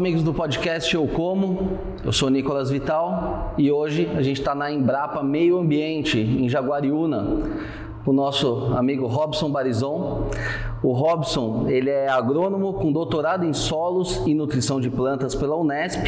amigos 0.00 0.22
do 0.22 0.32
podcast 0.32 0.94
Eu 0.94 1.06
Como. 1.06 1.78
Eu 2.02 2.10
sou 2.10 2.30
Nicolas 2.30 2.70
Vital 2.70 3.52
e 3.58 3.70
hoje 3.70 4.10
a 4.16 4.22
gente 4.22 4.40
está 4.40 4.54
na 4.54 4.72
Embrapa 4.72 5.22
Meio 5.22 5.58
Ambiente, 5.58 6.18
em 6.18 6.48
Jaguariúna, 6.48 7.42
com 8.02 8.10
o 8.10 8.14
nosso 8.14 8.72
amigo 8.74 9.06
Robson 9.06 9.50
Barizon. 9.50 10.30
O 10.82 10.92
Robson, 10.92 11.66
ele 11.68 11.90
é 11.90 12.08
agrônomo 12.08 12.72
com 12.72 12.90
doutorado 12.90 13.44
em 13.44 13.52
solos 13.52 14.22
e 14.26 14.32
nutrição 14.32 14.80
de 14.80 14.88
plantas 14.88 15.34
pela 15.34 15.54
Unesp. 15.54 16.02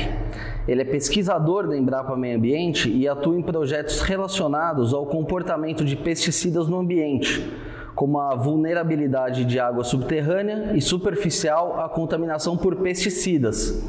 Ele 0.66 0.80
é 0.80 0.84
pesquisador 0.86 1.68
da 1.68 1.76
Embrapa 1.76 2.16
Meio 2.16 2.38
Ambiente 2.38 2.88
e 2.88 3.06
atua 3.06 3.36
em 3.36 3.42
projetos 3.42 4.00
relacionados 4.00 4.94
ao 4.94 5.04
comportamento 5.04 5.84
de 5.84 5.96
pesticidas 5.96 6.66
no 6.66 6.78
ambiente 6.78 7.46
como 7.94 8.18
a 8.18 8.34
vulnerabilidade 8.34 9.44
de 9.44 9.58
água 9.58 9.84
subterrânea 9.84 10.72
e 10.74 10.80
superficial 10.80 11.80
à 11.80 11.88
contaminação 11.88 12.56
por 12.56 12.76
pesticidas. 12.76 13.82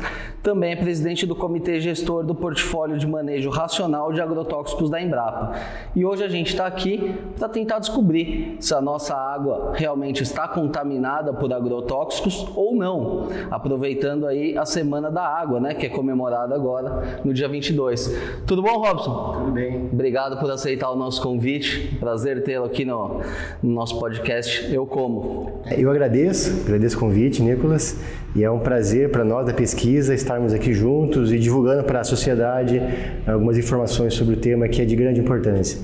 Também 0.43 0.73
é 0.73 0.75
presidente 0.75 1.25
do 1.25 1.33
Comitê 1.33 1.79
Gestor 1.79 2.25
do 2.25 2.35
Portfólio 2.35 2.97
de 2.97 3.07
Manejo 3.07 3.49
Racional 3.49 4.11
de 4.11 4.21
Agrotóxicos 4.21 4.89
da 4.89 5.01
Embrapa. 5.01 5.53
E 5.95 6.03
hoje 6.03 6.21
a 6.21 6.27
gente 6.27 6.47
está 6.47 6.65
aqui 6.65 7.15
para 7.39 7.47
tentar 7.47 7.79
descobrir 7.79 8.57
se 8.59 8.75
a 8.75 8.81
nossa 8.81 9.15
água 9.15 9.71
realmente 9.73 10.21
está 10.21 10.45
contaminada 10.45 11.31
por 11.31 11.53
agrotóxicos 11.53 12.45
ou 12.57 12.75
não, 12.75 13.29
aproveitando 13.49 14.27
aí 14.27 14.57
a 14.57 14.65
Semana 14.65 15.09
da 15.09 15.25
Água, 15.25 15.61
né, 15.61 15.73
que 15.75 15.85
é 15.85 15.89
comemorada 15.89 16.53
agora 16.53 17.21
no 17.23 17.33
dia 17.33 17.47
22. 17.47 18.13
Tudo 18.45 18.61
bom, 18.61 18.79
Robson? 18.79 19.35
Tudo 19.39 19.51
bem. 19.51 19.89
Obrigado 19.93 20.37
por 20.41 20.51
aceitar 20.51 20.91
o 20.91 20.95
nosso 20.97 21.21
convite. 21.21 21.95
Prazer 22.01 22.43
tê-lo 22.43 22.65
aqui 22.65 22.83
no, 22.83 23.21
no 23.61 23.71
nosso 23.71 23.92
podcast 23.99 24.71
Eu 24.73 24.85
Como. 24.85 25.61
Eu 25.77 25.89
agradeço, 25.89 26.63
agradeço 26.65 26.97
o 26.97 26.99
convite, 26.99 27.41
Nicolas, 27.41 27.97
e 28.35 28.43
é 28.43 28.49
um 28.49 28.59
prazer 28.59 29.09
para 29.11 29.23
nós 29.23 29.45
da 29.45 29.53
pesquisa 29.53 30.13
estarmos 30.13 30.53
aqui 30.53 30.73
juntos 30.73 31.31
e 31.31 31.39
divulgando 31.39 31.83
para 31.83 31.99
a 31.99 32.03
sociedade 32.03 32.81
algumas 33.27 33.57
informações 33.57 34.13
sobre 34.13 34.35
o 34.35 34.37
tema 34.37 34.67
que 34.67 34.81
é 34.81 34.85
de 34.85 34.95
grande 34.95 35.19
importância. 35.19 35.79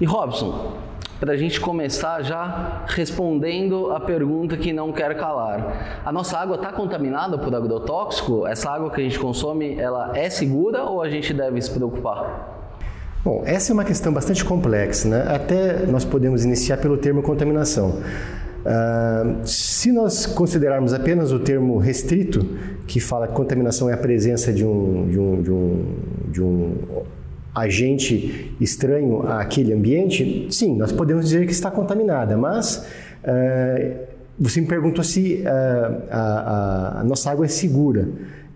E 0.00 0.04
Robson, 0.04 0.76
para 1.20 1.32
a 1.32 1.36
gente 1.36 1.60
começar 1.60 2.22
já 2.22 2.84
respondendo 2.86 3.92
a 3.92 4.00
pergunta 4.00 4.56
que 4.56 4.72
não 4.72 4.92
quer 4.92 5.16
calar. 5.16 6.02
A 6.04 6.12
nossa 6.12 6.38
água 6.38 6.56
está 6.56 6.72
contaminada 6.72 7.38
por 7.38 7.54
agrotóxico? 7.54 8.46
Essa 8.46 8.70
água 8.70 8.90
que 8.90 9.00
a 9.00 9.04
gente 9.04 9.18
consome, 9.18 9.78
ela 9.78 10.12
é 10.14 10.28
segura 10.28 10.84
ou 10.84 11.00
a 11.00 11.08
gente 11.08 11.32
deve 11.32 11.60
se 11.62 11.70
preocupar? 11.70 12.53
Bom, 13.24 13.42
essa 13.46 13.72
é 13.72 13.74
uma 13.74 13.84
questão 13.84 14.12
bastante 14.12 14.44
complexa, 14.44 15.08
né? 15.08 15.24
Até 15.34 15.86
nós 15.86 16.04
podemos 16.04 16.44
iniciar 16.44 16.76
pelo 16.76 16.98
termo 16.98 17.22
contaminação. 17.22 18.00
Uh, 18.66 19.46
se 19.46 19.90
nós 19.90 20.26
considerarmos 20.26 20.92
apenas 20.92 21.32
o 21.32 21.38
termo 21.38 21.78
restrito, 21.78 22.46
que 22.86 23.00
fala 23.00 23.26
que 23.26 23.32
contaminação 23.32 23.88
é 23.88 23.94
a 23.94 23.96
presença 23.96 24.52
de 24.52 24.62
um, 24.62 25.08
de 25.08 25.18
um, 25.18 25.42
de 25.42 25.50
um, 25.50 25.84
de 26.30 26.42
um 26.42 26.74
agente 27.54 28.54
estranho 28.60 29.26
àquele 29.26 29.72
ambiente, 29.72 30.46
sim, 30.50 30.76
nós 30.76 30.92
podemos 30.92 31.24
dizer 31.24 31.46
que 31.46 31.52
está 31.52 31.70
contaminada, 31.70 32.36
mas 32.36 32.86
uh, 33.24 33.96
você 34.38 34.60
me 34.60 34.66
perguntou 34.66 35.02
se 35.02 35.42
uh, 35.46 36.02
a, 36.10 36.20
a, 36.20 37.00
a 37.00 37.04
nossa 37.04 37.30
água 37.30 37.46
é 37.46 37.48
segura. 37.48 38.06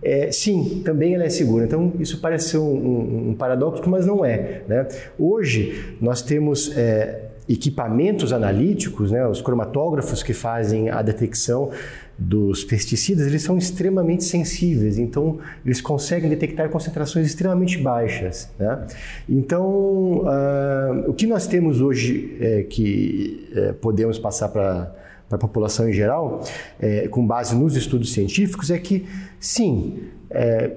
É, 0.03 0.31
sim, 0.31 0.83
também 0.85 1.15
ela 1.15 1.25
é 1.25 1.29
segura. 1.29 1.65
Então, 1.65 1.93
isso 1.99 2.21
parece 2.21 2.51
ser 2.51 2.59
um, 2.59 2.63
um, 2.63 3.31
um 3.31 3.35
paradoxo, 3.35 3.89
mas 3.89 4.07
não 4.07 4.25
é. 4.25 4.63
Né? 4.69 4.87
Hoje, 5.19 5.97
nós 6.01 6.23
temos 6.23 6.77
é, 6.77 7.29
equipamentos 7.49 8.33
analíticos, 8.33 9.11
né, 9.11 9.27
os 9.27 9.41
cromatógrafos 9.41 10.23
que 10.23 10.35
fazem 10.35 10.91
a 10.91 11.01
detecção 11.01 11.71
dos 12.19 12.65
pesticidas, 12.65 13.29
eles 13.29 13.43
são 13.43 13.57
extremamente 13.57 14.25
sensíveis, 14.25 14.99
então 14.99 15.39
eles 15.65 15.81
conseguem 15.81 16.29
detectar 16.29 16.69
concentrações 16.69 17.27
extremamente 17.29 17.79
baixas. 17.79 18.51
Né? 18.59 18.87
Então, 19.29 20.25
uh, 20.25 21.05
o 21.07 21.15
que 21.15 21.29
nós 21.29 21.47
temos 21.47 21.81
hoje 21.81 22.37
é, 22.41 22.65
que 22.65 23.49
é, 23.55 23.73
podemos 23.73 24.19
passar 24.19 24.49
para 24.49 24.93
para 25.29 25.37
a 25.37 25.41
população 25.41 25.89
em 25.89 25.93
geral, 25.93 26.43
é, 26.81 27.07
com 27.09 27.27
base 27.27 27.55
nos 27.55 27.77
estudos 27.77 28.13
científicos, 28.13 28.71
é 28.71 28.79
que, 28.79 29.07
sim, 29.39 30.05
é, 30.31 30.71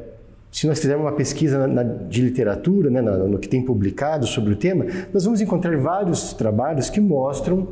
se 0.51 0.67
nós 0.67 0.79
fizermos 0.79 1.05
uma 1.05 1.13
pesquisa 1.13 1.65
na, 1.65 1.67
na, 1.67 1.83
de 1.83 2.21
literatura, 2.21 2.89
né, 2.89 3.01
no, 3.01 3.27
no, 3.29 3.39
que 3.39 3.47
tem 3.47 3.63
publicado 3.63 4.27
sobre 4.27 4.53
o 4.53 4.55
tema, 4.55 4.85
nós 5.13 5.23
vamos 5.23 5.39
encontrar 5.39 5.75
vários 5.77 6.33
trabalhos 6.33 6.89
que 6.89 6.99
mostram 6.99 7.67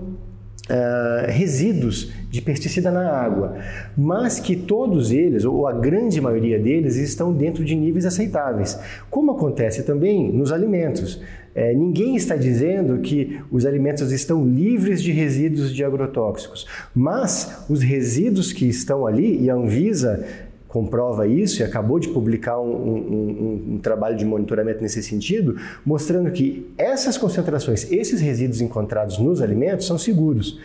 Uh, 0.70 1.32
resíduos 1.32 2.12
de 2.30 2.44
pesticida 2.44 2.92
na 2.92 3.10
água, 3.10 3.58
mas 3.98 4.40
que 4.40 4.56
todos 4.56 5.12
eles, 5.12 5.44
ou 5.44 5.66
a 5.66 5.74
grande 5.74 6.22
maioria 6.22 6.60
deles, 6.60 6.96
estão 6.96 7.34
dentro 7.34 7.66
de 7.66 7.76
níveis 7.76 8.06
aceitáveis, 8.06 8.80
como 9.10 9.32
acontece 9.32 9.82
também 9.82 10.32
nos 10.32 10.52
alimentos. 10.52 11.20
É, 11.56 11.74
ninguém 11.74 12.16
está 12.16 12.36
dizendo 12.36 13.00
que 13.00 13.40
os 13.52 13.66
alimentos 13.66 14.12
estão 14.12 14.46
livres 14.46 15.02
de 15.02 15.12
resíduos 15.12 15.74
de 15.74 15.84
agrotóxicos, 15.84 16.68
mas 16.94 17.66
os 17.68 17.82
resíduos 17.82 18.54
que 18.54 18.70
estão 18.70 19.08
ali, 19.08 19.42
e 19.42 19.50
a 19.50 19.56
Anvisa 19.56 20.24
comprova 20.70 21.28
isso 21.28 21.62
e 21.62 21.66
acabou 21.66 22.00
de 22.00 22.08
publicar 22.10 22.60
um, 22.60 22.72
um, 22.72 22.96
um, 22.96 23.74
um, 23.74 23.78
trabalho 23.80 24.16
de 24.16 24.24
monitoramento 24.24 24.82
nesse 24.82 25.02
sentido, 25.02 25.58
mostrando 25.84 26.32
que 26.32 26.72
essas 26.78 27.18
concentrações, 27.18 27.92
esses 27.92 28.22
resíduos 28.22 28.62
encontrados 28.62 29.18
nos 29.18 29.42
alimentos 29.42 29.88
são 29.88 29.98
seguros. 29.98 30.60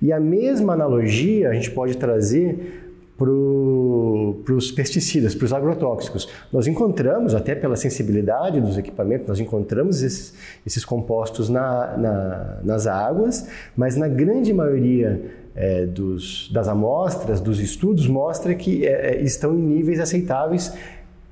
E 0.00 0.12
a 0.12 0.18
mesma 0.18 0.72
analogia 0.72 1.50
a 1.50 1.52
gente 1.52 1.70
pode 1.70 1.96
trazer 1.98 2.88
para 3.18 4.54
os 4.54 4.72
pesticidas, 4.72 5.34
para 5.34 5.44
os 5.44 5.52
agrotóxicos. 5.52 6.26
Nós 6.50 6.66
encontramos, 6.66 7.34
até 7.34 7.54
pela 7.54 7.76
sensibilidade 7.76 8.62
dos 8.62 8.78
equipamentos, 8.78 9.28
nós 9.28 9.38
encontramos 9.38 10.02
esses, 10.02 10.32
esses 10.66 10.86
compostos 10.86 11.50
na, 11.50 11.98
na, 11.98 12.60
nas 12.64 12.86
águas, 12.86 13.46
mas 13.76 13.94
na 13.94 14.08
grande 14.08 14.54
maioria 14.54 15.20
é, 15.54 15.86
dos, 15.86 16.50
das 16.52 16.68
amostras, 16.68 17.40
dos 17.40 17.60
estudos, 17.60 18.06
mostra 18.06 18.54
que 18.54 18.86
é, 18.86 19.14
é 19.14 19.22
estão 19.22 19.54
em 19.54 19.62
níveis 19.62 20.00
aceitáveis 20.00 20.72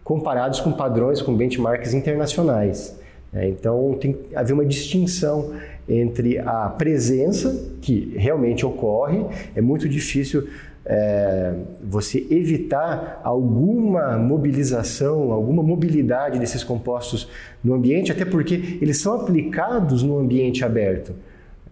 comparados 0.02 0.60
com 0.60 0.72
padrões, 0.72 1.20
com 1.20 1.34
benchmarks 1.34 1.92
internacionais. 1.94 2.98
É, 3.32 3.46
então, 3.48 3.96
tem 4.00 4.14
que 4.14 4.34
haver 4.34 4.54
uma 4.54 4.64
distinção 4.64 5.52
entre 5.88 6.38
a 6.38 6.68
presença, 6.68 7.72
que 7.80 8.14
realmente 8.16 8.64
ocorre, 8.64 9.24
é 9.54 9.60
muito 9.60 9.88
difícil 9.88 10.48
é, 10.84 11.52
você 11.82 12.26
evitar 12.30 13.20
alguma 13.22 14.16
mobilização, 14.16 15.32
alguma 15.32 15.62
mobilidade 15.62 16.38
desses 16.38 16.64
compostos 16.64 17.28
no 17.62 17.74
ambiente, 17.74 18.10
até 18.10 18.24
porque 18.24 18.78
eles 18.80 18.98
são 18.98 19.14
aplicados 19.14 20.02
no 20.02 20.18
ambiente 20.18 20.64
aberto. 20.64 21.12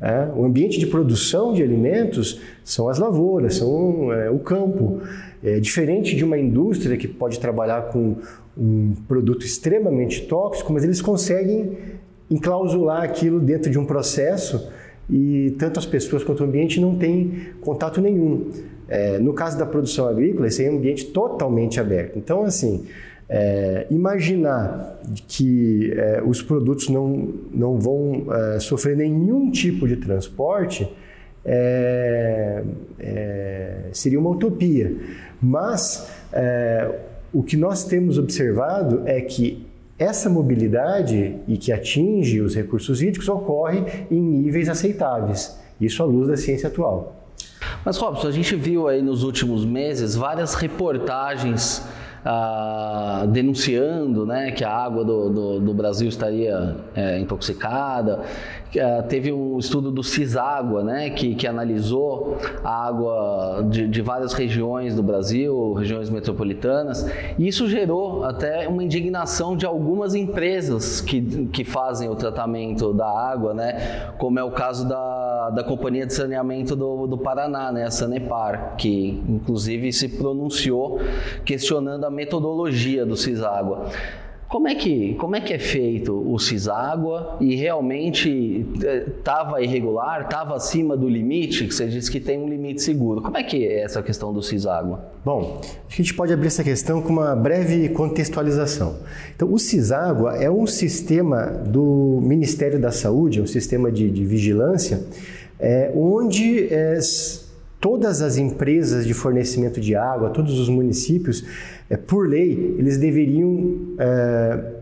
É, 0.01 0.29
o 0.35 0.45
ambiente 0.45 0.79
de 0.79 0.87
produção 0.87 1.53
de 1.53 1.63
alimentos 1.63 2.41
são 2.63 2.89
as 2.89 2.99
lavouras, 2.99 3.55
são 3.55 4.13
é, 4.13 4.31
o 4.31 4.39
campo. 4.39 5.01
É 5.43 5.59
diferente 5.61 6.15
de 6.15 6.25
uma 6.25 6.39
indústria 6.39 6.97
que 6.97 7.09
pode 7.09 7.39
trabalhar 7.41 7.89
com 7.89 8.17
um 8.57 8.95
produto 9.07 9.45
extremamente 9.45 10.23
tóxico, 10.23 10.73
mas 10.73 10.85
eles 10.85 11.01
conseguem 11.01 11.79
enclausular 12.31 13.03
aquilo 13.03 13.39
dentro 13.39 13.71
de 13.71 13.79
um 13.79 13.85
processo 13.85 14.71
e 15.09 15.55
tanto 15.59 15.79
as 15.79 15.87
pessoas 15.87 16.25
quanto 16.25 16.41
o 16.41 16.45
ambiente 16.45 16.81
não 16.81 16.97
têm 16.97 17.49
contato 17.61 18.01
nenhum. 18.01 18.51
É, 18.89 19.19
no 19.19 19.33
caso 19.33 19.59
da 19.59 19.67
produção 19.67 20.09
agrícola, 20.09 20.47
esse 20.47 20.65
é 20.65 20.71
um 20.71 20.77
ambiente 20.77 21.07
totalmente 21.07 21.81
aberto. 21.81 22.19
Então, 22.19 22.45
assim, 22.45 22.87
é, 23.29 23.87
imaginar 23.91 25.01
que 25.27 25.93
é, 25.93 26.23
os 26.25 26.43
produtos 26.43 26.89
não, 26.89 27.35
não 27.53 27.79
vão 27.79 28.27
é, 28.33 28.61
sofrer 28.61 28.97
nenhum 28.97 29.51
tipo 29.51 29.89
de 29.89 29.97
transporte 29.97 30.89
é, 31.45 32.63
é, 32.99 33.81
seria 33.93 34.19
uma 34.19 34.31
utopia. 34.31 34.95
Mas 35.41 36.11
o 37.33 37.43
que 37.43 37.57
nós 37.57 37.85
temos 37.85 38.19
observado 38.19 39.03
é 39.07 39.21
que 39.21 39.67
essa 39.99 40.29
mobilidade 40.29 41.37
e 41.47 41.57
que 41.57 41.73
atinge 41.73 42.41
os 42.41 42.55
recursos 42.55 43.01
hídricos 43.01 43.29
ocorre 43.29 44.07
em 44.11 44.21
níveis 44.21 44.69
aceitáveis, 44.69 45.59
isso 45.81 46.03
à 46.03 46.07
luz 46.07 46.29
da 46.29 46.37
ciência 46.37 46.69
atual. 46.69 47.27
Mas, 47.85 47.97
Robson, 47.97 48.29
a 48.29 48.33
gente 48.33 48.55
viu 48.57 48.89
aí 48.89 49.01
nos 49.01 49.23
últimos 49.23 49.65
meses 49.65 50.15
várias 50.15 50.55
reportagens 50.55 51.83
ah, 52.29 53.25
denunciando 53.29 54.27
né, 54.27 54.51
que 54.51 54.65
a 54.65 54.71
água 54.71 55.05
do, 55.05 55.31
do, 55.31 55.61
do 55.61 55.73
Brasil 55.73 56.09
estaria 56.09 56.77
é, 56.93 57.21
intoxicada. 57.21 58.21
uh, 58.75 59.03
teve 59.09 59.33
um 59.33 59.59
estudo 59.59 59.93
do 59.93 60.03
Ciságua, 60.03 60.83
né, 60.83 61.11
que, 61.11 61.37
que 61.37 61.47
analisou 61.47 62.37
a 62.65 62.87
água 62.89 63.65
de, 63.71 63.87
de 63.87 64.03
várias 64.03 64.33
regiões 64.33 64.95
do 64.95 65.05
Brasil, 65.05 65.73
regiões 65.75 66.11
metropolitanas, 66.11 67.09
e 67.39 67.47
isso 67.47 67.69
gerou 67.69 68.25
até 68.25 68.67
uma 68.67 68.83
indignação 68.83 69.57
de 69.57 69.65
algumas 69.65 70.15
empresas 70.17 71.01
que, 71.01 71.47
que 71.53 71.65
fazem 71.65 72.09
o 72.09 72.17
tratamento 72.17 72.93
da 72.93 73.09
água, 73.09 73.55
né, 73.55 74.11
como 74.19 74.39
é 74.41 74.43
o 74.43 74.51
caso 74.51 74.89
da, 74.89 75.51
da 75.51 75.63
Companhia 75.63 76.07
de 76.07 76.13
Saneamento 76.13 76.75
do, 76.75 77.07
do 77.07 77.17
Paraná, 77.17 77.71
né, 77.71 77.85
a 77.85 77.91
Sanepar, 77.91 78.75
que 78.77 79.23
inclusive 79.29 79.93
se 79.93 80.09
pronunciou 80.09 80.99
questionando 81.45 82.05
a 82.05 82.11
metodologia 82.17 83.07
do 83.07 83.17
Ciságua. 83.17 83.91
Como 84.49 84.69
é 84.69 84.77
que, 84.77 85.15
como 85.15 85.35
é, 85.35 85.41
que 85.41 85.53
é 85.53 85.59
feito 85.59 86.15
o 86.15 86.39
Ciságua 86.39 87.37
e 87.41 87.57
realmente 87.57 88.65
estava 89.19 89.61
eh, 89.61 89.65
irregular, 89.65 90.23
estava 90.23 90.55
acima 90.55 90.97
do 90.97 91.09
limite, 91.09 91.67
que 91.67 91.75
você 91.75 91.89
disse 91.89 92.09
que 92.09 92.21
tem 92.21 92.39
um 92.39 92.49
limite 92.49 92.81
seguro. 92.81 93.21
Como 93.21 93.37
é 93.37 93.43
que 93.43 93.67
é 93.67 93.83
essa 93.83 94.01
questão 94.05 94.33
do 94.33 94.41
Ciságua? 94.41 95.05
Bom, 95.25 95.61
a 95.61 95.93
gente 95.93 96.15
pode 96.15 96.33
abrir 96.33 96.47
essa 96.47 96.63
questão 96.63 97.03
com 97.03 97.13
uma 97.13 97.35
breve 97.35 97.89
contextualização. 97.89 98.99
Então, 99.35 99.53
o 99.53 99.59
Ciságua 99.59 100.37
é 100.37 100.49
um 100.49 100.67
sistema 100.67 101.47
do 101.47 102.21
Ministério 102.23 102.81
da 102.81 102.93
Saúde, 102.93 103.43
um 103.43 103.47
sistema 103.47 103.91
de, 103.91 104.09
de 104.09 104.25
vigilância, 104.25 105.03
é, 105.59 105.91
onde 105.93 106.73
é, 106.73 107.01
todas 107.81 108.23
as 108.23 108.37
empresas 108.37 109.07
de 109.07 109.13
fornecimento 109.13 109.81
de 109.81 109.95
água, 109.97 110.31
todos 110.31 110.59
os 110.59 110.69
municípios, 110.69 111.45
é, 111.89 111.97
por 111.97 112.29
lei, 112.29 112.75
eles 112.79 112.99
deveriam 112.99 113.97
é, 113.99 114.77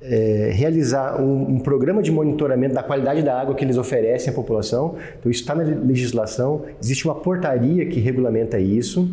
é, 0.00 0.50
realizar 0.52 1.20
um, 1.20 1.54
um, 1.54 1.58
programa 1.58 2.02
de 2.02 2.12
monitoramento 2.12 2.74
da 2.74 2.82
qualidade 2.82 3.22
da 3.22 3.40
água 3.40 3.54
que 3.54 3.64
eles 3.64 3.76
oferecem 3.76 4.30
à 4.30 4.34
população. 4.34 4.96
Então, 5.18 5.30
isso 5.30 5.40
está 5.40 5.54
na 5.54 5.62
legislação, 5.62 6.62
existe 6.80 7.06
uma 7.06 7.14
portaria 7.14 7.86
que 7.86 8.00
regulamenta 8.00 8.58
isso. 8.58 9.10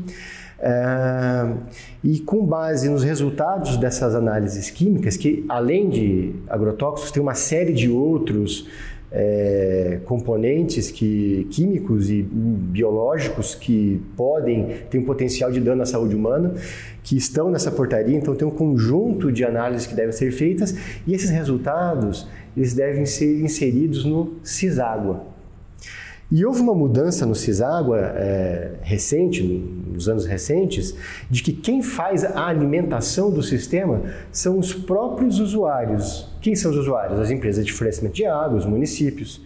É, 0.59 1.53
e 2.03 2.19
com 2.19 2.45
base 2.45 2.87
nos 2.87 3.03
resultados 3.03 3.77
dessas 3.77 4.13
análises 4.13 4.69
químicas, 4.69 5.17
que 5.17 5.43
além 5.49 5.89
de 5.89 6.35
agrotóxicos, 6.47 7.11
tem 7.11 7.21
uma 7.21 7.33
série 7.33 7.73
de 7.73 7.89
outros 7.89 8.67
é, 9.11 9.99
componentes 10.05 10.89
que, 10.89 11.45
químicos 11.51 12.09
e 12.09 12.21
biológicos 12.21 13.53
que 13.53 14.01
podem 14.15 14.67
ter 14.89 14.99
um 14.99 15.03
potencial 15.03 15.51
de 15.51 15.59
dano 15.59 15.81
à 15.81 15.85
saúde 15.85 16.15
humana, 16.15 16.53
que 17.03 17.17
estão 17.17 17.51
nessa 17.51 17.71
portaria. 17.71 18.15
Então, 18.15 18.35
tem 18.35 18.47
um 18.47 18.51
conjunto 18.51 19.31
de 19.31 19.43
análises 19.43 19.85
que 19.85 19.95
devem 19.95 20.13
ser 20.13 20.31
feitas 20.31 20.75
e 21.05 21.13
esses 21.13 21.29
resultados 21.29 22.27
eles 22.55 22.73
devem 22.73 23.05
ser 23.05 23.41
inseridos 23.41 24.05
no 24.05 24.35
CISÁGUA. 24.43 25.30
E 26.31 26.45
houve 26.45 26.61
uma 26.61 26.73
mudança 26.73 27.25
no 27.25 27.35
CISÁGUA 27.35 27.97
é, 28.15 28.71
recente, 28.81 29.43
nos 29.43 30.07
anos 30.07 30.25
recentes, 30.25 30.95
de 31.29 31.43
que 31.43 31.51
quem 31.51 31.81
faz 31.81 32.23
a 32.23 32.47
alimentação 32.47 33.29
do 33.29 33.43
sistema 33.43 34.01
são 34.31 34.57
os 34.57 34.73
próprios 34.73 35.41
usuários. 35.41 36.29
Quem 36.39 36.55
são 36.55 36.71
os 36.71 36.77
usuários? 36.77 37.19
As 37.19 37.31
empresas 37.31 37.65
de 37.65 37.73
fornecimento 37.73 38.13
de 38.13 38.25
água, 38.25 38.57
os 38.57 38.65
municípios. 38.65 39.41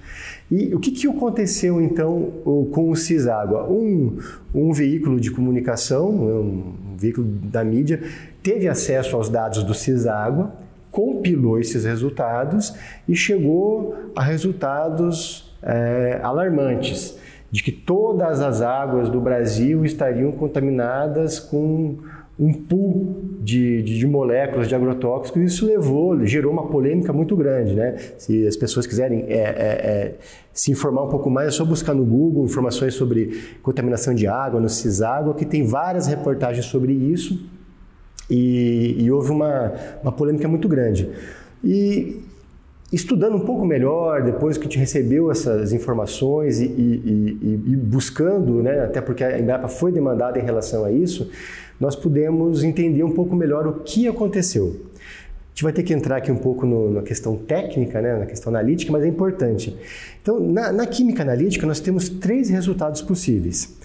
E 0.52 0.76
o 0.76 0.80
que, 0.80 0.92
que 0.92 1.08
aconteceu 1.08 1.82
então 1.82 2.32
com 2.72 2.92
o 2.92 2.96
CISÁGUA? 2.96 3.68
Um, 3.68 4.20
um 4.54 4.72
veículo 4.72 5.20
de 5.20 5.32
comunicação, 5.32 6.08
um 6.08 6.96
veículo 6.96 7.26
da 7.26 7.64
mídia, 7.64 8.04
teve 8.44 8.68
acesso 8.68 9.16
aos 9.16 9.28
dados 9.28 9.64
do 9.64 9.74
CISÁGUA, 9.74 10.54
compilou 10.92 11.60
esses 11.60 11.84
resultados 11.84 12.76
e 13.08 13.16
chegou 13.16 13.96
a 14.16 14.22
resultados 14.22 15.45
é, 15.66 16.20
alarmantes 16.22 17.18
de 17.52 17.64
que 17.64 17.72
todas 17.72 18.42
as 18.42 18.62
águas 18.62 19.10
do 19.10 19.20
Brasil 19.20 19.86
estariam 19.86 20.32
contaminadas 20.32 21.40
com 21.40 21.98
um 22.38 22.52
pool 22.52 23.24
de, 23.40 23.82
de, 23.82 23.98
de, 23.98 24.06
moléculas 24.06 24.68
de 24.68 24.76
agrotóxicos. 24.76 25.42
Isso 25.42 25.66
levou, 25.66 26.26
gerou 26.26 26.52
uma 26.52 26.68
polêmica 26.68 27.14
muito 27.14 27.36
grande. 27.36 27.74
Né? 27.74 27.96
Se 28.18 28.46
as 28.46 28.58
pessoas 28.58 28.86
quiserem 28.86 29.24
é, 29.30 29.38
é, 29.38 29.40
é, 29.40 30.16
se 30.52 30.72
informar 30.72 31.04
um 31.04 31.10
pouco 31.10 31.30
mais, 31.30 31.48
é 31.48 31.52
só 31.52 31.64
buscar 31.64 31.94
no 31.94 32.04
Google 32.04 32.44
informações 32.44 32.94
sobre 32.94 33.42
contaminação 33.64 34.14
de 34.14 34.28
água, 34.28 34.60
no 34.60 34.68
Ciságua, 34.68 35.34
que 35.34 35.46
tem 35.46 35.66
várias 35.66 36.08
reportagens 36.08 36.66
sobre 36.66 36.92
isso. 36.92 37.50
E, 38.30 38.98
e 39.00 39.12
houve 39.12 39.32
uma, 39.32 39.74
uma 40.04 40.12
polêmica 40.12 40.48
muito 40.48 40.68
grande. 40.68 41.10
E 41.64 42.22
estudando 42.96 43.36
um 43.36 43.42
pouco 43.42 43.66
melhor, 43.66 44.24
depois 44.24 44.58
que 44.58 44.64
gente 44.64 44.80
recebeu 44.80 45.30
essas 45.30 45.74
informações 45.74 46.62
e, 46.62 46.66
e, 46.66 47.38
e, 47.42 47.72
e 47.74 47.76
buscando, 47.76 48.64
né, 48.64 48.86
até 48.86 49.02
porque 49.02 49.22
a 49.22 49.38
Embrapa 49.38 49.68
foi 49.68 49.92
demandada 49.92 50.40
em 50.40 50.44
relação 50.44 50.86
a 50.86 50.92
isso, 50.92 51.30
nós 51.78 51.94
pudemos 51.94 52.64
entender 52.64 53.04
um 53.04 53.12
pouco 53.12 53.36
melhor 53.36 53.68
o 53.68 53.74
que 53.82 54.08
aconteceu. 54.08 54.80
A 54.96 55.50
gente 55.50 55.64
vai 55.64 55.74
ter 55.74 55.84
que 55.84 55.94
entrar 55.94 56.18
aqui 56.18 56.32
um 56.32 56.38
pouco 56.38 56.66
no, 56.66 56.90
na 56.90 57.02
questão 57.02 57.36
técnica, 57.36 58.02
né, 58.02 58.18
na 58.18 58.26
questão 58.26 58.50
analítica, 58.50 58.92
mas 58.94 59.04
é 59.04 59.08
importante. 59.08 59.76
Então, 60.22 60.40
na, 60.40 60.72
na 60.72 60.86
química 60.86 61.22
analítica, 61.22 61.68
nós 61.68 61.82
temos 61.82 62.08
três 62.08 62.50
resultados 62.50 63.02
possíveis. 63.02 63.78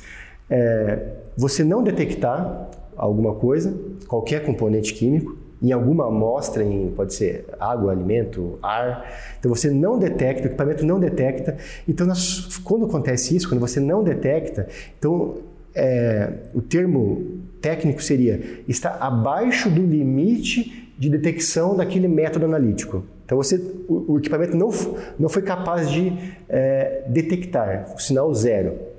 É, 0.48 0.98
você 1.36 1.64
não 1.64 1.82
detectar 1.82 2.68
alguma 2.96 3.34
coisa, 3.34 3.74
qualquer 4.06 4.44
componente 4.44 4.94
químico, 4.94 5.36
em 5.62 5.72
alguma 5.72 6.06
amostra, 6.06 6.64
em, 6.64 6.90
pode 6.90 7.14
ser 7.14 7.44
água, 7.58 7.92
alimento, 7.92 8.58
ar. 8.62 9.06
Então 9.38 9.54
você 9.54 9.70
não 9.70 9.98
detecta, 9.98 10.44
o 10.44 10.46
equipamento 10.46 10.84
não 10.86 10.98
detecta. 10.98 11.56
Então 11.88 12.06
nós, 12.06 12.58
quando 12.64 12.86
acontece 12.86 13.36
isso, 13.36 13.48
quando 13.48 13.60
você 13.60 13.78
não 13.78 14.02
detecta, 14.02 14.66
então 14.98 15.36
é, 15.74 16.32
o 16.54 16.62
termo 16.62 17.40
técnico 17.60 18.02
seria 18.02 18.40
está 18.66 18.96
abaixo 19.00 19.70
do 19.70 19.82
limite 19.82 20.92
de 20.98 21.08
detecção 21.08 21.76
daquele 21.76 22.08
método 22.08 22.44
analítico. 22.46 23.04
Então 23.24 23.38
você, 23.38 23.56
o, 23.88 24.14
o 24.14 24.18
equipamento 24.18 24.56
não, 24.56 24.70
não 25.18 25.28
foi 25.28 25.42
capaz 25.42 25.90
de 25.90 26.12
é, 26.48 27.04
detectar 27.06 27.94
o 27.94 27.98
sinal 27.98 28.32
zero. 28.34 28.89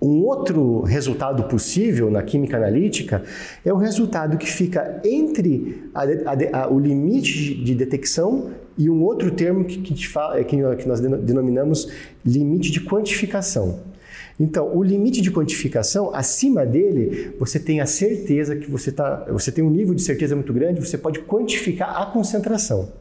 Um 0.00 0.24
outro 0.24 0.82
resultado 0.82 1.42
possível 1.44 2.08
na 2.08 2.22
química 2.22 2.56
analítica 2.56 3.24
é 3.64 3.72
o 3.72 3.76
resultado 3.76 4.38
que 4.38 4.48
fica 4.48 5.00
entre 5.04 5.90
a, 5.92 6.02
a, 6.02 6.62
a, 6.62 6.68
o 6.72 6.78
limite 6.78 7.54
de 7.54 7.74
detecção 7.74 8.50
e 8.76 8.88
um 8.88 9.02
outro 9.02 9.32
termo 9.32 9.64
que, 9.64 9.78
que, 9.78 9.94
que, 9.94 10.86
nós 10.88 11.00
denominamos 11.00 11.90
limite 12.24 12.70
de 12.70 12.80
quantificação. 12.80 13.80
Então, 14.38 14.70
o 14.72 14.84
limite 14.84 15.20
de 15.20 15.32
quantificação, 15.32 16.14
acima 16.14 16.64
dele, 16.64 17.34
você 17.40 17.58
tem 17.58 17.80
a 17.80 17.86
certeza 17.86 18.54
que 18.54 18.70
você, 18.70 18.92
tá, 18.92 19.26
você 19.28 19.50
tem 19.50 19.64
um 19.64 19.70
nível 19.70 19.94
de 19.94 20.02
certeza 20.02 20.36
muito 20.36 20.52
grande, 20.52 20.78
você 20.78 20.96
pode 20.96 21.18
quantificar 21.22 22.00
a 22.00 22.06
concentração. 22.06 22.92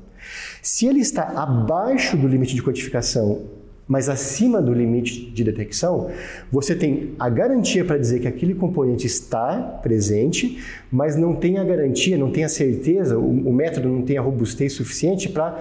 Se 0.64 0.88
ele 0.88 1.00
está 1.00 1.24
abaixo 1.24 2.18
do 2.18 2.28
limite 2.28 2.56
de 2.56 2.64
quantificação 2.64 3.44
mas 3.88 4.10
acima 4.10 4.62
do 4.62 4.74
limite 4.74 5.32
de 5.32 5.44
detecção, 5.44 6.10
você 6.52 6.76
tem 6.76 7.14
a 7.18 7.30
garantia 7.30 7.86
para 7.86 7.98
dizer 7.98 8.20
que 8.20 8.28
aquele 8.28 8.54
componente 8.54 9.08
está 9.08 9.58
presente, 9.82 10.62
mas 10.92 11.16
não 11.16 11.34
tem 11.34 11.58
a 11.58 11.64
garantia, 11.64 12.18
não 12.18 12.30
tem 12.30 12.44
a 12.44 12.50
certeza, 12.50 13.18
o, 13.18 13.50
o 13.50 13.54
método 13.54 13.88
não 13.88 14.02
tem 14.02 14.18
a 14.18 14.22
robustez 14.22 14.74
suficiente 14.74 15.30
para 15.30 15.58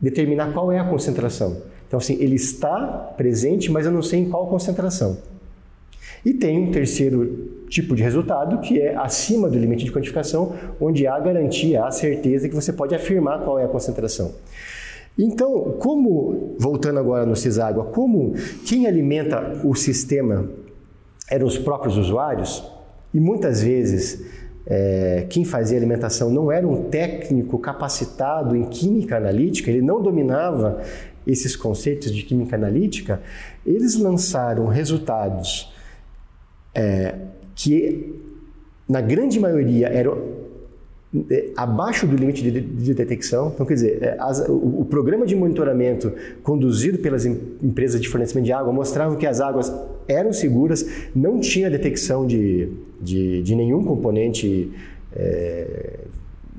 determinar 0.00 0.52
qual 0.52 0.72
é 0.72 0.78
a 0.78 0.84
concentração. 0.84 1.62
Então, 1.86 1.98
assim, 1.98 2.16
ele 2.20 2.34
está 2.34 3.12
presente, 3.16 3.70
mas 3.70 3.86
eu 3.86 3.92
não 3.92 4.02
sei 4.02 4.20
em 4.20 4.28
qual 4.28 4.48
concentração. 4.48 5.18
E 6.24 6.32
tem 6.32 6.58
um 6.58 6.70
terceiro 6.70 7.64
tipo 7.68 7.94
de 7.94 8.02
resultado, 8.02 8.58
que 8.60 8.80
é 8.80 8.94
acima 8.96 9.48
do 9.48 9.58
limite 9.58 9.84
de 9.84 9.92
quantificação, 9.92 10.54
onde 10.80 11.06
há 11.06 11.18
garantia, 11.18 11.84
há 11.84 11.90
certeza 11.90 12.48
que 12.48 12.54
você 12.54 12.72
pode 12.72 12.94
afirmar 12.94 13.40
qual 13.40 13.58
é 13.58 13.64
a 13.64 13.68
concentração. 13.68 14.32
Então, 15.18 15.76
como, 15.78 16.56
voltando 16.58 16.98
agora 16.98 17.26
no 17.26 17.36
Ciságua, 17.36 17.84
como 17.86 18.32
quem 18.66 18.86
alimenta 18.86 19.60
o 19.64 19.74
sistema 19.74 20.48
eram 21.30 21.46
os 21.46 21.58
próprios 21.58 21.96
usuários, 21.96 22.64
e 23.12 23.20
muitas 23.20 23.62
vezes 23.62 24.24
é, 24.66 25.26
quem 25.28 25.44
fazia 25.44 25.76
alimentação 25.76 26.30
não 26.30 26.50
era 26.50 26.66
um 26.66 26.84
técnico 26.84 27.58
capacitado 27.58 28.56
em 28.56 28.64
química 28.64 29.16
analítica, 29.16 29.70
ele 29.70 29.82
não 29.82 30.02
dominava 30.02 30.80
esses 31.26 31.54
conceitos 31.54 32.12
de 32.12 32.22
química 32.22 32.56
analítica, 32.56 33.20
eles 33.66 33.98
lançaram 33.98 34.66
resultados 34.66 35.72
é, 36.74 37.14
que, 37.54 38.18
na 38.88 39.00
grande 39.00 39.38
maioria, 39.38 39.88
eram 39.88 40.41
abaixo 41.56 42.06
do 42.06 42.16
limite 42.16 42.42
de, 42.42 42.60
de 42.60 42.94
detecção. 42.94 43.52
Então, 43.54 43.66
quer 43.66 43.74
dizer, 43.74 44.02
é, 44.02 44.16
as, 44.18 44.48
o, 44.48 44.80
o, 44.80 44.84
programa 44.84 45.26
de 45.26 45.36
monitoramento 45.36 46.10
conduzido 46.42 46.98
pelas 46.98 47.26
em, 47.26 47.38
empresas 47.62 48.00
de 48.00 48.08
fornecimento 48.08 48.46
de 48.46 48.52
água 48.52 48.72
mostrava 48.72 49.14
que 49.16 49.26
as 49.26 49.40
águas 49.40 49.70
eram 50.08 50.32
seguras, 50.32 50.86
não 51.14 51.38
tinha 51.38 51.70
detecção 51.70 52.26
de, 52.26 52.70
de, 53.00 53.42
de 53.42 53.54
nenhum 53.54 53.84
componente 53.84 54.72
é, 55.14 55.98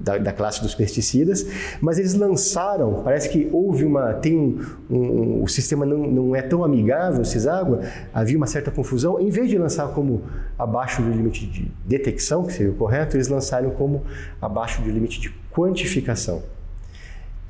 da, 0.03 0.17
da, 0.17 0.33
classe 0.33 0.61
dos 0.61 0.75
pesticidas, 0.75 1.47
mas 1.81 1.97
eles 1.97 2.13
lançaram, 2.13 3.01
parece 3.03 3.29
que 3.29 3.49
houve 3.51 3.85
uma, 3.85 4.13
tem 4.13 4.37
um, 4.37 4.59
um 4.89 5.43
o 5.43 5.47
sistema 5.47 5.85
não, 5.85 5.99
não 5.99 6.35
é 6.35 6.41
tão 6.41 6.63
amigável, 6.63 7.23
Ciságua, 7.23 7.81
havia 8.13 8.37
uma 8.37 8.47
certa 8.47 8.69
confusão, 8.69 9.19
em 9.19 9.29
vez 9.29 9.49
de 9.49 9.57
lançar 9.57 9.87
como 9.89 10.23
abaixo 10.59 11.01
do 11.01 11.09
limite 11.09 11.45
de 11.47 11.71
detecção, 11.85 12.43
que 12.43 12.53
seria 12.53 12.71
o 12.71 12.75
correto, 12.75 13.15
eles 13.15 13.29
lançaram 13.29 13.71
como 13.71 14.03
abaixo 14.41 14.81
do 14.81 14.89
limite 14.89 15.19
de 15.19 15.33
quantificação. 15.51 16.43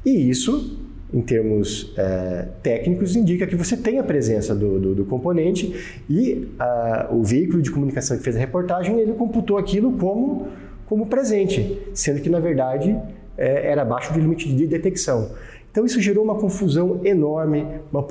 E 0.06 0.30
isso 0.30 0.78
em 1.14 1.22
termos 1.22 1.94
é, 1.96 2.48
técnicos, 2.64 3.16
indica 3.16 3.46
que 3.46 3.56
você 3.56 3.78
tem 3.78 4.00
a 4.00 4.04
presença 4.04 4.56
do, 4.56 4.80
do, 4.80 4.96
do 4.96 5.06
componente 5.06 6.02
e 6.10 6.48
a, 6.58 7.10
o 7.12 7.24
veículo 7.24 7.62
de 7.62 7.70
comunicação 7.70 8.18
que 8.18 8.24
fez 8.24 8.36
a 8.36 8.40
reportagem, 8.40 9.00
ele 9.00 9.14
computou 9.14 9.60
aquilo 9.60 9.94
como, 9.94 10.48
como 10.86 11.08
presente, 11.08 11.80
sendo 11.94 12.22
que, 12.22 12.30
na 12.30 12.40
verdade, 12.40 12.96
é, 13.38 13.72
era 13.72 13.82
abaixo 13.82 14.14
do 14.14 14.20
limite 14.20 14.54
de 14.54 14.68
detecção. 14.68 15.32
Então 15.74 15.84
isso 15.84 16.00
gerou 16.00 16.24
uma 16.24 16.36
confusão 16.36 17.02
enorme, 17.04 17.66
uma, 17.92 18.06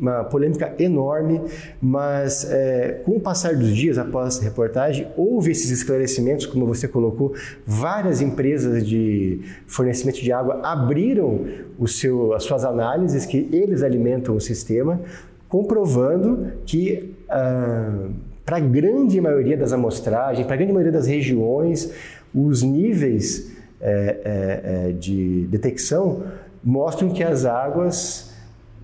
uma 0.00 0.24
polêmica 0.24 0.72
enorme, 0.78 1.40
mas 1.82 2.48
é, 2.48 3.02
com 3.04 3.16
o 3.16 3.20
passar 3.20 3.56
dos 3.56 3.74
dias 3.74 3.98
após 3.98 4.36
essa 4.36 4.44
reportagem, 4.44 5.08
houve 5.16 5.50
esses 5.50 5.68
esclarecimentos, 5.68 6.46
como 6.46 6.64
você 6.64 6.86
colocou, 6.86 7.34
várias 7.66 8.22
empresas 8.22 8.86
de 8.86 9.40
fornecimento 9.66 10.22
de 10.22 10.30
água 10.30 10.60
abriram 10.62 11.44
seu, 11.88 12.34
as 12.34 12.44
suas 12.44 12.64
análises, 12.64 13.26
que 13.26 13.48
eles 13.50 13.82
alimentam 13.82 14.36
o 14.36 14.40
sistema, 14.40 15.00
comprovando 15.48 16.52
que 16.64 17.16
ah, 17.28 18.10
para 18.48 18.58
a 18.58 18.60
grande 18.60 19.20
maioria 19.20 19.56
das 19.56 19.72
amostragens, 19.72 20.46
para 20.46 20.54
a 20.54 20.56
grande 20.56 20.72
maioria 20.72 20.92
das 20.92 21.06
regiões, 21.06 21.92
os 22.34 22.62
níveis 22.62 23.52
é, 23.80 24.20
é, 24.24 24.88
é 24.88 24.92
de 24.92 25.46
detecção 25.46 26.24
mostram 26.62 27.10
que 27.10 27.22
as 27.22 27.44
águas 27.44 28.32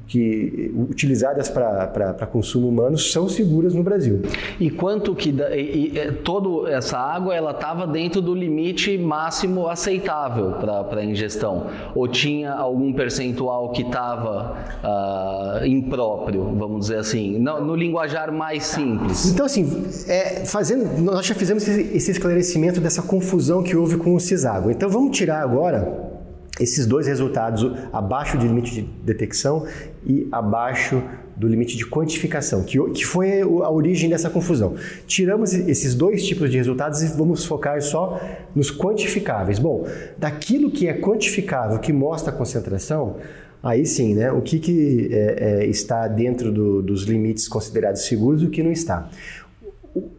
que 0.06 0.72
utilizadas 0.90 1.48
para 1.48 2.28
consumo 2.30 2.68
humano 2.68 2.98
são 2.98 3.28
seguras 3.28 3.74
no 3.74 3.82
Brasil. 3.82 4.22
E 4.60 4.70
quanto 4.70 5.14
que 5.14 5.30
e, 5.30 5.92
e, 5.96 6.12
toda 6.22 6.70
essa 6.70 6.98
água 6.98 7.34
ela 7.34 7.52
estava 7.52 7.86
dentro 7.86 8.20
do 8.20 8.34
limite 8.34 8.96
máximo 8.98 9.68
aceitável 9.68 10.52
para 10.52 11.04
ingestão? 11.04 11.66
Ou 11.94 12.06
tinha 12.08 12.52
algum 12.52 12.92
percentual 12.92 13.70
que 13.70 13.82
estava 13.82 14.52
uh, 14.82 14.86
ah, 14.86 15.60
impróprio, 15.64 16.54
vamos 16.56 16.86
dizer 16.86 16.98
assim, 16.98 17.38
no, 17.38 17.64
no, 17.64 17.74
linguajar 17.74 18.32
mais 18.32 18.64
simples? 18.64 19.30
Então 19.32 19.46
assim, 19.46 19.86
é, 20.08 20.44
fazendo, 20.44 21.00
nós 21.02 21.26
já 21.26 21.34
fizemos 21.34 21.66
esse, 21.66 21.96
esse 21.96 22.10
esclarecimento 22.10 22.80
dessa 22.80 23.02
confusão 23.02 23.62
que 23.62 23.76
houve 23.76 23.96
com 23.96 24.14
o 24.14 24.20
Cisago. 24.20 24.70
Então 24.70 24.88
vamos 24.88 25.16
tirar 25.16 25.42
agora 25.42 26.13
esses 26.60 26.86
dois 26.86 27.06
resultados 27.06 27.64
abaixo 27.92 28.38
do 28.38 28.46
limite 28.46 28.74
de 28.74 28.82
detecção 28.82 29.66
e 30.06 30.28
abaixo 30.30 31.02
do 31.36 31.48
limite 31.48 31.76
de 31.76 31.84
quantificação, 31.84 32.62
que, 32.62 32.78
que 32.90 33.04
foi 33.04 33.40
a 33.40 33.70
origem 33.70 34.08
dessa 34.08 34.30
confusão. 34.30 34.74
Tiramos 35.06 35.52
esses 35.52 35.94
dois 35.94 36.24
tipos 36.24 36.50
de 36.50 36.56
resultados 36.56 37.02
e 37.02 37.08
vamos 37.08 37.44
focar 37.44 37.82
só 37.82 38.20
nos 38.54 38.70
quantificáveis. 38.70 39.58
Bom, 39.58 39.86
daquilo 40.16 40.70
que 40.70 40.86
é 40.86 40.94
quantificável, 40.94 41.78
que 41.80 41.92
mostra 41.92 42.32
a 42.32 42.36
concentração, 42.36 43.16
aí 43.60 43.84
sim, 43.84 44.14
né, 44.14 44.30
o 44.30 44.40
que, 44.42 44.60
que 44.60 45.08
é, 45.10 45.62
é, 45.62 45.66
está 45.66 46.06
dentro 46.06 46.52
do, 46.52 46.80
dos 46.82 47.02
limites 47.02 47.48
considerados 47.48 48.02
seguros 48.02 48.42
e 48.42 48.46
o 48.46 48.50
que 48.50 48.62
não 48.62 48.70
está. 48.70 49.10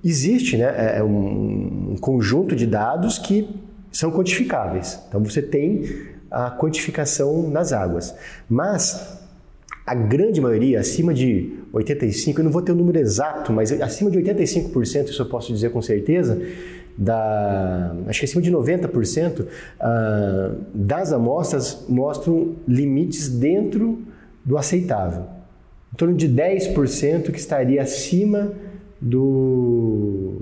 Existe 0.04 0.58
né, 0.58 0.66
é, 0.66 1.00
é 1.00 1.04
um, 1.04 1.94
um 1.94 1.96
conjunto 1.98 2.58
de 2.58 2.66
dados 2.66 3.18
que 3.18 3.48
são 3.90 4.12
quantificáveis. 4.12 5.00
Então 5.08 5.24
você 5.24 5.42
tem 5.42 6.15
a 6.36 6.52
quantificação 6.52 7.50
nas 7.50 7.72
águas. 7.72 8.14
Mas 8.50 9.18
a 9.88 9.96
grande 9.96 10.42
maioria, 10.42 10.82
acima 10.82 11.14
de 11.14 11.54
85%, 11.74 12.38
eu 12.38 12.44
não 12.44 12.52
vou 12.52 12.62
ter 12.62 12.74
o 12.74 12.76
número 12.76 13.00
exato, 13.00 13.54
mas 13.54 13.72
acima 13.82 14.12
de 14.12 14.20
85%, 14.20 15.10
isso 15.10 15.22
eu 15.22 15.28
posso 15.28 15.54
dizer 15.54 15.72
com 15.72 15.82
certeza, 15.82 16.42
da, 16.98 17.96
acho 18.08 18.20
que 18.20 18.26
acima 18.26 18.42
de 18.42 18.52
90% 18.52 19.42
uh, 19.42 19.48
ah, 19.80 20.52
das 20.74 21.14
amostras 21.14 21.86
mostram 21.88 22.56
limites 22.68 23.30
dentro 23.30 24.00
do 24.44 24.58
aceitável. 24.58 25.28
Em 25.94 25.96
torno 25.96 26.16
de 26.16 26.28
10% 26.28 27.32
que 27.32 27.40
estaria 27.40 27.82
acima 27.82 28.52
do, 29.00 30.42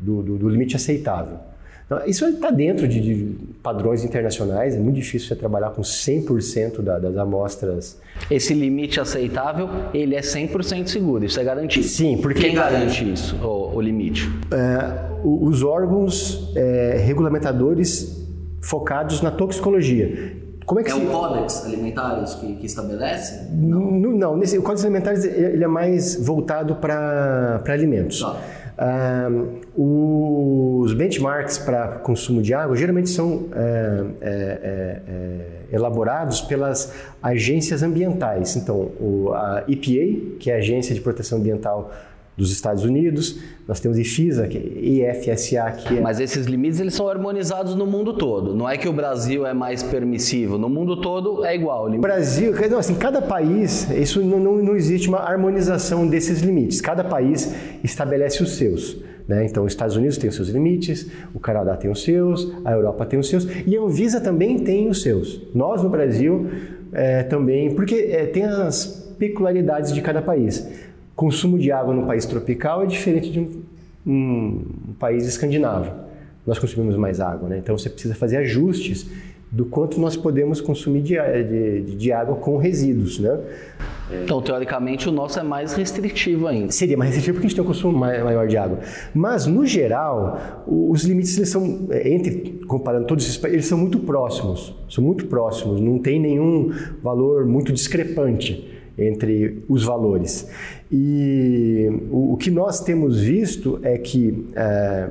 do, 0.00 0.22
do, 0.22 0.38
do 0.38 0.48
limite 0.48 0.76
aceitável. 0.76 1.38
Então, 1.84 2.00
isso 2.06 2.26
está 2.26 2.50
dentro 2.50 2.88
de, 2.88 3.00
de, 3.00 3.36
padrões 3.64 4.04
internacionais, 4.04 4.76
é 4.76 4.78
muito 4.78 4.96
difícil 4.96 5.26
você 5.26 5.34
trabalhar 5.34 5.70
com 5.70 5.80
100% 5.80 6.82
da, 6.82 6.98
das 6.98 7.16
amostras. 7.16 7.98
Esse 8.30 8.52
limite 8.52 9.00
aceitável, 9.00 9.70
ele 9.94 10.14
é 10.14 10.20
100% 10.20 10.86
seguro, 10.86 11.24
isso 11.24 11.40
é 11.40 11.44
garantido. 11.44 11.86
Sim, 11.86 12.18
porque... 12.18 12.42
Quem 12.42 12.54
garante 12.54 13.10
isso, 13.10 13.36
o, 13.36 13.74
o 13.74 13.80
limite? 13.80 14.30
É, 14.52 15.08
os 15.24 15.62
órgãos 15.62 16.52
é, 16.54 17.02
regulamentadores 17.06 18.22
focados 18.60 19.22
na 19.22 19.30
toxicologia. 19.30 20.36
Como 20.66 20.80
é 20.80 20.82
que 20.82 20.90
é 20.90 20.94
se... 20.94 21.00
o 21.00 21.06
Códex 21.06 21.64
Alimentares 21.64 22.34
que, 22.34 22.56
que 22.56 22.66
estabelece? 22.66 23.48
Não, 23.50 23.90
não, 23.90 24.12
não 24.12 24.36
nesse, 24.36 24.58
o 24.58 24.62
Códex 24.62 24.84
Alimentares 24.84 25.24
ele 25.24 25.64
é 25.64 25.68
mais 25.68 26.22
voltado 26.22 26.76
para 26.76 27.62
alimentos. 27.66 28.20
Tá. 28.20 28.36
Os 29.76 30.92
benchmarks 30.94 31.58
para 31.58 31.98
consumo 31.98 32.42
de 32.42 32.52
água 32.52 32.76
geralmente 32.76 33.08
são 33.10 33.48
é, 33.54 34.04
é, 34.20 35.00
é, 35.06 35.40
elaborados 35.72 36.40
pelas 36.40 36.92
agências 37.22 37.82
ambientais. 37.82 38.56
Então, 38.56 38.76
o, 39.00 39.32
a 39.32 39.64
EPA, 39.68 40.36
que 40.40 40.50
é 40.50 40.56
a 40.56 40.58
Agência 40.58 40.94
de 40.94 41.00
Proteção 41.00 41.38
Ambiental 41.38 41.92
dos 42.36 42.50
Estados 42.50 42.84
Unidos, 42.84 43.38
nós 43.66 43.78
temos 43.78 43.96
IFISA, 43.96 44.46
é 44.46 44.48
IFSA, 44.48 45.70
que 45.70 45.98
é... 45.98 46.00
Mas 46.00 46.18
esses 46.18 46.46
limites 46.46 46.80
eles 46.80 46.94
são 46.94 47.08
harmonizados 47.08 47.76
no 47.76 47.86
mundo 47.86 48.14
todo. 48.14 48.54
Não 48.54 48.68
é 48.68 48.76
que 48.76 48.88
o 48.88 48.92
Brasil 48.92 49.46
é 49.46 49.54
mais 49.54 49.82
permissivo. 49.82 50.58
No 50.58 50.68
mundo 50.68 51.00
todo 51.00 51.44
é 51.44 51.54
igual. 51.54 51.88
O 51.88 51.98
Brasil, 51.98 52.52
não, 52.68 52.78
assim, 52.78 52.96
cada 52.96 53.22
país, 53.22 53.88
isso 53.90 54.20
não, 54.20 54.40
não, 54.40 54.56
não 54.56 54.76
existe 54.76 55.08
uma 55.08 55.18
harmonização 55.18 56.06
desses 56.08 56.40
limites. 56.40 56.80
Cada 56.80 57.04
país 57.04 57.54
estabelece 57.84 58.42
os 58.42 58.56
seus. 58.56 58.96
Né? 59.28 59.46
Então, 59.46 59.64
os 59.64 59.72
Estados 59.72 59.96
Unidos 59.96 60.18
tem 60.18 60.28
os 60.28 60.36
seus 60.36 60.48
limites, 60.48 61.08
o 61.32 61.38
Canadá 61.38 61.76
tem 61.76 61.90
os 61.90 62.02
seus, 62.02 62.52
a 62.64 62.72
Europa 62.72 63.06
tem 63.06 63.18
os 63.18 63.28
seus 63.28 63.46
e 63.66 63.76
a 63.76 63.80
Anvisa 63.80 64.20
também 64.20 64.58
tem 64.58 64.88
os 64.88 65.02
seus. 65.02 65.40
Nós 65.54 65.82
no 65.82 65.88
Brasil 65.88 66.50
é, 66.92 67.22
também, 67.22 67.74
porque 67.74 67.94
é, 67.94 68.26
tem 68.26 68.44
as 68.44 69.14
peculiaridades 69.18 69.92
de 69.92 70.02
cada 70.02 70.20
país 70.20 70.68
consumo 71.14 71.58
de 71.58 71.70
água 71.70 71.94
no 71.94 72.06
país 72.06 72.26
tropical 72.26 72.82
é 72.82 72.86
diferente 72.86 73.30
de 73.30 73.40
um, 73.40 73.62
um, 74.06 74.64
um 74.90 74.92
país 74.98 75.26
escandinavo. 75.26 75.90
Nós 76.46 76.58
consumimos 76.58 76.96
mais 76.96 77.20
água, 77.20 77.48
né? 77.48 77.58
então 77.58 77.76
você 77.76 77.88
precisa 77.88 78.14
fazer 78.14 78.36
ajustes 78.38 79.06
do 79.50 79.64
quanto 79.64 80.00
nós 80.00 80.16
podemos 80.16 80.60
consumir 80.60 81.00
de, 81.00 81.14
de, 81.14 81.94
de 81.94 82.12
água 82.12 82.34
com 82.34 82.56
resíduos, 82.56 83.20
né? 83.20 83.38
Então, 84.24 84.42
teoricamente, 84.42 85.08
o 85.08 85.12
nosso 85.12 85.38
é 85.38 85.44
mais 85.44 85.74
restritivo 85.74 86.48
ainda. 86.48 86.72
Seria 86.72 86.96
mais 86.96 87.10
restritivo 87.10 87.36
porque 87.36 87.46
a 87.46 87.48
gente 87.48 87.56
tem 87.56 87.64
um 87.64 87.68
consumo 87.68 87.96
maior 87.96 88.48
de 88.48 88.56
água. 88.56 88.80
Mas, 89.14 89.46
no 89.46 89.64
geral, 89.64 90.64
os 90.66 91.04
limites, 91.04 91.36
eles 91.36 91.50
são, 91.50 91.86
é, 91.90 92.12
entre, 92.12 92.60
comparando 92.66 93.06
todos 93.06 93.24
esses 93.24 93.38
países, 93.38 93.58
eles 93.58 93.66
são 93.66 93.78
muito 93.78 94.00
próximos. 94.00 94.74
São 94.90 95.04
muito 95.04 95.26
próximos, 95.26 95.80
não 95.80 96.00
tem 96.00 96.20
nenhum 96.20 96.72
valor 97.00 97.46
muito 97.46 97.72
discrepante 97.72 98.74
entre 98.98 99.62
os 99.68 99.84
valores. 99.84 100.48
E 100.90 101.88
o, 102.10 102.34
o 102.34 102.36
que 102.36 102.50
nós 102.50 102.80
temos 102.80 103.20
visto 103.20 103.80
é 103.82 103.98
que 103.98 104.46
é, 104.54 105.08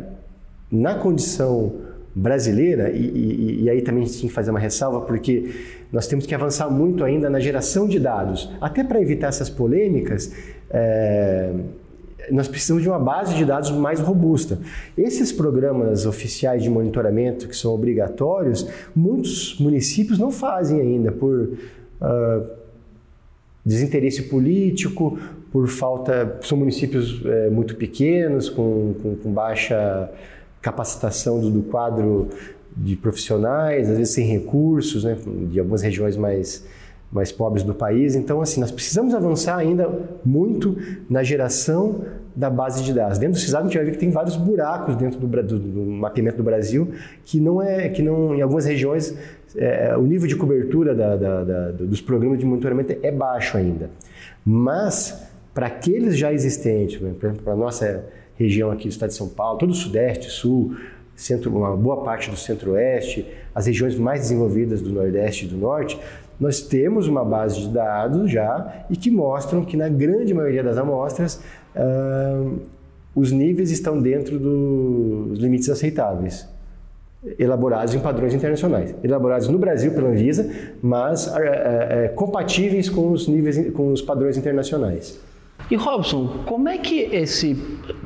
na 0.72 0.96
condição 0.96 1.74
brasileira, 2.16 2.92
e, 2.92 3.00
e, 3.00 3.64
e, 3.64 3.70
aí 3.70 3.82
também 3.82 4.04
a 4.04 4.06
gente 4.06 4.20
tem 4.20 4.30
que 4.30 4.36
fazer 4.36 4.52
uma 4.52 4.60
ressalva, 4.60 5.02
porque 5.02 5.52
nós 5.92 6.08
temos 6.08 6.26
que 6.26 6.36
avançar 6.36 6.70
muito 6.70 7.04
ainda 7.04 7.30
na 7.30 7.40
geração 7.40 7.88
de 7.88 8.00
dados, 8.00 8.52
até 8.62 8.84
para 8.84 9.02
evitar 9.02 9.28
essas 9.28 9.50
polêmicas. 9.50 10.32
É, 10.70 11.52
nós 12.32 12.48
precisamos 12.48 12.84
de 12.84 12.90
uma 12.90 13.00
base 13.00 13.36
de 13.36 13.44
dados 13.44 13.72
mais 13.72 14.00
robusta. 14.00 14.60
Esses 14.98 15.32
programas 15.32 16.06
oficiais 16.06 16.64
de 16.64 16.70
monitoramento 16.70 17.48
que 17.48 17.56
são 17.56 17.74
obrigatórios, 17.74 18.68
muitos 18.96 19.60
municípios 19.60 20.18
não 20.18 20.32
fazem 20.32 20.80
ainda 20.80 21.12
por 21.12 21.50
uh, 21.50 22.63
desinteresse 23.66 24.24
político, 24.24 25.18
por 25.52 25.68
falta. 25.68 26.40
São 26.42 26.58
municípios 26.58 27.22
é, 27.26 27.50
muito 27.50 27.76
pequenos, 27.76 28.50
com, 28.50 28.96
com, 29.02 29.16
com 29.16 29.32
baixa 29.32 30.10
capacitação 30.62 31.40
do, 31.40 31.50
do, 31.50 31.62
quadro 31.64 32.30
de 32.76 32.96
profissionais, 32.96 33.90
às 33.90 33.98
vezes 33.98 34.14
sem 34.14 34.26
recursos, 34.26 35.04
né, 35.04 35.18
de 35.52 35.60
algumas 35.60 35.82
regiões 35.82 36.18
mais, 36.18 36.66
mais 37.14 37.32
pobres 37.32 37.64
do 37.64 37.74
país. 37.74 38.16
Então, 38.16 38.42
assim, 38.42 38.60
nós 38.60 38.72
precisamos 38.72 39.14
avançar 39.14 39.58
ainda 39.58 39.90
muito 40.26 40.76
na 41.10 41.24
geração 41.24 42.02
da 42.36 42.50
base 42.50 42.84
de 42.84 42.92
dados. 42.94 43.20
Dentro 43.20 43.36
do 43.36 43.40
CISAB 43.40 43.62
a 43.62 43.68
gente 43.68 43.78
vai 43.78 43.86
ver 43.86 43.92
que 43.92 43.98
tem 44.00 44.10
vários 44.10 44.36
buracos 44.36 44.96
dentro 44.96 45.20
do, 45.20 45.28
do, 45.28 45.60
do 45.60 45.86
mapeamento 45.86 46.38
do 46.38 46.44
Brasil 46.44 46.92
que 47.24 47.40
não 47.40 47.62
é, 47.62 47.90
que 47.90 48.02
não, 48.02 48.34
em 48.34 48.42
algumas 48.42 48.66
regiões 48.66 49.16
é, 49.56 49.96
o 49.96 50.02
nível 50.02 50.28
de 50.28 50.36
cobertura 50.36 50.96
da, 50.96 51.16
da, 51.16 51.44
da, 51.44 51.72
dos 51.72 52.02
programas 52.02 52.40
de 52.40 52.46
monitoramento 52.46 52.96
é 53.04 53.12
baixo 53.12 53.56
ainda. 53.56 53.92
Mas 54.44 55.28
para 55.54 55.68
aqueles 55.68 56.18
já 56.18 56.34
existentes, 56.34 56.98
por 56.98 57.06
exemplo, 57.06 57.44
para 57.44 57.54
a 57.54 57.56
nossa 57.56 58.04
região 58.36 58.72
aqui 58.72 58.88
do 58.88 58.92
estado 58.92 59.10
de 59.10 59.16
São 59.16 59.30
Paulo, 59.30 59.60
todo 59.60 59.70
o 59.70 59.76
Sudeste, 59.76 60.32
Sul, 60.32 60.76
centro, 61.16 61.56
uma 61.56 61.76
boa 61.78 62.04
parte 62.04 62.32
do 62.32 62.36
Centro-Oeste, 62.36 63.28
as 63.54 63.68
regiões 63.68 63.96
mais 63.96 64.22
desenvolvidas 64.22 64.82
do 64.82 64.90
Nordeste 64.90 65.46
e 65.46 65.48
do 65.48 65.56
Norte, 65.56 66.00
nós 66.44 66.60
temos 66.60 67.08
uma 67.08 67.24
base 67.24 67.62
de 67.62 67.70
dados 67.70 68.30
já 68.30 68.86
e 68.90 68.98
que 68.98 69.10
mostram 69.10 69.64
que 69.64 69.78
na 69.78 69.88
grande 69.88 70.34
maioria 70.34 70.62
das 70.62 70.78
amostras 70.78 71.42
uh, 71.74 72.60
os 73.16 73.32
níveis 73.32 73.72
estão 73.72 74.02
dentro 74.02 74.38
dos 74.38 75.40
limites 75.40 75.70
aceitáveis, 75.70 76.46
elaborados 77.40 77.96
em 77.96 78.00
padrões 78.00 78.34
internacionais, 78.34 78.94
elaborados 79.02 79.48
no 79.48 79.58
Brasil 79.58 79.94
pela 79.94 80.10
Anvisa, 80.10 80.52
mas 80.82 81.28
uh, 81.28 81.30
uh, 81.32 82.14
compatíveis 82.16 82.90
com 82.90 83.14
os 83.14 83.26
níveis, 83.26 83.72
com 83.72 83.94
os 83.94 84.02
padrões 84.02 84.38
internacionais. 84.38 85.18
E 85.72 85.78
Robson, 85.78 86.44
como 86.46 86.68
é 86.68 86.78
que 86.78 87.04
esse 87.04 87.56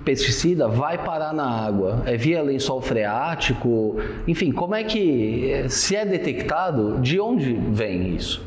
pesticida 0.07 0.69
vai 0.69 0.97
parar 0.97 1.33
na 1.33 1.45
água? 1.45 2.01
É 2.05 2.15
via 2.15 2.41
lençol 2.41 2.81
freático? 2.81 3.97
Enfim, 4.25 4.53
como 4.53 4.73
é 4.73 4.81
que, 4.85 5.65
se 5.67 5.97
é 5.97 6.05
detectado, 6.05 6.97
de 7.01 7.19
onde 7.19 7.51
vem 7.53 8.15
isso? 8.15 8.41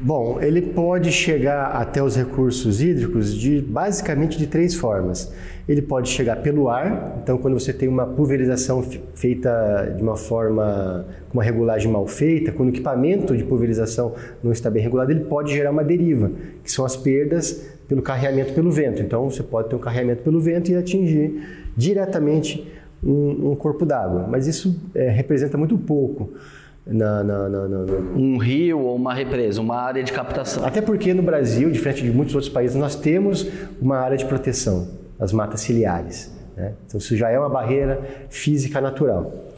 Bom, 0.00 0.40
ele 0.40 0.60
pode 0.60 1.12
chegar 1.12 1.66
até 1.70 2.02
os 2.02 2.16
recursos 2.16 2.82
hídricos 2.82 3.32
de 3.32 3.60
basicamente 3.60 4.36
de 4.36 4.48
três 4.48 4.74
formas. 4.74 5.32
Ele 5.68 5.82
pode 5.82 6.08
chegar 6.08 6.36
pelo 6.36 6.68
ar, 6.68 7.18
então 7.22 7.38
quando 7.38 7.54
você 7.58 7.72
tem 7.72 7.88
uma 7.88 8.06
pulverização 8.06 8.82
feita 9.14 9.94
de 9.96 10.02
uma 10.02 10.16
forma 10.16 11.06
com 11.28 11.38
uma 11.38 11.44
regulagem 11.44 11.92
mal 11.92 12.06
feita, 12.08 12.50
quando 12.50 12.70
o 12.70 12.72
equipamento 12.72 13.36
de 13.36 13.44
pulverização 13.44 14.14
não 14.42 14.50
está 14.50 14.68
bem 14.68 14.82
regulado, 14.82 15.12
ele 15.12 15.24
pode 15.24 15.52
gerar 15.52 15.70
uma 15.70 15.84
deriva, 15.84 16.32
que 16.64 16.72
são 16.72 16.84
as 16.84 16.96
perdas 16.96 17.77
pelo 17.88 18.02
carreamento 18.02 18.52
pelo 18.52 18.70
vento. 18.70 19.00
Então 19.02 19.28
você 19.28 19.42
pode 19.42 19.70
ter 19.70 19.76
um 19.76 19.80
carreamento 19.80 20.22
pelo 20.22 20.38
vento 20.38 20.70
e 20.70 20.76
atingir 20.76 21.70
diretamente 21.76 22.70
um, 23.02 23.52
um 23.52 23.56
corpo 23.56 23.86
d'água, 23.86 24.26
mas 24.28 24.46
isso 24.46 24.78
é, 24.94 25.08
representa 25.08 25.56
muito 25.56 25.76
pouco. 25.78 26.30
Na, 26.90 27.22
na, 27.22 27.48
na, 27.50 27.68
um 28.16 28.38
rio 28.38 28.78
ou 28.78 28.96
uma 28.96 29.12
represa, 29.12 29.60
uma 29.60 29.76
área 29.76 30.02
de 30.02 30.10
captação. 30.10 30.64
Até 30.64 30.80
porque 30.80 31.12
no 31.12 31.22
Brasil, 31.22 31.70
diferente 31.70 32.02
de 32.02 32.10
muitos 32.10 32.34
outros 32.34 32.50
países, 32.50 32.74
nós 32.76 32.94
temos 32.94 33.46
uma 33.78 33.98
área 33.98 34.16
de 34.16 34.24
proteção, 34.24 34.88
as 35.20 35.30
matas 35.30 35.60
ciliares. 35.60 36.32
Né? 36.56 36.72
Então 36.86 36.96
isso 36.96 37.14
já 37.14 37.28
é 37.28 37.38
uma 37.38 37.50
barreira 37.50 38.00
física 38.30 38.80
natural. 38.80 39.52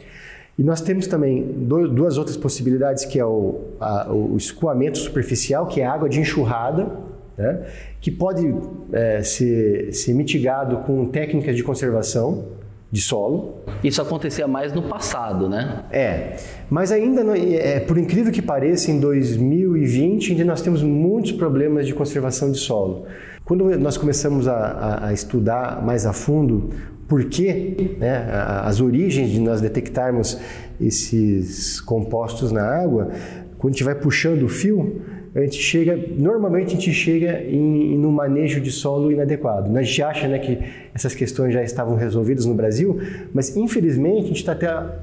E 0.59 0.63
nós 0.63 0.81
temos 0.81 1.07
também 1.07 1.41
duas 1.43 2.17
outras 2.17 2.35
possibilidades, 2.35 3.05
que 3.05 3.17
é 3.17 3.25
o, 3.25 3.61
a, 3.79 4.11
o 4.11 4.35
escoamento 4.35 4.97
superficial, 4.97 5.67
que 5.67 5.79
é 5.79 5.85
água 5.85 6.09
de 6.09 6.19
enxurrada, 6.19 6.91
né? 7.41 7.59
que 7.99 8.11
pode 8.11 8.53
é, 8.93 9.21
ser, 9.23 9.93
ser 9.93 10.13
mitigado 10.13 10.77
com 10.77 11.05
técnicas 11.07 11.55
de 11.55 11.63
conservação 11.63 12.45
de 12.91 12.99
solo. 12.99 13.55
Isso 13.83 14.01
acontecia 14.01 14.47
mais 14.47 14.73
no 14.73 14.83
passado, 14.83 15.47
né? 15.47 15.85
É, 15.91 16.35
mas 16.69 16.91
ainda, 16.91 17.23
não, 17.23 17.33
é, 17.33 17.79
por 17.79 17.97
incrível 17.97 18.31
que 18.31 18.41
pareça, 18.41 18.91
em 18.91 18.99
2020 18.99 20.33
ainda 20.33 20.45
nós 20.45 20.61
temos 20.61 20.83
muitos 20.83 21.31
problemas 21.31 21.87
de 21.87 21.93
conservação 21.93 22.51
de 22.51 22.57
solo. 22.57 23.05
Quando 23.45 23.77
nós 23.79 23.97
começamos 23.97 24.47
a, 24.47 25.07
a, 25.07 25.13
estudar 25.13 25.83
mais 25.83 26.05
a 26.05 26.13
fundo 26.13 26.69
por 27.07 27.25
que, 27.25 27.97
né, 27.97 28.29
as 28.63 28.79
origens 28.79 29.29
de 29.29 29.39
nós 29.39 29.59
detectarmos 29.59 30.37
esses 30.79 31.81
compostos 31.81 32.51
na 32.51 32.63
água, 32.63 33.09
quando 33.57 33.73
a 33.73 33.77
gente 33.77 33.83
vai 33.83 33.95
puxando 33.95 34.43
o 34.43 34.49
fio, 34.49 35.01
a 35.33 35.39
gente 35.41 35.57
chega, 35.57 35.97
normalmente 36.17 36.67
a 36.67 36.69
gente 36.71 36.91
chega 36.93 37.41
em, 37.41 37.97
um 38.05 38.11
manejo 38.11 38.59
de 38.59 38.69
solo 38.69 39.11
inadequado. 39.11 39.75
A 39.77 39.81
gente 39.81 40.03
acha 40.03 40.27
né, 40.27 40.37
que 40.37 40.59
essas 40.93 41.15
questões 41.15 41.53
já 41.53 41.63
estavam 41.63 41.95
resolvidas 41.95 42.45
no 42.45 42.53
Brasil, 42.53 42.99
mas 43.33 43.55
infelizmente 43.55 44.25
a 44.25 44.27
gente 44.27 44.45
está 44.45 44.55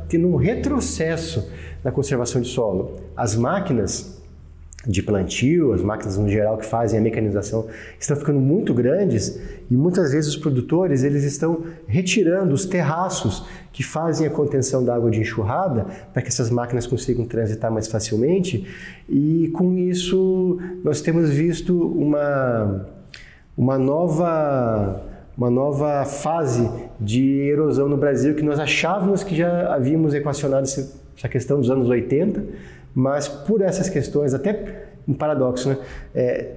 tendo 0.06 0.28
um 0.28 0.36
retrocesso 0.36 1.50
na 1.82 1.90
conservação 1.90 2.42
de 2.42 2.48
solo. 2.48 3.00
As 3.16 3.34
máquinas 3.34 4.17
de 4.88 5.02
plantio, 5.02 5.74
as 5.74 5.82
máquinas 5.82 6.16
no 6.16 6.26
geral 6.26 6.56
que 6.56 6.64
fazem 6.64 6.98
a 6.98 7.02
mecanização 7.02 7.66
estão 8.00 8.16
ficando 8.16 8.40
muito 8.40 8.72
grandes 8.72 9.38
e 9.70 9.76
muitas 9.76 10.12
vezes 10.12 10.30
os 10.30 10.36
produtores 10.36 11.04
eles 11.04 11.24
estão 11.24 11.62
retirando 11.86 12.54
os 12.54 12.64
terraços 12.64 13.44
que 13.70 13.82
fazem 13.82 14.26
a 14.26 14.30
contenção 14.30 14.82
da 14.82 14.94
água 14.94 15.10
de 15.10 15.20
enxurrada 15.20 15.86
para 16.14 16.22
que 16.22 16.28
essas 16.28 16.48
máquinas 16.48 16.86
consigam 16.86 17.26
transitar 17.26 17.70
mais 17.70 17.86
facilmente. 17.86 18.66
E 19.06 19.48
com 19.48 19.76
isso 19.76 20.58
nós 20.82 21.02
temos 21.02 21.28
visto 21.28 21.76
uma 21.86 22.86
uma 23.56 23.76
nova 23.76 25.06
uma 25.36 25.50
nova 25.50 26.04
fase 26.06 26.68
de 26.98 27.40
erosão 27.42 27.88
no 27.88 27.96
Brasil 27.96 28.34
que 28.34 28.42
nós 28.42 28.58
achávamos 28.58 29.22
que 29.22 29.36
já 29.36 29.74
havíamos 29.74 30.14
equacionado 30.14 30.64
essa 30.64 31.28
questão 31.28 31.60
dos 31.60 31.70
anos 31.70 31.88
80 31.88 32.42
mas 32.94 33.28
por 33.28 33.60
essas 33.60 33.88
questões, 33.88 34.34
até 34.34 34.86
um 35.06 35.14
paradoxo, 35.14 35.68
né? 35.70 35.78
É, 36.14 36.52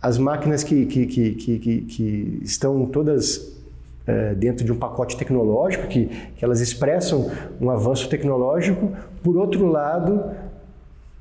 as 0.00 0.16
máquinas 0.16 0.62
que, 0.62 0.86
que, 0.86 1.06
que, 1.06 1.34
que, 1.34 1.80
que 1.82 2.40
estão 2.42 2.86
todas 2.86 3.58
é, 4.06 4.34
dentro 4.34 4.64
de 4.64 4.72
um 4.72 4.76
pacote 4.76 5.16
tecnológico, 5.16 5.86
que, 5.88 6.06
que 6.36 6.44
elas 6.44 6.60
expressam 6.60 7.30
um 7.60 7.68
avanço 7.68 8.08
tecnológico, 8.08 8.92
por 9.22 9.36
outro 9.36 9.66
lado, 9.66 10.24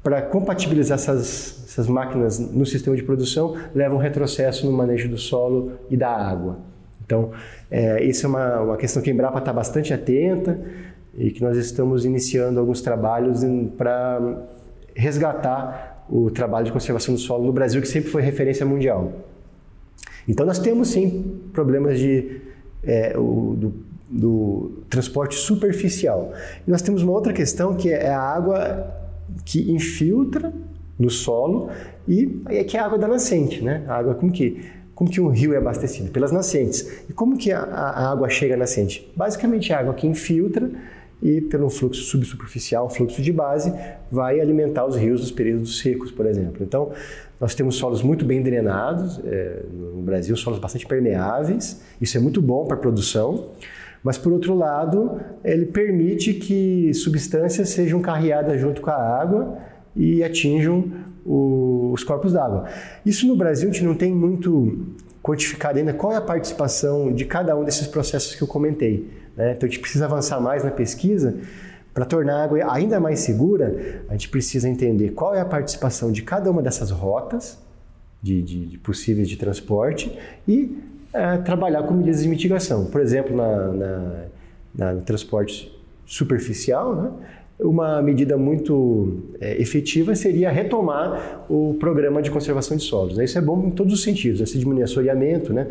para 0.03 0.21
compatibilizar 0.21 0.95
essas, 0.95 1.65
essas 1.67 1.87
máquinas 1.87 2.39
no 2.39 2.65
sistema 2.65 2.95
de 2.95 3.03
produção, 3.03 3.57
leva 3.73 3.93
um 3.95 3.97
retrocesso 3.97 4.65
no 4.65 4.71
manejo 4.71 5.09
do 5.09 5.17
solo 5.17 5.73
e 5.89 5.97
da 5.97 6.09
água. 6.09 6.59
Então, 7.05 7.31
é, 7.71 8.03
isso 8.03 8.25
é 8.25 8.29
uma, 8.29 8.61
uma 8.61 8.77
questão 8.77 9.01
que 9.01 9.09
a 9.09 9.13
Embrapa 9.13 9.39
está 9.39 9.51
bastante 9.51 9.93
atenta 9.93 10.59
e 11.17 11.31
que 11.31 11.41
nós 11.41 11.57
estamos 11.57 12.05
iniciando 12.05 12.59
alguns 12.59 12.81
trabalhos 12.81 13.41
para 13.75 14.45
resgatar 14.95 16.05
o 16.09 16.29
trabalho 16.29 16.65
de 16.65 16.71
conservação 16.71 17.13
do 17.13 17.19
solo 17.19 17.45
no 17.45 17.51
Brasil, 17.51 17.81
que 17.81 17.87
sempre 17.87 18.09
foi 18.09 18.21
referência 18.21 18.65
mundial. 18.65 19.11
Então 20.27 20.45
nós 20.45 20.59
temos 20.59 20.89
sim 20.89 21.39
problemas 21.53 21.97
de, 21.97 22.41
é, 22.83 23.17
o, 23.17 23.55
do, 23.57 23.73
do, 24.09 24.83
transporte 24.89 25.35
superficial. 25.35 26.33
E 26.67 26.71
nós 26.71 26.81
temos 26.81 27.01
uma 27.01 27.13
outra 27.13 27.33
questão 27.33 27.75
que 27.75 27.89
é 27.89 28.09
a 28.09 28.21
água 28.21 28.93
que 29.43 29.71
infiltra 29.71 30.53
no 30.99 31.09
solo 31.09 31.69
e 32.07 32.41
é 32.47 32.63
que 32.63 32.77
é 32.77 32.79
a 32.79 32.85
água 32.85 32.97
da 32.97 33.07
nascente, 33.07 33.63
né? 33.63 33.83
A 33.87 33.95
água 33.95 34.15
como 34.15 34.31
que 34.31 34.77
como 34.93 35.11
que 35.11 35.21
um 35.21 35.27
rio 35.27 35.53
é 35.53 35.57
abastecido 35.57 36.09
pelas 36.09 36.31
nascentes 36.31 37.03
e 37.07 37.13
como 37.13 37.37
que 37.37 37.51
a, 37.51 37.59
a 37.59 38.11
água 38.11 38.29
chega 38.29 38.55
à 38.55 38.57
nascente? 38.57 39.07
Basicamente 39.15 39.71
a 39.71 39.79
água 39.79 39.93
que 39.93 40.07
infiltra 40.07 40.71
e 41.21 41.41
pelo 41.41 41.69
fluxo 41.69 42.03
subsuperficial, 42.03 42.89
fluxo 42.89 43.21
de 43.21 43.31
base, 43.31 43.73
vai 44.11 44.39
alimentar 44.39 44.85
os 44.85 44.95
rios 44.95 45.21
nos 45.21 45.31
períodos 45.31 45.79
secos, 45.79 46.11
por 46.11 46.25
exemplo. 46.25 46.63
Então, 46.63 46.91
nós 47.39 47.53
temos 47.55 47.75
solos 47.75 48.01
muito 48.01 48.25
bem 48.25 48.41
drenados, 48.41 49.19
é, 49.25 49.63
no 49.71 50.01
Brasil, 50.01 50.35
solos 50.35 50.59
bastante 50.59 50.85
permeáveis, 50.85 51.81
isso 51.99 52.17
é 52.17 52.19
muito 52.19 52.41
bom 52.41 52.65
para 52.65 52.77
a 52.77 52.79
produção, 52.79 53.51
mas, 54.03 54.17
por 54.17 54.31
outro 54.31 54.55
lado, 54.55 55.19
ele 55.43 55.65
permite 55.65 56.33
que 56.33 56.93
substâncias 56.93 57.69
sejam 57.69 57.99
carreadas 57.99 58.59
junto 58.61 58.81
com 58.81 58.89
a 58.89 58.95
água 58.95 59.57
e 59.95 60.23
atinjam 60.23 60.91
o, 61.25 61.91
os 61.93 62.03
corpos 62.03 62.33
d'água. 62.33 62.65
Isso 63.05 63.27
no 63.27 63.35
Brasil 63.35 63.69
a 63.69 63.73
gente 63.73 63.83
não 63.83 63.95
tem 63.95 64.13
muito 64.13 64.95
quantificado 65.21 65.77
ainda 65.77 65.93
qual 65.93 66.13
é 66.13 66.15
a 66.15 66.21
participação 66.21 67.11
de 67.11 67.25
cada 67.25 67.55
um 67.57 67.63
desses 67.63 67.87
processos 67.87 68.33
que 68.35 68.41
eu 68.41 68.47
comentei. 68.47 69.09
Né? 69.37 69.53
Então 69.53 69.67
a 69.67 69.69
gente 69.69 69.79
precisa 69.79 70.05
avançar 70.05 70.41
mais 70.41 70.63
na 70.63 70.71
pesquisa 70.71 71.35
para 71.93 72.03
tornar 72.05 72.41
a 72.41 72.43
água 72.43 72.73
ainda 72.73 72.99
mais 72.99 73.19
segura. 73.19 74.03
A 74.09 74.13
gente 74.13 74.29
precisa 74.29 74.67
entender 74.67 75.11
qual 75.11 75.33
é 75.33 75.39
a 75.39 75.45
participação 75.45 76.11
de 76.11 76.23
cada 76.23 76.51
uma 76.51 76.61
dessas 76.61 76.91
rotas 76.91 77.57
de, 78.21 78.41
de, 78.41 78.65
de 78.65 78.77
possíveis 78.77 79.29
de 79.29 79.37
transporte 79.37 80.17
e 80.47 80.77
é, 81.13 81.37
trabalhar 81.37 81.83
com 81.83 81.93
medidas 81.93 82.23
de 82.23 82.27
mitigação. 82.27 82.85
Por 82.85 82.99
exemplo, 82.99 83.35
na, 83.35 83.67
na, 83.71 84.25
na 84.75 84.93
no 84.93 85.01
transporte 85.01 85.71
superficial, 86.05 86.95
né? 86.95 87.11
uma 87.59 88.01
medida 88.01 88.37
muito 88.37 89.23
é, 89.41 89.59
efetiva 89.59 90.13
seria 90.15 90.51
retomar 90.51 91.45
o 91.49 91.75
programa 91.79 92.21
de 92.21 92.29
conservação 92.29 92.77
de 92.77 92.83
solos. 92.83 93.17
Né? 93.17 93.25
Isso 93.25 93.37
é 93.37 93.41
bom 93.41 93.67
em 93.67 93.71
todos 93.71 93.93
os 93.93 94.03
sentidos. 94.03 94.39
Né? 94.39 94.45
Se 94.45 94.59
diminuir 94.59 94.83
assoreamento, 94.83 95.53
né? 95.53 95.67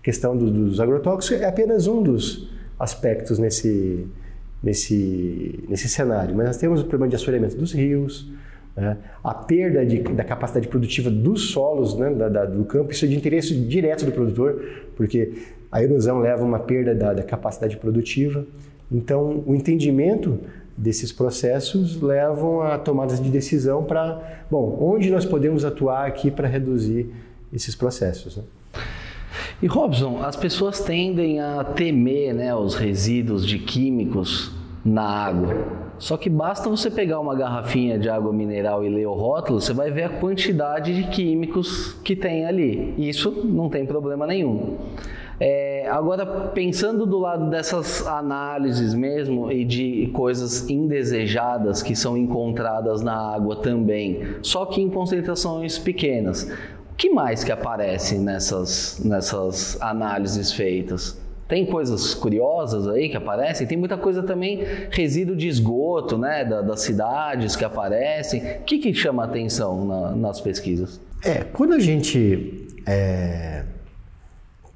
a 0.00 0.04
questão 0.04 0.36
do, 0.36 0.50
dos 0.50 0.80
agrotóxicos 0.80 1.40
é 1.40 1.46
apenas 1.46 1.86
um 1.86 2.02
dos, 2.02 2.50
aspectos 2.78 3.38
nesse, 3.38 4.06
nesse, 4.62 5.64
nesse 5.68 5.88
cenário. 5.88 6.34
Mas 6.34 6.46
nós 6.46 6.56
temos 6.56 6.80
o 6.80 6.84
problema 6.84 7.08
de 7.08 7.16
assoreamento 7.16 7.56
dos 7.56 7.72
rios, 7.72 8.30
né? 8.76 8.96
A 9.22 9.32
perda 9.32 9.86
de, 9.86 10.00
da 10.00 10.24
capacidade 10.24 10.66
produtiva 10.66 11.10
dos 11.10 11.50
solos 11.50 11.96
né, 11.96 12.10
da, 12.10 12.28
da, 12.28 12.44
do 12.44 12.64
campo, 12.64 12.90
isso 12.90 13.04
é 13.04 13.08
de 13.08 13.14
interesse 13.14 13.54
direto 13.54 14.04
do 14.04 14.12
produtor, 14.12 14.60
porque 14.96 15.32
a 15.70 15.82
erosão 15.82 16.18
leva 16.18 16.42
a 16.42 16.44
uma 16.44 16.58
perda 16.58 16.94
da, 16.94 17.12
da 17.12 17.22
capacidade 17.22 17.76
produtiva. 17.76 18.44
Então, 18.90 19.42
o 19.46 19.54
entendimento 19.54 20.40
desses 20.76 21.12
processos 21.12 22.00
levam 22.00 22.62
a 22.62 22.76
tomadas 22.76 23.22
de 23.22 23.30
decisão 23.30 23.84
para, 23.84 24.44
bom, 24.50 24.76
onde 24.80 25.08
nós 25.08 25.24
podemos 25.24 25.64
atuar 25.64 26.06
aqui 26.06 26.30
para 26.30 26.48
reduzir 26.48 27.08
esses 27.52 27.76
processos. 27.76 28.36
Né? 28.36 28.42
E 29.64 29.66
Robson, 29.66 30.18
as 30.22 30.36
pessoas 30.36 30.80
tendem 30.80 31.40
a 31.40 31.64
temer 31.64 32.34
né, 32.34 32.54
os 32.54 32.74
resíduos 32.74 33.46
de 33.46 33.58
químicos 33.58 34.52
na 34.84 35.02
água. 35.02 35.54
Só 35.98 36.18
que 36.18 36.28
basta 36.28 36.68
você 36.68 36.90
pegar 36.90 37.18
uma 37.18 37.34
garrafinha 37.34 37.98
de 37.98 38.10
água 38.10 38.30
mineral 38.30 38.84
e 38.84 38.90
ler 38.90 39.06
o 39.06 39.14
rótulo, 39.14 39.62
você 39.62 39.72
vai 39.72 39.90
ver 39.90 40.02
a 40.02 40.08
quantidade 40.10 40.94
de 40.94 41.08
químicos 41.08 41.94
que 42.04 42.14
tem 42.14 42.44
ali. 42.44 42.92
Isso 42.98 43.30
não 43.42 43.70
tem 43.70 43.86
problema 43.86 44.26
nenhum. 44.26 44.76
É, 45.40 45.88
agora, 45.88 46.26
pensando 46.50 47.06
do 47.06 47.18
lado 47.18 47.48
dessas 47.48 48.06
análises 48.06 48.92
mesmo 48.92 49.50
e 49.50 49.64
de 49.64 50.10
coisas 50.12 50.68
indesejadas 50.68 51.82
que 51.82 51.96
são 51.96 52.18
encontradas 52.18 53.00
na 53.00 53.16
água 53.34 53.56
também, 53.56 54.24
só 54.42 54.66
que 54.66 54.82
em 54.82 54.90
concentrações 54.90 55.78
pequenas, 55.78 56.52
que 56.96 57.10
mais 57.10 57.42
que 57.42 57.52
aparece 57.52 58.16
nessas, 58.16 59.00
nessas 59.04 59.80
análises 59.80 60.52
feitas? 60.52 61.18
Tem 61.46 61.66
coisas 61.66 62.14
curiosas 62.14 62.88
aí 62.88 63.08
que 63.08 63.16
aparecem, 63.16 63.66
tem 63.66 63.76
muita 63.76 63.98
coisa 63.98 64.22
também, 64.22 64.64
resíduo 64.90 65.36
de 65.36 65.46
esgoto, 65.46 66.16
né, 66.16 66.44
da, 66.44 66.62
das 66.62 66.80
cidades 66.80 67.54
que 67.54 67.64
aparecem. 67.64 68.40
O 68.40 68.64
que, 68.64 68.78
que 68.78 68.94
chama 68.94 69.24
atenção 69.24 69.84
na, 69.84 70.16
nas 70.16 70.40
pesquisas? 70.40 71.00
É, 71.22 71.44
quando 71.44 71.74
a 71.74 71.78
gente 71.78 72.66
é, 72.86 73.64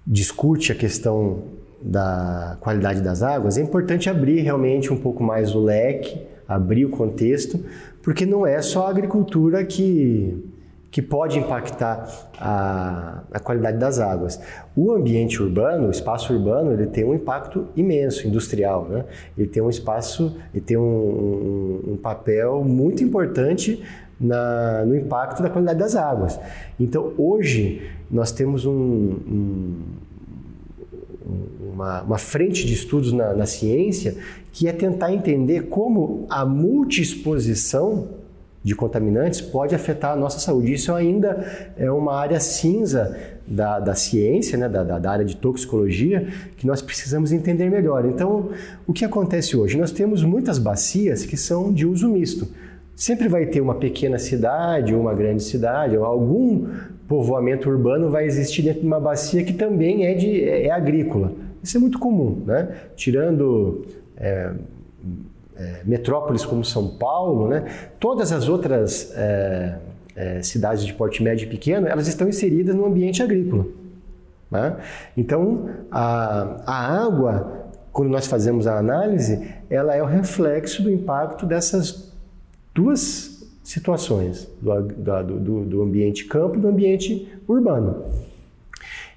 discute 0.06 0.72
a 0.72 0.74
questão 0.74 1.42
da 1.80 2.58
qualidade 2.60 3.00
das 3.00 3.22
águas, 3.22 3.56
é 3.56 3.62
importante 3.62 4.10
abrir 4.10 4.40
realmente 4.40 4.92
um 4.92 4.96
pouco 4.96 5.22
mais 5.22 5.54
o 5.54 5.60
leque, 5.60 6.20
abrir 6.46 6.84
o 6.84 6.90
contexto, 6.90 7.64
porque 8.02 8.26
não 8.26 8.46
é 8.46 8.60
só 8.60 8.86
a 8.86 8.90
agricultura 8.90 9.64
que 9.64 10.47
que 10.90 11.02
pode 11.02 11.38
impactar 11.38 12.08
a, 12.40 13.22
a, 13.30 13.38
qualidade 13.38 13.76
das 13.76 13.98
águas. 13.98 14.40
O 14.74 14.92
ambiente 14.92 15.42
urbano, 15.42 15.88
o 15.88 15.90
espaço 15.90 16.32
urbano, 16.32 16.72
ele 16.72 16.86
tem 16.86 17.04
um 17.04 17.14
impacto 17.14 17.66
imenso, 17.76 18.26
industrial, 18.26 18.86
né? 18.88 19.04
Ele 19.36 19.46
tem 19.46 19.62
um 19.62 19.68
espaço, 19.68 20.36
ele 20.54 20.64
tem 20.64 20.76
um, 20.76 20.82
um, 20.82 21.92
um 21.92 21.96
papel 21.96 22.64
muito 22.64 23.04
importante 23.04 23.82
na, 24.18 24.84
no 24.86 24.96
impacto 24.96 25.42
da 25.42 25.50
qualidade 25.50 25.78
das 25.78 25.94
águas. 25.94 26.40
Então, 26.80 27.12
hoje, 27.18 27.82
nós 28.10 28.32
temos 28.32 28.64
um, 28.64 29.16
uma, 31.60 32.02
uma, 32.02 32.18
frente 32.18 32.66
de 32.66 32.72
estudos 32.72 33.12
na, 33.12 33.34
na 33.34 33.44
ciência 33.46 34.16
que 34.52 34.66
é 34.66 34.72
tentar 34.72 35.12
entender 35.12 35.68
como 35.68 36.26
a 36.30 36.46
multiexposição 36.46 38.17
de 38.62 38.74
contaminantes 38.74 39.40
pode 39.40 39.74
afetar 39.74 40.12
a 40.12 40.16
nossa 40.16 40.38
saúde. 40.38 40.72
Isso 40.72 40.92
ainda 40.92 41.72
é 41.76 41.90
uma 41.90 42.14
área 42.14 42.40
cinza 42.40 43.16
da, 43.46 43.78
da 43.78 43.94
ciência, 43.94 44.58
né, 44.58 44.68
da, 44.68 44.82
da, 44.82 45.10
área 45.10 45.24
de 45.24 45.36
toxicologia, 45.36 46.26
que 46.56 46.66
nós 46.66 46.82
precisamos 46.82 47.32
entender 47.32 47.70
melhor. 47.70 48.04
Então, 48.04 48.50
o 48.86 48.92
que 48.92 49.04
acontece 49.04 49.56
hoje? 49.56 49.78
Nós 49.78 49.90
temos 49.90 50.22
muitas 50.22 50.58
bacias 50.58 51.24
que 51.24 51.36
são 51.36 51.72
de 51.72 51.86
uso 51.86 52.08
misto. 52.08 52.48
Sempre 52.94 53.28
vai 53.28 53.46
ter 53.46 53.60
uma 53.60 53.76
pequena 53.76 54.18
cidade 54.18 54.94
uma 54.94 55.14
grande 55.14 55.42
cidade, 55.42 55.96
ou 55.96 56.04
algum 56.04 56.66
povoamento 57.06 57.70
urbano 57.70 58.10
vai 58.10 58.26
existir 58.26 58.62
dentro 58.62 58.80
de 58.80 58.86
uma 58.86 59.00
bacia 59.00 59.42
que 59.42 59.54
também 59.54 60.04
é, 60.04 60.14
de, 60.14 60.44
é, 60.44 60.66
é 60.66 60.70
agrícola. 60.70 61.32
Isso 61.62 61.76
é 61.76 61.80
muito 61.80 61.98
comum, 61.98 62.42
né? 62.44 62.68
Tirando 62.96 63.86
é, 64.16 64.52
é, 65.58 65.80
metrópoles 65.84 66.44
como 66.44 66.64
São 66.64 66.88
Paulo, 66.88 67.48
né, 67.48 67.64
todas 67.98 68.32
as 68.32 68.48
outras 68.48 69.12
é, 69.16 69.78
é, 70.14 70.42
cidades 70.42 70.84
de 70.84 70.92
porte 70.94 71.22
médio 71.22 71.46
e 71.46 71.48
pequeno, 71.48 71.86
elas 71.86 72.06
estão 72.06 72.28
inseridas 72.28 72.74
no 72.74 72.86
ambiente 72.86 73.22
agrícola. 73.22 73.66
Né? 74.50 74.76
Então, 75.16 75.68
a, 75.90 76.62
a 76.66 77.04
água, 77.04 77.70
quando 77.92 78.08
nós 78.08 78.26
fazemos 78.26 78.66
a 78.66 78.78
análise, 78.78 79.48
ela 79.68 79.94
é 79.94 80.02
o 80.02 80.06
reflexo 80.06 80.82
do 80.82 80.90
impacto 80.90 81.44
dessas 81.44 82.12
duas 82.74 83.46
situações, 83.62 84.48
do, 84.62 84.80
do, 84.80 85.64
do 85.64 85.82
ambiente 85.82 86.24
campo 86.24 86.56
e 86.56 86.60
do 86.60 86.68
ambiente 86.68 87.28
urbano. 87.46 88.04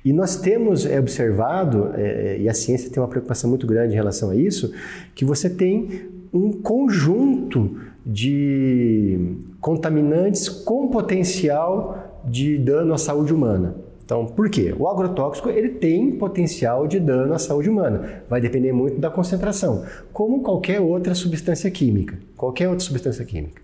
E 0.04 0.12
nós 0.12 0.36
temos 0.36 0.86
observado, 0.86 1.92
é, 1.96 2.38
e 2.40 2.50
a 2.50 2.54
ciência 2.54 2.90
tem 2.90 3.02
uma 3.02 3.08
preocupação 3.08 3.50
muito 3.50 3.68
grande 3.68 3.94
em 3.94 3.96
relação 3.96 4.32
a 4.32 4.36
isso, 4.36 4.74
que 5.14 5.24
você 5.24 5.50
tem 5.50 6.10
um 6.34 6.52
conjunto 6.52 7.78
de 8.06 9.38
contaminantes 9.60 10.50
com 10.50 10.88
potencial 10.88 12.22
de 12.26 12.58
dano 12.58 12.94
à 12.94 12.98
saúde 12.98 13.34
humana. 13.34 13.76
Então, 14.04 14.26
por 14.26 14.50
quê? 14.50 14.76
O 14.78 14.88
agrotóxico 14.90 15.50
ele 15.50 15.70
tem 15.70 16.12
potencial 16.12 16.86
de 16.86 17.00
dano 17.00 17.34
à 17.34 17.40
saúde 17.40 17.70
humana. 17.70 18.24
Vai 18.28 18.42
depender 18.42 18.74
muito 18.74 19.00
da 19.00 19.10
concentração, 19.10 19.86
como 20.12 20.42
qualquer 20.42 20.82
outra 20.82 21.16
substância 21.16 21.72
química. 21.72 22.18
Qualquer 22.36 22.68
outra 22.68 22.84
substância 22.84 23.24
química. 23.24 23.62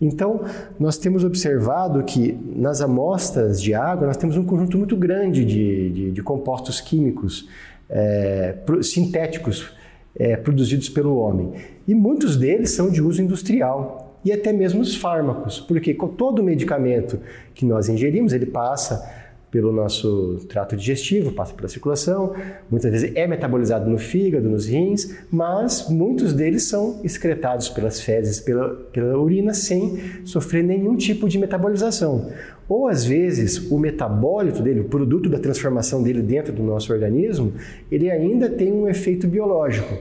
Então, 0.00 0.42
nós 0.78 0.96
temos 0.98 1.24
observado 1.24 2.02
que 2.04 2.38
nas 2.54 2.80
amostras 2.80 3.60
de 3.60 3.74
água 3.74 4.06
nós 4.06 4.16
temos 4.16 4.36
um 4.36 4.44
conjunto 4.44 4.76
muito 4.78 4.96
grande 4.96 5.44
de, 5.44 5.90
de, 5.90 6.10
de 6.12 6.22
compostos 6.22 6.80
químicos 6.80 7.48
é, 7.88 8.56
sintéticos 8.82 9.72
é, 10.18 10.36
produzidos 10.36 10.88
pelo 10.88 11.16
homem. 11.16 11.52
E 11.86 11.94
muitos 11.94 12.36
deles 12.36 12.70
são 12.72 12.90
de 12.90 13.02
uso 13.02 13.22
industrial 13.22 14.18
e 14.24 14.32
até 14.32 14.52
mesmo 14.52 14.80
os 14.80 14.96
fármacos, 14.96 15.60
porque 15.60 15.94
todo 15.94 16.42
medicamento 16.42 17.18
que 17.54 17.64
nós 17.64 17.88
ingerimos, 17.88 18.32
ele 18.32 18.46
passa 18.46 19.16
pelo 19.50 19.72
nosso 19.72 20.44
trato 20.48 20.76
digestivo, 20.76 21.32
passa 21.32 21.54
pela 21.54 21.68
circulação, 21.68 22.34
muitas 22.70 22.90
vezes 22.90 23.12
é 23.14 23.26
metabolizado 23.26 23.88
no 23.88 23.96
fígado, 23.96 24.48
nos 24.48 24.66
rins, 24.66 25.16
mas 25.30 25.88
muitos 25.88 26.34
deles 26.34 26.64
são 26.64 27.00
excretados 27.02 27.68
pelas 27.68 28.00
fezes, 28.00 28.40
pela, 28.40 28.74
pela 28.92 29.18
urina, 29.18 29.54
sem 29.54 30.26
sofrer 30.26 30.62
nenhum 30.62 30.96
tipo 30.96 31.28
de 31.28 31.38
metabolização. 31.38 32.30
Ou 32.68 32.86
às 32.86 33.04
vezes 33.04 33.70
o 33.70 33.78
metabólito 33.78 34.62
dele, 34.62 34.80
o 34.80 34.84
produto 34.84 35.28
da 35.28 35.38
transformação 35.38 36.02
dele 36.02 36.20
dentro 36.20 36.52
do 36.52 36.62
nosso 36.62 36.92
organismo, 36.92 37.52
ele 37.90 38.10
ainda 38.10 38.48
tem 38.48 38.72
um 38.72 38.86
efeito 38.86 39.26
biológico, 39.26 39.94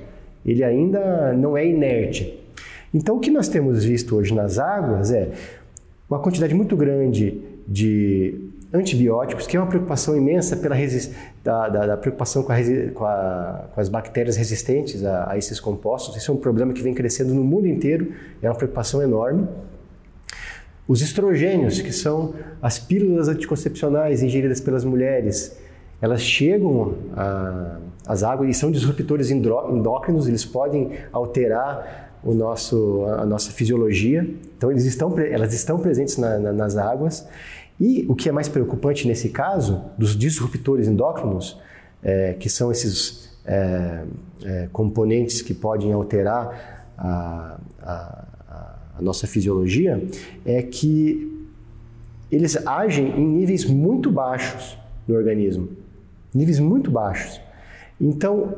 ele 0.45 0.63
ainda 0.63 1.33
não 1.33 1.55
é 1.55 1.65
inerte. 1.65 2.37
Então 2.93 3.17
o 3.17 3.19
que 3.19 3.31
nós 3.31 3.47
temos 3.47 3.83
visto 3.83 4.15
hoje 4.15 4.33
nas 4.33 4.59
águas 4.59 5.11
é 5.11 5.29
uma 6.09 6.19
quantidade 6.19 6.53
muito 6.53 6.75
grande 6.75 7.41
de 7.67 8.49
antibióticos, 8.73 9.47
que 9.47 9.55
é 9.55 9.59
uma 9.59 9.67
preocupação 9.67 10.15
imensa 10.15 10.55
pela 10.57 10.75
da, 11.43 11.69
da, 11.69 11.87
da 11.87 11.97
preocupação 11.97 12.43
com, 12.43 12.53
com, 12.93 13.05
a, 13.05 13.69
com, 13.73 13.79
as 13.79 13.87
bactérias 13.87 14.35
resistentes 14.35 15.03
a, 15.05 15.31
a 15.31 15.37
esses 15.37 15.59
compostos. 15.59 16.17
Isso 16.17 16.31
é 16.31 16.33
um 16.33 16.37
problema 16.37 16.73
que 16.73 16.81
vem 16.81 16.93
crescendo 16.93 17.33
no 17.33 17.43
mundo 17.43 17.67
inteiro, 17.67 18.11
é 18.41 18.49
uma 18.49 18.55
preocupação 18.55 19.01
enorme. 19.01 19.47
Os 20.87 21.01
estrogênios, 21.01 21.81
que 21.81 21.91
são 21.91 22.33
as 22.61 22.79
pílulas 22.79 23.27
anticoncepcionais 23.27 24.23
ingeridas 24.23 24.61
pelas 24.61 24.85
mulheres, 24.85 25.57
elas 26.01 26.21
chegam 26.21 26.95
às 28.05 28.23
águas 28.23 28.49
e 28.49 28.53
são 28.53 28.71
disruptores 28.71 29.29
endócrinos, 29.31 30.27
eles 30.27 30.45
podem 30.45 30.91
alterar 31.11 32.19
o 32.23 32.33
nosso, 32.33 33.05
a 33.05 33.25
nossa 33.25 33.51
fisiologia. 33.51 34.27
Então, 34.57 34.71
eles 34.71 34.85
estão, 34.85 35.17
elas 35.19 35.53
estão 35.53 35.79
presentes 35.79 36.17
na, 36.17 36.37
na, 36.37 36.53
nas 36.53 36.77
águas. 36.77 37.27
E 37.79 38.05
o 38.07 38.15
que 38.15 38.29
é 38.29 38.31
mais 38.31 38.47
preocupante 38.47 39.07
nesse 39.07 39.29
caso, 39.29 39.83
dos 39.97 40.17
disruptores 40.17 40.87
endócrinos, 40.87 41.59
é, 42.03 42.33
que 42.33 42.49
são 42.49 42.71
esses 42.71 43.29
é, 43.45 44.03
é, 44.43 44.69
componentes 44.71 45.41
que 45.41 45.53
podem 45.53 45.93
alterar 45.93 46.87
a, 46.97 47.59
a 47.81 48.26
a 48.97 49.01
nossa 49.01 49.27
fisiologia, 49.27 50.03
é 50.45 50.61
que 50.61 51.31
eles 52.31 52.57
agem 52.67 53.07
em 53.17 53.25
níveis 53.25 53.65
muito 53.65 54.11
baixos 54.11 54.77
no 55.07 55.15
organismo. 55.15 55.69
Níveis 56.33 56.59
muito 56.59 56.91
baixos. 56.91 57.39
Então, 57.99 58.55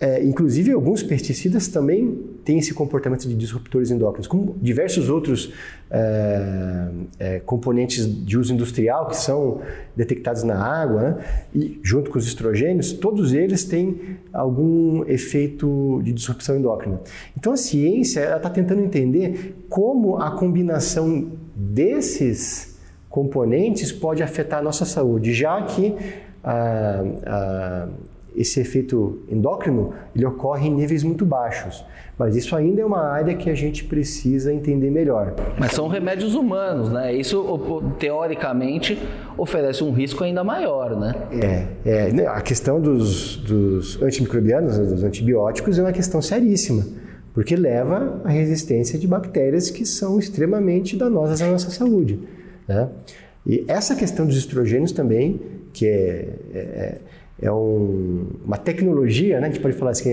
é, 0.00 0.22
inclusive 0.24 0.72
alguns 0.72 1.02
pesticidas 1.02 1.68
também 1.68 2.18
têm 2.44 2.58
esse 2.58 2.74
comportamento 2.74 3.28
de 3.28 3.34
disruptores 3.34 3.90
endócrinos, 3.90 4.26
como 4.26 4.56
diversos 4.60 5.08
outros 5.08 5.52
é, 5.90 6.88
é, 7.18 7.40
componentes 7.40 8.06
de 8.24 8.38
uso 8.38 8.52
industrial 8.52 9.08
que 9.08 9.16
são 9.16 9.60
detectados 9.96 10.42
na 10.42 10.56
água, 10.56 11.02
né? 11.02 11.24
e 11.54 11.80
junto 11.82 12.10
com 12.10 12.18
os 12.18 12.26
estrogênios, 12.26 12.92
todos 12.92 13.32
eles 13.32 13.64
têm 13.64 14.18
algum 14.32 15.04
efeito 15.04 16.00
de 16.02 16.12
disrupção 16.12 16.56
endócrina. 16.56 17.00
Então 17.36 17.52
a 17.52 17.56
ciência 17.56 18.36
está 18.36 18.50
tentando 18.50 18.82
entender 18.82 19.64
como 19.68 20.16
a 20.16 20.30
combinação 20.32 21.30
desses 21.54 22.78
componentes 23.08 23.92
pode 23.92 24.22
afetar 24.22 24.60
a 24.60 24.62
nossa 24.62 24.84
saúde, 24.84 25.32
já 25.34 25.60
que 25.62 25.94
ah, 26.42 27.04
ah, 27.24 27.88
esse 28.36 28.60
efeito 28.60 29.22
endócrino 29.28 29.92
ele 30.14 30.24
ocorre 30.26 30.68
em 30.68 30.74
níveis 30.74 31.02
muito 31.02 31.24
baixos. 31.24 31.84
Mas 32.18 32.36
isso 32.36 32.54
ainda 32.54 32.82
é 32.82 32.84
uma 32.84 33.00
área 33.00 33.34
que 33.34 33.48
a 33.48 33.54
gente 33.54 33.84
precisa 33.84 34.52
entender 34.52 34.90
melhor. 34.90 35.34
Mas 35.58 35.72
são 35.72 35.88
remédios 35.88 36.34
humanos, 36.34 36.90
né? 36.90 37.12
Isso, 37.12 37.42
teoricamente, 37.98 38.98
oferece 39.36 39.82
um 39.82 39.90
risco 39.90 40.22
ainda 40.22 40.44
maior, 40.44 40.94
né? 40.98 41.14
É, 41.84 42.10
é 42.10 42.26
a 42.26 42.40
questão 42.40 42.80
dos, 42.80 43.38
dos 43.38 44.00
antimicrobianos, 44.02 44.78
né, 44.78 44.84
dos 44.84 45.02
antibióticos, 45.02 45.78
é 45.78 45.82
uma 45.82 45.92
questão 45.92 46.20
seríssima, 46.20 46.86
porque 47.32 47.56
leva 47.56 48.20
à 48.24 48.28
resistência 48.28 48.98
de 48.98 49.08
bactérias 49.08 49.70
que 49.70 49.86
são 49.86 50.18
extremamente 50.18 50.96
danosas 50.96 51.40
à 51.40 51.50
nossa 51.50 51.70
saúde. 51.70 52.20
Né? 52.68 52.88
E 53.46 53.64
essa 53.66 53.96
questão 53.96 54.26
dos 54.26 54.36
estrogênios 54.36 54.92
também, 54.92 55.40
que 55.72 55.86
é, 55.86 56.28
é 56.54 56.98
é 57.42 57.50
um, 57.50 58.24
uma 58.44 58.56
tecnologia, 58.56 59.40
né? 59.40 59.48
a 59.48 59.50
gente 59.50 59.60
pode 59.60 59.76
falar 59.76 59.90
assim, 59.90 60.12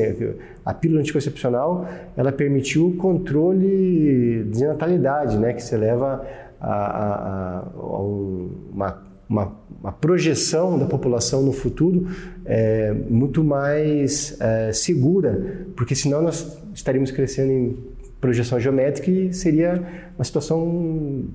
a 0.65 0.73
pílula 0.73 0.99
anticoncepcional, 0.99 1.87
ela 2.17 2.31
permitiu 2.31 2.87
o 2.87 2.95
controle 2.95 4.45
de 4.45 4.65
natalidade, 4.65 5.37
né? 5.37 5.53
que 5.53 5.61
se 5.61 5.77
leva 5.77 6.25
a, 6.59 6.73
a, 6.73 7.59
a 7.59 8.01
uma, 8.01 9.03
uma, 9.29 9.55
uma, 9.79 9.91
projeção 9.91 10.79
da 10.79 10.87
população 10.87 11.43
no 11.43 11.53
futuro 11.53 12.07
é, 12.43 12.91
muito 13.07 13.43
mais 13.43 14.35
é, 14.41 14.71
segura, 14.73 15.67
porque 15.75 15.93
senão 15.93 16.23
nós 16.23 16.59
estaríamos 16.73 17.11
crescendo 17.11 17.51
em 17.51 17.77
projeção 18.19 18.59
geométrica 18.59 19.11
e 19.11 19.31
seria 19.31 19.83
uma 20.17 20.23
situação 20.23 21.25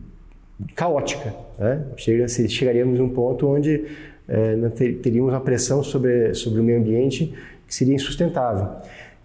caótica. 0.74 1.33
Né? 1.57 1.85
Chegaríamos 1.96 2.98
a 2.98 3.02
um 3.04 3.09
ponto 3.09 3.46
onde 3.46 3.85
é, 4.28 4.56
teríamos 5.02 5.32
uma 5.32 5.40
pressão 5.40 5.82
sobre, 5.82 6.34
sobre 6.34 6.60
o 6.60 6.64
meio 6.64 6.78
ambiente 6.78 7.34
que 7.66 7.74
seria 7.74 7.94
insustentável. 7.94 8.68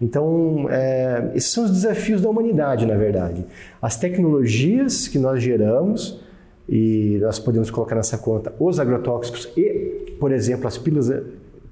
Então, 0.02 0.68
é, 0.70 1.32
esses 1.36 1.52
são 1.52 1.66
os 1.66 1.72
desafios 1.72 2.22
da 2.22 2.30
humanidade, 2.30 2.86
na 2.86 2.96
verdade. 2.96 3.46
As 3.82 3.98
tecnologias 3.98 5.08
que 5.08 5.20
nós 5.20 5.42
geramos, 5.42 6.22
e 6.68 7.18
nós 7.22 7.40
podemos 7.40 7.70
colocar 7.70 7.96
nessa 7.96 8.18
conta 8.18 8.54
os 8.60 8.80
agrotóxicos 8.80 9.52
e, 9.58 10.16
por 10.20 10.32
exemplo, 10.32 10.68
as 10.68 10.78
pílulas, 10.78 11.12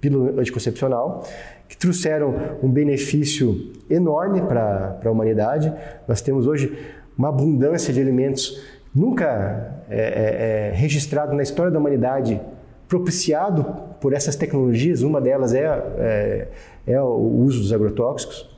pílula 0.01 0.41
anticoncepcional, 0.41 1.23
que 1.69 1.77
trouxeram 1.77 2.33
um 2.63 2.69
benefício 2.69 3.71
enorme 3.89 4.41
para 4.41 4.99
a 5.03 5.09
humanidade. 5.09 5.71
Nós 6.07 6.21
temos 6.21 6.47
hoje 6.47 6.77
uma 7.17 7.29
abundância 7.29 7.93
de 7.93 8.01
alimentos 8.01 8.61
nunca 8.93 9.83
é, 9.89 9.99
é, 9.99 10.69
é 10.69 10.75
registrado 10.75 11.35
na 11.35 11.43
história 11.43 11.71
da 11.71 11.79
humanidade 11.79 12.41
propiciado 12.88 13.65
por 14.00 14.13
essas 14.13 14.36
tecnologias, 14.36 15.02
uma 15.02 15.19
delas 15.19 15.54
é, 15.54 15.65
é, 15.97 16.47
é, 16.88 17.02
o 17.02 17.43
uso 17.43 17.60
dos 17.60 17.73
agrotóxicos. 17.73 18.50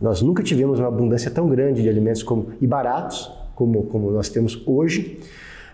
Nós 0.00 0.22
nunca 0.22 0.42
tivemos 0.42 0.78
uma 0.78 0.88
abundância 0.88 1.30
tão 1.30 1.48
grande 1.48 1.82
de 1.82 1.88
alimentos 1.88 2.22
como, 2.22 2.48
e 2.60 2.66
baratos 2.66 3.30
como, 3.54 3.84
como 3.84 4.10
nós 4.12 4.28
temos 4.28 4.62
hoje. 4.64 5.18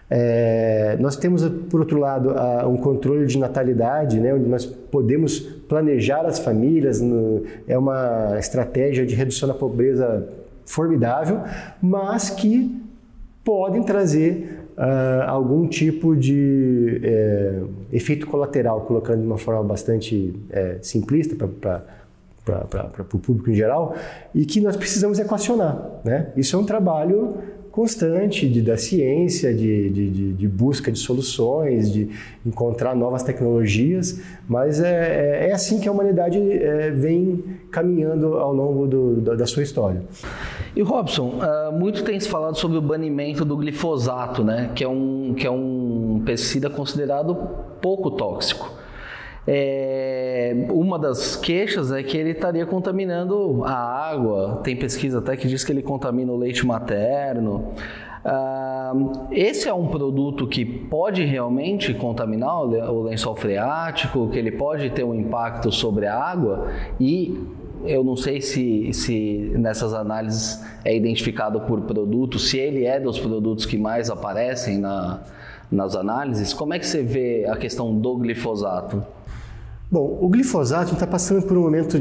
É, 0.09 0.97
nós 1.01 1.17
temos, 1.17 1.47
por 1.71 1.81
outro 1.81 1.99
lado, 1.99 2.31
a, 2.31 2.67
um 2.67 2.77
controle 2.77 3.27
de 3.27 3.39
natalidade, 3.39 4.21
né, 4.21 4.33
onde 4.33 4.49
nós 4.49 4.65
podemos 4.65 5.41
planejar 5.41 6.25
as 6.25 6.39
famílias, 6.39 7.01
no, 7.01 7.43
é 7.67 7.77
uma 7.77 8.37
estratégia 8.39 9.05
de 9.05 9.15
redução 9.15 9.49
da 9.49 9.55
pobreza 9.55 10.27
formidável, 10.65 11.41
mas 11.83 12.31
que 12.31 12.81
podem 13.45 13.83
trazer 13.83 14.64
uh, 14.77 15.29
algum 15.29 15.67
tipo 15.67 16.17
de 16.17 17.01
é, 17.03 17.63
efeito 17.93 18.27
colateral, 18.27 18.83
colocando 18.83 19.21
de 19.21 19.27
uma 19.27 19.39
forma 19.39 19.63
bastante 19.63 20.35
é, 20.51 20.79
simplista 20.83 21.37
para 21.37 23.07
o 23.13 23.19
público 23.19 23.51
em 23.51 23.55
geral, 23.55 23.95
e 24.35 24.45
que 24.45 24.61
nós 24.61 24.77
precisamos 24.77 25.19
equacionar. 25.19 26.01
Né? 26.05 26.33
Isso 26.37 26.57
é 26.57 26.59
um 26.59 26.67
trabalho 26.67 27.37
constante 27.75 28.49
de, 28.49 28.63
da 28.63 28.77
ciência, 28.77 29.53
de, 29.53 29.91
de, 29.91 30.33
de, 30.35 30.47
busca 30.49 30.93
de 30.93 30.99
soluções, 31.01 31.93
de 31.93 32.09
encontrar 32.47 32.95
novas 32.95 33.25
tecnologias, 33.25 34.21
mas 34.49 34.81
é, 34.81 35.41
é, 35.43 35.49
é 35.49 35.53
assim 35.53 35.81
que 35.81 35.89
a 35.89 35.91
humanidade 35.91 36.39
é, 36.39 36.93
vem 36.93 37.43
caminhando 37.73 38.37
ao 38.37 38.55
longo 38.55 38.87
do, 38.87 39.21
da, 39.21 39.35
da, 39.35 39.45
sua 39.45 39.65
história. 39.65 40.05
E 40.77 40.83
Robson, 40.83 41.41
uh, 41.41 41.73
muito 41.73 42.05
tem 42.05 42.21
se 42.21 42.29
falado 42.29 42.57
sobre 42.57 42.79
o 42.79 42.81
banimento 42.81 43.45
do 43.45 43.57
glifosato, 43.57 44.45
né, 44.45 44.71
que 44.73 44.85
é 44.85 44.89
um, 44.89 45.35
que 45.37 45.45
é 45.45 45.51
um 45.51 46.23
pesticida 46.25 46.71
considerado 46.71 47.35
pouco 47.83 48.13
tóxico. 48.13 48.84
É, 49.47 50.67
uma 50.71 50.99
das 50.99 51.37
queixas 51.37 51.93
é 51.93 52.03
que 52.03 52.17
ele 52.17 52.31
estaria 52.31 52.65
contaminando 52.65 53.63
a 53.65 53.75
água. 53.75 54.61
Tem 54.65 54.77
pesquisa 54.77 55.19
até 55.19 55.37
que 55.37 55.47
diz 55.47 55.65
que 55.65 55.73
ele 55.73 55.83
contamina 55.83 56.33
o 56.33 56.37
leite 56.37 56.67
materno. 56.67 57.73
Ah, 58.25 58.95
esse 59.31 59.69
é 59.69 59.75
um 59.75 59.89
produto 59.89 60.47
que 60.47 60.65
pode 60.65 61.23
realmente 61.25 61.93
contaminar 61.93 62.63
o 62.63 63.03
lençol 63.03 63.37
freático, 63.37 64.31
que 64.31 64.39
ele 64.39 64.53
pode 64.53 64.89
ter 64.91 65.05
um 65.05 65.15
impacto 65.15 65.71
sobre 65.71 66.07
a 66.07 66.19
água 66.19 66.69
e 66.99 67.39
eu 67.85 68.03
não 68.03 68.17
sei 68.17 68.41
se, 68.41 68.95
se 68.95 69.53
nessas 69.59 69.93
análises 69.93 70.65
é 70.83 70.97
identificado 70.97 71.61
por 71.61 71.83
produto, 71.83 72.39
se 72.39 72.59
ele 72.59 72.87
é 72.87 72.99
dos 72.99 73.19
produtos 73.19 73.67
que 73.67 73.77
mais 73.77 74.09
aparecem 74.09 74.79
na, 74.79 75.21
nas 75.71 75.95
análises. 75.95 76.55
Como 76.55 76.73
é 76.73 76.79
que 76.79 76.87
você 76.87 77.03
vê 77.03 77.45
a 77.47 77.57
questão 77.57 77.95
do 77.95 78.17
glifosato? 78.17 79.05
Bom, 79.91 80.19
o 80.21 80.29
glifosato 80.29 80.95
está 80.95 81.07
passando 81.07 81.47
por 81.47 81.57
um 81.57 81.63
momento 81.63 81.99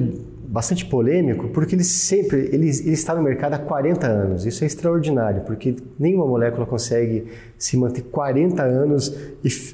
bastante 0.54 0.86
polêmico, 0.86 1.48
porque 1.50 1.74
ele 1.74 1.84
sempre 1.84 2.50
ele, 2.52 2.70
ele, 2.70 2.92
está 2.92 3.16
no 3.16 3.24
mercado 3.24 3.56
há 3.56 3.58
40 3.58 4.06
anos. 4.06 4.46
Isso 4.46 4.64
é 4.64 4.68
extraordinário, 4.68 5.42
porque 5.42 5.76
nenhuma 5.98 6.28
molécula 6.28 6.66
consegue 6.66 7.26
se 7.58 7.76
manter 7.76 8.04
40 8.04 8.62
anos 8.62 9.16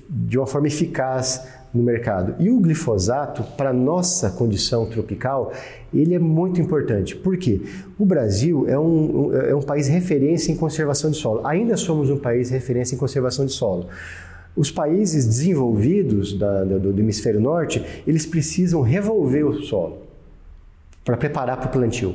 de 0.10 0.38
uma 0.38 0.48
forma 0.48 0.67
eficaz 0.67 1.45
no 1.74 1.84
mercado. 1.84 2.36
E 2.39 2.50
o 2.50 2.60
glifosato, 2.60 3.43
para 3.58 3.74
nossa 3.74 4.30
condição 4.30 4.86
tropical, 4.86 5.52
ele 5.93 6.15
é 6.15 6.19
muito 6.19 6.60
importante. 6.62 7.15
Por 7.15 7.38
quê? 7.38 7.62
O 7.98 8.06
Brasil 8.06 8.65
é 8.67 8.80
um, 8.80 9.34
é 9.34 9.54
um 9.54 9.62
país 9.62 9.88
referência 9.88 10.52
em 10.52 10.56
conservação 10.56 11.12
de 11.12 11.17
solo. 11.17 11.45
Ainda 11.45 11.78
somos 11.78 12.10
um 12.10 12.17
país 12.17 12.50
referência 12.50 12.95
em 12.95 12.98
conservação 12.98 13.45
de 13.45 13.52
solo. 13.52 13.88
Os 14.60 14.69
países 14.69 15.26
desenvolvidos 15.26 16.38
da, 16.38 16.65
do, 16.65 16.91
do 16.91 17.00
hemisfério 17.00 17.39
norte, 17.39 17.82
eles 18.06 18.26
precisam 18.26 18.82
revolver 18.82 19.45
o 19.45 19.62
solo 19.62 20.00
para 21.06 21.15
preparar 21.15 21.56
para 21.56 21.69
o 21.69 21.72
plantio. 21.72 22.13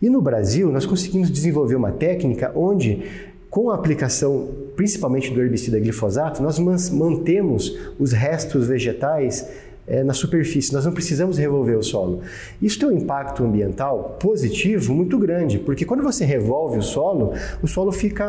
E 0.00 0.08
no 0.08 0.22
Brasil, 0.22 0.70
nós 0.70 0.86
conseguimos 0.86 1.28
desenvolver 1.28 1.74
uma 1.74 1.90
técnica 1.90 2.52
onde, 2.54 3.02
com 3.50 3.68
a 3.68 3.74
aplicação 3.74 4.48
principalmente 4.76 5.34
do 5.34 5.42
herbicida 5.42 5.80
glifosato, 5.80 6.40
nós 6.40 6.56
mantemos 6.60 7.76
os 7.98 8.12
restos 8.12 8.68
vegetais 8.68 9.50
é, 9.84 10.04
na 10.04 10.14
superfície, 10.14 10.72
nós 10.72 10.84
não 10.84 10.92
precisamos 10.92 11.36
revolver 11.36 11.76
o 11.76 11.82
solo. 11.82 12.20
Isso 12.62 12.78
tem 12.78 12.90
um 12.90 12.92
impacto 12.92 13.42
ambiental 13.42 14.16
positivo 14.20 14.94
muito 14.94 15.18
grande, 15.18 15.58
porque 15.58 15.84
quando 15.84 16.04
você 16.04 16.24
revolve 16.24 16.78
o 16.78 16.82
solo, 16.82 17.32
o 17.60 17.66
solo 17.66 17.90
fica 17.90 18.24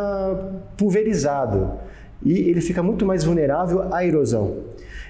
pulverizado 0.76 1.92
e 2.26 2.50
ele 2.50 2.62
fica 2.62 2.82
muito 2.82 3.06
mais 3.06 3.24
vulnerável 3.24 3.94
à 3.94 4.06
erosão. 4.06 4.58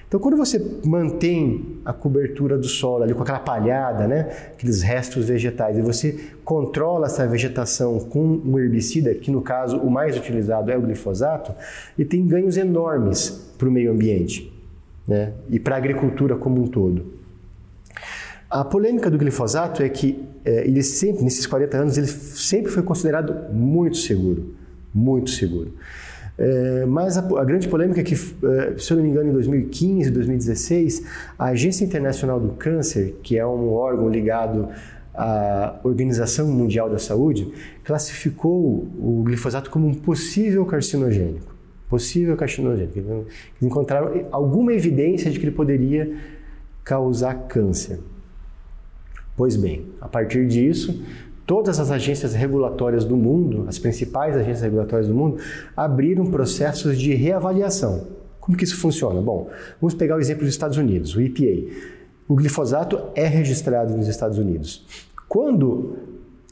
Então, 0.06 0.20
quando 0.20 0.36
você 0.36 0.64
mantém 0.84 1.78
a 1.84 1.92
cobertura 1.92 2.56
do 2.56 2.68
solo 2.68 3.02
ali 3.02 3.14
com 3.14 3.22
aquela 3.22 3.40
palhada, 3.40 4.06
né, 4.06 4.30
aqueles 4.52 4.80
restos 4.82 5.26
vegetais, 5.26 5.76
e 5.76 5.82
você 5.82 6.16
controla 6.44 7.06
essa 7.06 7.26
vegetação 7.26 7.98
com 7.98 8.40
um 8.44 8.58
herbicida, 8.58 9.12
que 9.14 9.30
no 9.30 9.42
caso 9.42 9.78
o 9.78 9.90
mais 9.90 10.16
utilizado 10.16 10.70
é 10.70 10.76
o 10.76 10.82
glifosato, 10.82 11.52
e 11.98 12.04
tem 12.04 12.26
ganhos 12.26 12.56
enormes 12.56 13.54
para 13.58 13.68
o 13.68 13.72
meio 13.72 13.90
ambiente 13.90 14.52
né, 15.06 15.32
e 15.50 15.58
para 15.58 15.74
a 15.74 15.78
agricultura 15.78 16.36
como 16.36 16.62
um 16.62 16.66
todo. 16.66 17.06
A 18.48 18.64
polêmica 18.64 19.10
do 19.10 19.18
glifosato 19.18 19.82
é 19.82 19.88
que 19.88 20.22
é, 20.44 20.64
ele 20.64 20.82
sempre, 20.82 21.24
nesses 21.24 21.44
40 21.44 21.76
anos, 21.76 21.98
ele 21.98 22.06
sempre 22.06 22.70
foi 22.70 22.84
considerado 22.84 23.52
muito 23.52 23.96
seguro, 23.96 24.54
muito 24.94 25.30
seguro. 25.30 25.72
É, 26.36 26.84
mas 26.86 27.16
a, 27.16 27.20
a, 27.20 27.44
grande 27.44 27.68
polêmica 27.68 28.00
é 28.00 28.04
que, 28.04 28.14
é, 28.14 28.74
se 28.76 28.92
eu 28.92 28.96
não 28.96 29.04
me 29.04 29.10
engano, 29.10 29.30
em 29.30 29.32
2015, 29.32 30.10
2016, 30.10 31.06
a 31.38 31.46
Agência 31.46 31.84
Internacional 31.84 32.40
do 32.40 32.50
Câncer, 32.54 33.14
que 33.22 33.38
é 33.38 33.46
um 33.46 33.72
órgão 33.72 34.08
ligado 34.08 34.68
à 35.14 35.78
Organização 35.84 36.48
Mundial 36.48 36.90
da 36.90 36.98
Saúde, 36.98 37.52
classificou 37.84 38.88
o 38.98 39.22
glifosato 39.24 39.70
como 39.70 39.86
um 39.86 39.94
possível 39.94 40.66
carcinogênico. 40.66 41.54
Possível 41.88 42.36
carcinogênico. 42.36 42.98
Eles 42.98 43.26
encontraram 43.62 44.26
alguma 44.32 44.72
evidência 44.72 45.30
de 45.30 45.38
que 45.38 45.44
ele 45.44 45.54
poderia 45.54 46.16
causar 46.82 47.46
câncer. 47.46 48.00
Pois 49.36 49.56
bem, 49.56 49.86
a 50.00 50.08
partir 50.08 50.46
disso, 50.46 51.02
todas 51.46 51.78
as 51.78 51.90
agências 51.90 52.34
regulatórias 52.34 53.04
do 53.04 53.16
mundo, 53.16 53.64
as 53.68 53.78
principais 53.78 54.34
agências 54.34 54.62
regulatórias 54.62 55.08
do 55.08 55.14
mundo, 55.14 55.38
abriram 55.76 56.26
processos 56.26 56.98
de 56.98 57.14
reavaliação. 57.14 58.06
Como 58.40 58.56
que 58.56 58.64
isso 58.64 58.76
funciona? 58.76 59.20
Bom, 59.20 59.48
vamos 59.80 59.94
pegar 59.94 60.16
o 60.16 60.20
exemplo 60.20 60.44
dos 60.44 60.52
Estados 60.52 60.76
Unidos, 60.76 61.16
o 61.16 61.20
EPA. 61.20 61.70
O 62.28 62.34
glifosato 62.34 62.98
é 63.14 63.26
registrado 63.26 63.96
nos 63.96 64.08
Estados 64.08 64.38
Unidos. 64.38 64.86
Quando 65.28 65.96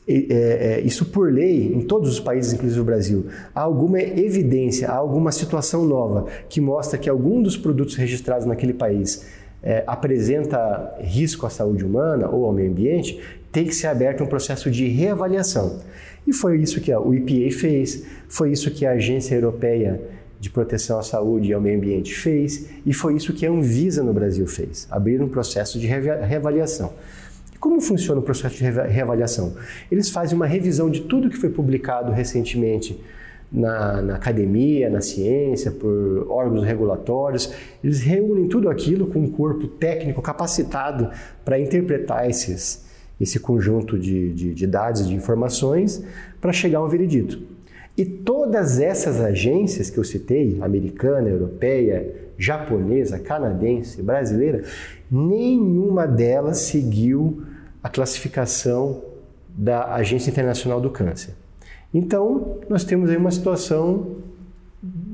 é, 0.07 0.15
é, 0.15 0.81
isso 0.81 1.07
por 1.07 1.33
lei, 1.33 1.73
em 1.73 1.83
todos 1.83 2.11
os 2.11 2.21
países, 2.21 2.53
inclusive 2.53 2.81
o 2.81 2.85
Brasil, 2.85 3.27
há 3.55 3.61
alguma 3.61 4.01
evidência, 4.01 4.89
há 4.89 4.95
alguma 4.95 5.31
situação 5.31 5.85
nova 5.85 6.27
que 6.49 6.61
mostra 6.61 6.99
que 6.99 7.09
algum 7.09 7.43
dos 7.43 7.57
produtos 7.57 7.95
registrados 7.95 8.47
naquele 8.47 8.75
país 8.75 9.27
é, 9.63 9.85
apresenta 9.87 10.97
risco 11.01 11.47
à 11.47 11.51
saúde 11.51 11.85
humana 11.85 12.29
ou 12.29 12.45
ao 12.45 12.53
meio 12.53 12.71
ambiente, 12.71 13.21
tem 13.53 13.67
que 13.67 13.75
ser 13.75 13.87
aberto 13.87 14.25
um 14.25 14.27
processo 14.27 14.71
de 14.71 14.89
reavaliação. 14.89 15.81
E 16.27 16.33
foi 16.33 16.59
isso 16.59 16.81
que 16.81 16.93
o 16.93 17.15
EPA 17.15 17.55
fez, 17.57 18.05
foi 18.29 18.51
isso 18.51 18.71
que 18.71 18.87
a 18.87 18.93
Agência 18.93 19.35
Europeia 19.35 20.01
de 20.41 20.51
Proteção 20.51 20.99
à 20.99 21.03
Saúde 21.03 21.51
e 21.51 21.53
ao 21.53 21.61
Meio 21.61 21.77
Ambiente 21.77 22.15
fez, 22.15 22.69
e 22.85 22.93
foi 22.93 23.15
isso 23.15 23.33
que 23.33 23.47
a 23.47 23.51
Anvisa 23.51 24.03
no 24.03 24.13
Brasil 24.13 24.47
fez, 24.47 24.89
abrir 24.91 25.23
um 25.23 25.29
processo 25.29 25.79
de 25.79 25.87
reavaliação. 25.87 26.93
Como 27.61 27.81
funciona 27.81 28.21
o 28.21 28.25
processo 28.25 28.57
de 28.57 28.65
reavaliação? 28.65 29.55
Eles 29.89 30.11
fazem 30.11 30.35
uma 30.35 30.47
revisão 30.47 30.91
de 30.91 31.03
tudo 31.03 31.31
que 31.31 31.37
foi 31.37 31.49
publicado 31.49 32.11
recentemente 32.11 33.01
na, 33.53 34.03
na, 34.03 34.17
academia, 34.17 34.91
na 34.91 35.01
ciência, 35.01 35.71
por 35.71 36.27
órgãos 36.29 36.65
regulatórios. 36.65 37.53
Eles 37.85 38.01
reúnem 38.01 38.49
tudo 38.49 38.69
aquilo 38.69 39.07
com 39.07 39.21
um 39.21 39.31
corpo 39.31 39.69
técnico 39.69 40.21
capacitado 40.21 41.09
para 41.45 41.57
interpretar 41.61 42.29
esses, 42.29 42.85
esse 43.23 43.39
conjunto 43.39 43.97
de, 43.97 44.33
de, 44.33 44.53
de 44.53 44.67
dados, 44.67 45.09
de 45.09 45.15
informações, 45.15 46.05
para 46.41 46.53
chegar 46.53 46.81
a 46.81 46.85
um 46.85 46.89
veredito. 46.89 47.41
E 47.97 48.05
todas 48.05 48.81
essas 48.81 49.21
agências 49.21 49.89
que 49.91 49.99
eu 49.99 50.05
citei, 50.05 50.59
americana, 50.61 51.29
europeia, 51.29 52.13
japonesa, 52.37 53.19
canadense, 53.19 54.03
brasileira, 54.03 54.65
nenhuma 55.11 56.07
delas 56.07 56.59
seguiu 56.59 57.43
a 57.83 57.89
classificação 57.89 59.03
da 59.49 59.95
Agência 59.95 60.31
Internacional 60.31 60.81
do 60.81 60.91
Câncer. 60.91 61.35
Então, 61.95 62.59
nós 62.69 62.85
temos 62.85 63.11
aí 63.11 63.17
uma 63.17 63.31
situação 63.31 64.17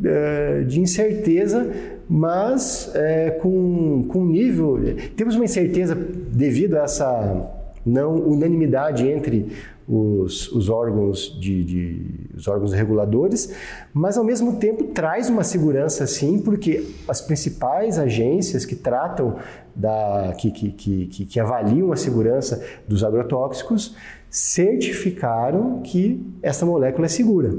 é, 0.04 0.62
de 0.62 0.80
incerteza, 0.80 1.68
mas 2.08 2.90
é, 2.94 3.32
com, 3.32 4.04
com 4.08 4.24
nível. 4.24 4.78
Temos 5.16 5.34
uma 5.34 5.44
incerteza 5.44 5.94
devido 5.94 6.76
a 6.76 6.84
essa 6.84 7.57
não 7.88 8.14
unanimidade 8.16 9.08
entre 9.08 9.52
os, 9.88 10.52
os 10.52 10.68
órgãos 10.68 11.34
de, 11.40 11.64
de, 11.64 12.06
os 12.36 12.46
órgãos 12.46 12.72
reguladores, 12.74 13.54
mas 13.92 14.18
ao 14.18 14.24
mesmo 14.24 14.56
tempo 14.56 14.84
traz 14.84 15.30
uma 15.30 15.42
segurança 15.42 16.06
sim, 16.06 16.38
porque 16.40 16.84
as 17.08 17.22
principais 17.22 17.98
agências 17.98 18.66
que 18.66 18.76
tratam 18.76 19.36
da 19.74 20.34
que, 20.36 20.50
que, 20.50 20.72
que, 20.72 21.26
que 21.26 21.40
avaliam 21.40 21.90
a 21.90 21.96
segurança 21.96 22.62
dos 22.86 23.02
agrotóxicos 23.02 23.96
certificaram 24.28 25.80
que 25.82 26.22
essa 26.42 26.66
molécula 26.66 27.06
é 27.06 27.08
segura. 27.08 27.50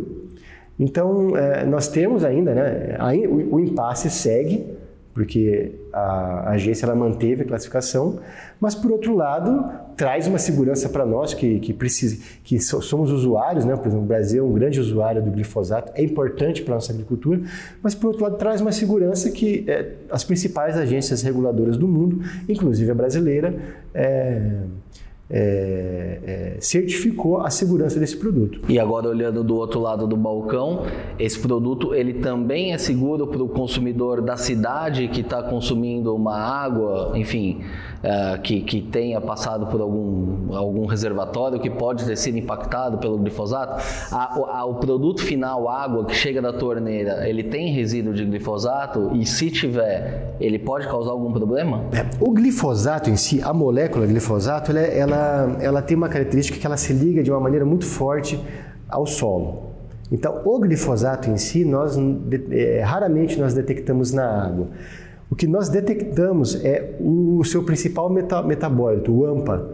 Então, 0.80 1.36
é, 1.36 1.66
nós 1.66 1.88
temos 1.88 2.24
ainda, 2.24 2.54
né, 2.54 2.98
o 3.28 3.60
impasse 3.60 4.10
segue, 4.10 4.79
porque 5.20 5.74
a 5.92 6.52
agência 6.52 6.86
ela 6.86 6.96
manteve 6.96 7.42
a 7.42 7.46
classificação, 7.46 8.22
mas 8.58 8.74
por 8.74 8.90
outro 8.90 9.14
lado 9.14 9.70
traz 9.98 10.28
uma 10.28 10.40
segurança 10.40 10.88
para 10.88 11.06
nós 11.06 11.34
que 11.34 11.60
que 11.60 11.74
precisa, 11.74 12.24
que 12.42 12.58
somos 12.58 13.12
usuários, 13.12 13.66
né? 13.66 13.76
Por 13.76 13.88
exemplo, 13.88 14.06
o 14.06 14.08
Brasil 14.08 14.46
é 14.46 14.48
um 14.48 14.54
grande 14.54 14.80
usuário 14.80 15.22
do 15.22 15.30
glifosato, 15.30 15.92
é 15.94 16.02
importante 16.02 16.62
para 16.62 16.76
nossa 16.76 16.94
agricultura, 16.94 17.42
mas 17.84 17.94
por 17.94 18.08
outro 18.08 18.24
lado 18.24 18.38
traz 18.38 18.62
uma 18.62 18.72
segurança 18.72 19.30
que 19.30 19.66
é, 19.68 19.96
as 20.10 20.24
principais 20.24 20.78
agências 20.78 21.22
reguladoras 21.22 21.76
do 21.76 21.86
mundo, 21.86 22.22
inclusive 22.48 22.90
a 22.90 22.96
brasileira, 22.96 23.60
é, 23.94 24.54
é, 25.32 26.20
é, 26.24 26.58
certificou 26.60 27.42
a 27.42 27.52
segurança 27.52 28.00
desse 28.00 28.18
produto. 28.18 28.62
E 28.68 28.80
agora 28.80 29.08
olhando 29.08 29.44
do 29.44 29.56
outro 29.56 29.80
lado 29.80 30.08
do 30.08 30.18
balcão, 30.18 30.84
esse 31.20 31.40
produto 31.40 31.94
ele 31.94 32.16
também 32.16 32.74
é 32.74 32.78
seguro 32.80 33.28
para 33.28 33.44
o 33.44 33.48
consumidor 33.48 34.22
da 34.22 34.36
cidade 34.36 35.08
que 35.08 35.22
está 35.22 35.44
consumindo 35.44 36.16
uma 36.16 36.36
água, 36.36 37.12
enfim, 37.16 37.62
é, 38.02 38.40
que, 38.40 38.62
que 38.62 38.82
tenha 38.82 39.22
passado 39.22 39.68
por 39.68 39.80
algum, 39.82 40.56
algum 40.56 40.86
reservatório 40.88 41.60
que 41.60 41.70
pode 41.70 42.06
ter 42.06 42.16
sido 42.16 42.38
impactado 42.38 42.98
pelo 42.98 43.18
glifosato. 43.20 43.84
A, 44.12 44.60
a, 44.60 44.66
o 44.66 44.76
produto 44.76 45.22
final, 45.22 45.70
água 45.70 46.06
que 46.06 46.16
chega 46.16 46.42
da 46.42 46.54
torneira, 46.54 47.30
ele 47.30 47.44
tem 47.44 47.72
resíduo 47.72 48.14
de 48.14 48.26
glifosato 48.26 49.12
e 49.14 49.26
se 49.28 49.52
tiver, 49.52 50.36
ele 50.40 50.58
pode 50.58 50.88
causar 50.88 51.12
algum 51.12 51.32
problema? 51.32 51.84
É, 51.92 52.04
o 52.20 52.32
glifosato 52.32 53.12
em 53.12 53.16
si, 53.16 53.42
a 53.44 53.54
molécula 53.54 54.08
glifosato, 54.08 54.72
ela, 54.72 54.80
ela 54.80 55.19
ela, 55.60 55.82
tem 55.82 55.96
uma 55.96 56.10
característica 56.10 56.58
que 56.58 56.66
ela 56.66 56.78
se 56.78 56.94
liga 56.94 57.22
de 57.24 57.32
uma 57.32 57.40
maneira 57.40 57.66
muito 57.66 57.86
forte 57.86 58.40
ao 58.88 59.06
solo. 59.06 59.70
Então, 60.12 60.42
o 60.44 60.60
glifosato 60.60 61.30
em 61.30 61.38
si, 61.38 61.64
nós 61.64 61.98
é, 62.52 62.82
raramente 62.82 63.40
nós 63.40 63.54
detectamos 63.54 64.12
na 64.12 64.46
água. 64.46 64.68
O 65.30 65.36
que 65.36 65.46
nós 65.46 65.70
detectamos 65.70 66.64
é 66.66 66.96
o 67.00 67.44
seu 67.44 67.64
principal 67.64 68.10
meta, 68.10 68.42
metabólito, 68.42 69.14
o 69.14 69.26
AMPA. 69.26 69.70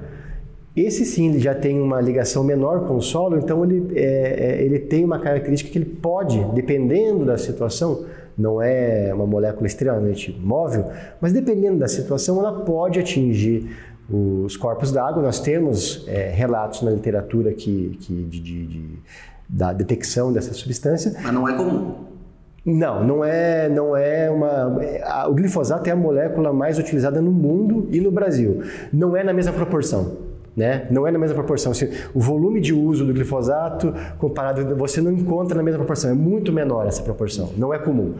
Esse 0.75 1.05
sim 1.05 1.29
ele 1.29 1.39
já 1.39 1.55
tem 1.55 1.79
uma 1.79 2.01
ligação 2.01 2.43
menor 2.43 2.85
com 2.85 2.97
o 2.97 3.01
solo, 3.01 3.37
então 3.37 3.63
ele, 3.63 3.93
é, 3.95 4.59
é, 4.59 4.61
ele 4.61 4.77
tem 4.79 5.05
uma 5.05 5.17
característica 5.17 5.71
que 5.71 5.77
ele 5.77 5.85
pode, 5.85 6.43
dependendo 6.53 7.23
da 7.23 7.37
situação, 7.37 8.05
não 8.37 8.61
é 8.61 9.13
uma 9.13 9.25
molécula 9.25 9.65
extremamente 9.65 10.37
móvel, 10.43 10.87
mas 11.21 11.31
dependendo 11.31 11.77
da 11.77 11.87
situação, 11.87 12.39
ela 12.39 12.59
pode 12.59 12.99
atingir 12.99 13.69
os 14.09 14.55
corpos 14.57 14.91
d'água. 14.91 15.21
Nós 15.21 15.39
temos 15.39 16.05
é, 16.07 16.29
relatos 16.29 16.81
na 16.81 16.91
literatura 16.91 17.53
que, 17.53 17.97
que 18.01 18.13
de, 18.23 18.39
de, 18.39 18.67
de, 18.67 18.99
da 19.47 19.73
detecção 19.73 20.31
dessa 20.31 20.53
substância. 20.53 21.13
Mas 21.21 21.33
não 21.33 21.47
é 21.47 21.55
comum. 21.55 22.05
Não, 22.65 23.05
não 23.05 23.23
é, 23.23 23.69
não 23.69 23.95
é 23.95 24.29
uma. 24.31 24.81
A, 25.03 25.27
o 25.29 25.35
glifosato 25.35 25.87
é 25.87 25.93
a 25.93 25.95
molécula 25.95 26.51
mais 26.51 26.79
utilizada 26.79 27.21
no 27.21 27.31
mundo 27.31 27.87
e 27.91 28.01
no 28.01 28.09
Brasil. 28.09 28.63
Não 28.91 29.15
é 29.15 29.23
na 29.23 29.33
mesma 29.33 29.53
proporção. 29.53 30.24
Né? 30.55 30.87
Não 30.89 31.05
é 31.05 31.11
na 31.11 31.19
mesma 31.19 31.35
proporção. 31.35 31.73
O 32.13 32.19
volume 32.21 32.61
de 32.61 32.73
uso 32.73 33.05
do 33.05 33.13
glifosato 33.13 33.93
comparado 34.17 34.75
você 34.75 35.01
não 35.01 35.11
encontra 35.11 35.57
na 35.57 35.63
mesma 35.63 35.79
proporção. 35.79 36.11
É 36.11 36.13
muito 36.13 36.53
menor 36.53 36.87
essa 36.87 37.03
proporção. 37.03 37.51
Não 37.57 37.73
é 37.73 37.77
comum. 37.77 38.13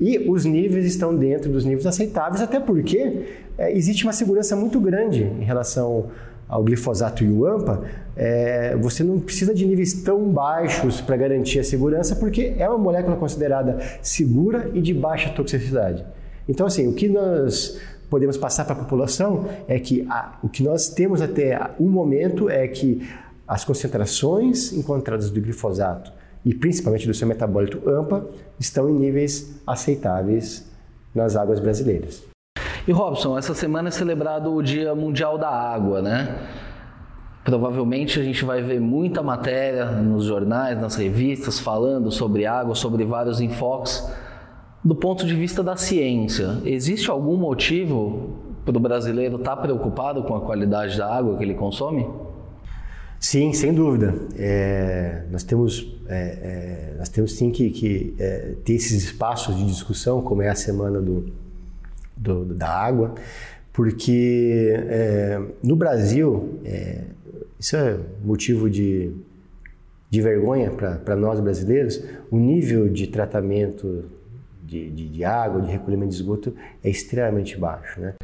E 0.00 0.18
os 0.28 0.44
níveis 0.44 0.86
estão 0.86 1.14
dentro 1.14 1.50
dos 1.50 1.64
níveis 1.64 1.86
aceitáveis, 1.86 2.40
até 2.40 2.58
porque 2.58 3.26
é, 3.58 3.70
existe 3.76 4.04
uma 4.04 4.12
segurança 4.12 4.56
muito 4.56 4.80
grande 4.80 5.24
em 5.24 5.44
relação 5.44 6.06
ao 6.48 6.62
glifosato 6.62 7.24
e 7.24 7.30
o 7.30 7.46
AMPA, 7.46 7.82
é, 8.16 8.76
você 8.76 9.02
não 9.02 9.18
precisa 9.18 9.54
de 9.54 9.66
níveis 9.66 9.94
tão 10.02 10.28
baixos 10.30 11.00
para 11.00 11.16
garantir 11.16 11.58
a 11.58 11.64
segurança, 11.64 12.16
porque 12.16 12.54
é 12.58 12.68
uma 12.68 12.78
molécula 12.78 13.16
considerada 13.16 13.78
segura 14.02 14.70
e 14.74 14.80
de 14.80 14.92
baixa 14.92 15.30
toxicidade. 15.30 16.04
Então, 16.48 16.66
assim, 16.66 16.86
o 16.86 16.92
que 16.92 17.08
nós 17.08 17.80
podemos 18.14 18.36
passar 18.36 18.64
para 18.64 18.74
a 18.74 18.78
população 18.78 19.44
é 19.66 19.76
que 19.80 20.06
a, 20.08 20.38
o 20.40 20.48
que 20.48 20.62
nós 20.62 20.88
temos 20.88 21.20
até 21.20 21.72
o 21.80 21.88
momento 21.88 22.48
é 22.48 22.68
que 22.68 23.04
as 23.44 23.64
concentrações 23.64 24.72
encontradas 24.72 25.32
do 25.32 25.40
glifosato 25.40 26.12
e 26.44 26.54
principalmente 26.54 27.08
do 27.08 27.12
seu 27.12 27.26
metabólito 27.26 27.82
AMPA 27.90 28.24
estão 28.56 28.88
em 28.88 28.92
níveis 28.92 29.60
aceitáveis 29.66 30.64
nas 31.12 31.34
águas 31.34 31.58
brasileiras. 31.58 32.22
E 32.86 32.92
Robson, 32.92 33.36
essa 33.36 33.52
semana 33.52 33.88
é 33.88 33.90
celebrado 33.90 34.54
o 34.54 34.62
Dia 34.62 34.94
Mundial 34.94 35.36
da 35.36 35.50
Água, 35.50 36.00
né? 36.00 36.38
Provavelmente 37.42 38.20
a 38.20 38.22
gente 38.22 38.44
vai 38.44 38.62
ver 38.62 38.80
muita 38.80 39.24
matéria 39.24 39.86
nos 39.86 40.22
jornais, 40.22 40.80
nas 40.80 40.94
revistas, 40.94 41.58
falando 41.58 42.12
sobre 42.12 42.46
água, 42.46 42.76
sobre 42.76 43.04
vários 43.04 43.40
enfoques. 43.40 44.08
Do 44.84 44.94
ponto 44.94 45.24
de 45.24 45.34
vista 45.34 45.62
da 45.62 45.76
ciência, 45.76 46.60
existe 46.64 47.10
algum 47.10 47.36
motivo 47.36 48.34
para 48.66 48.76
o 48.76 48.80
brasileiro 48.80 49.36
estar 49.36 49.56
tá 49.56 49.62
preocupado 49.62 50.22
com 50.24 50.36
a 50.36 50.40
qualidade 50.42 50.98
da 50.98 51.10
água 51.10 51.38
que 51.38 51.42
ele 51.42 51.54
consome? 51.54 52.06
Sim, 53.18 53.54
sem 53.54 53.72
dúvida. 53.72 54.14
É, 54.36 55.24
nós 55.30 55.42
temos 55.42 55.96
é, 56.06 56.14
é, 56.14 56.94
nós 56.98 57.08
temos 57.08 57.32
sim 57.32 57.50
que, 57.50 57.70
que 57.70 58.14
é, 58.18 58.56
ter 58.62 58.74
esses 58.74 59.04
espaços 59.04 59.56
de 59.56 59.64
discussão, 59.64 60.20
como 60.20 60.42
é 60.42 60.50
a 60.50 60.54
semana 60.54 61.00
do, 61.00 61.32
do 62.14 62.44
da 62.44 62.68
água, 62.68 63.14
porque 63.72 64.74
é, 64.86 65.40
no 65.62 65.76
Brasil 65.76 66.58
é, 66.62 67.04
isso 67.58 67.74
é 67.74 67.98
motivo 68.22 68.68
de, 68.68 69.12
de 70.10 70.20
vergonha 70.20 70.70
para 70.70 71.16
nós 71.16 71.40
brasileiros. 71.40 72.02
O 72.30 72.38
nível 72.38 72.90
de 72.90 73.06
tratamento 73.06 74.04
de, 74.64 74.90
de, 74.90 75.08
de, 75.08 75.24
água, 75.24 75.60
de 75.60 75.70
recolhimento 75.70 76.10
de 76.10 76.16
esgoto 76.16 76.54
é 76.82 76.88
extremamente 76.88 77.56
baixo, 77.58 78.00
né? 78.00 78.14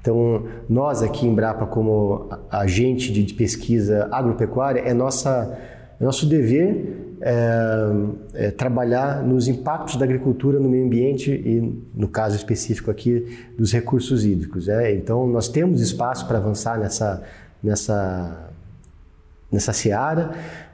Então, 0.00 0.44
nós 0.68 1.02
aqui 1.02 1.26
em 1.26 1.34
Brapa, 1.34 1.66
como 1.66 2.30
agente 2.50 3.12
de 3.12 3.34
pesquisa 3.34 4.08
agropecuária, 4.12 4.80
é, 4.80 4.94
nossa, 4.94 5.58
é 6.00 6.04
nosso 6.04 6.24
dever 6.24 7.16
é, 7.20 8.46
é, 8.46 8.50
trabalhar 8.52 9.22
nos 9.24 9.48
impactos 9.48 9.96
da 9.96 10.04
agricultura 10.04 10.60
no 10.60 10.68
meio 10.68 10.86
ambiente 10.86 11.30
e, 11.32 11.84
no 11.94 12.08
caso 12.08 12.36
específico 12.36 12.90
aqui, 12.90 13.38
dos 13.58 13.72
recursos 13.72 14.24
hídricos. 14.24 14.68
É? 14.68 14.94
Então, 14.94 15.26
nós 15.26 15.48
temos 15.48 15.80
espaço 15.80 16.26
para 16.26 16.38
avançar 16.38 16.78
nessa, 16.78 17.22
nessa, 17.62 18.50
nessa 19.50 19.72
seara, 19.72 20.30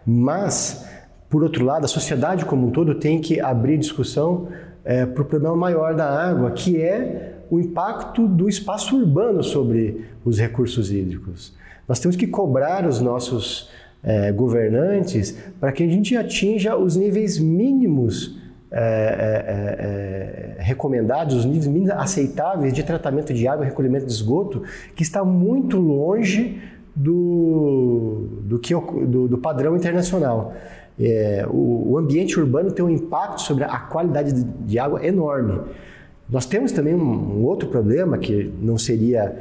mas, 0.07 0.87
por 1.31 1.43
outro 1.43 1.65
lado, 1.65 1.87
a 1.87 1.89
sociedade 1.89 2.45
como 2.45 2.67
um 2.67 2.71
todo 2.71 2.95
tem 2.95 3.21
que 3.21 3.41
abrir 3.41 3.79
discussão 3.79 4.49
é, 4.85 5.07
para 5.07 5.23
o 5.23 5.25
problema 5.25 5.57
maior 5.57 5.95
da 5.95 6.07
água, 6.07 6.51
que 6.51 6.81
é 6.81 7.35
o 7.51 7.59
impacto 7.59 8.27
do 8.27 8.49
espaço 8.49 8.97
urbano 8.97 9.43
sobre 9.43 10.05
os 10.25 10.39
recursos 10.39 10.93
hídricos. 10.93 11.55
Nós 11.89 12.01
temos 12.01 12.17
que 12.17 12.27
cobrar 12.27 12.87
os 12.87 13.01
nossos 13.01 13.71
é, 14.03 14.33
governantes 14.33 15.37
para 15.61 15.73
que 15.73 15.83
a 15.83 15.87
gente 15.87 16.17
atinja 16.17 16.77
os 16.77 16.97
níveis 16.97 17.39
mínimos 17.39 18.39
é, 18.71 18.81
é, 18.81 20.57
é, 20.57 20.61
é 20.61 20.63
recomendados, 20.63 21.37
os 21.37 21.45
níveis 21.45 21.67
mínimos 21.67 21.91
aceitáveis 21.91 22.73
de 22.73 22.83
tratamento 22.83 23.33
de 23.33 23.47
água 23.47 23.65
recolhimento 23.65 24.07
de 24.07 24.13
esgoto, 24.13 24.63
que 24.97 25.03
está 25.03 25.25
muito 25.25 25.79
longe 25.79 26.61
do, 26.95 28.29
do, 28.43 28.59
que, 28.59 28.75
do, 28.75 29.29
do 29.29 29.39
padrão 29.39 29.77
internacional. 29.77 30.55
É, 30.99 31.45
o, 31.51 31.93
o, 31.93 31.99
ambiente 31.99 32.39
urbano 32.39 32.71
tem 32.71 32.85
um 32.85 32.91
impacto 32.91 33.43
sobre 33.43 33.65
a 33.65 33.79
qualidade 33.79 34.33
de, 34.33 34.45
de 34.45 34.79
água 34.79 35.05
enorme. 35.05 35.61
Nós 36.31 36.47
temos 36.47 36.73
também 36.73 36.95
um, 36.95 37.01
um 37.01 37.45
outro 37.45 37.69
problema 37.69 38.17
que 38.17 38.53
não 38.61 38.79
seria 38.79 39.37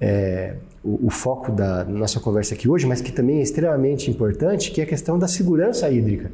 é, 0.00 0.54
o, 0.82 1.06
o, 1.06 1.10
foco 1.10 1.52
da 1.52 1.84
nossa 1.84 2.18
conversa 2.20 2.54
aqui 2.54 2.68
hoje, 2.68 2.86
mas 2.86 3.00
que 3.00 3.12
também 3.12 3.38
é 3.40 3.42
extremamente 3.42 4.10
importante, 4.10 4.70
que 4.70 4.80
é 4.80 4.84
a 4.84 4.86
questão 4.86 5.18
da 5.18 5.28
segurança 5.28 5.90
hídrica. 5.90 6.30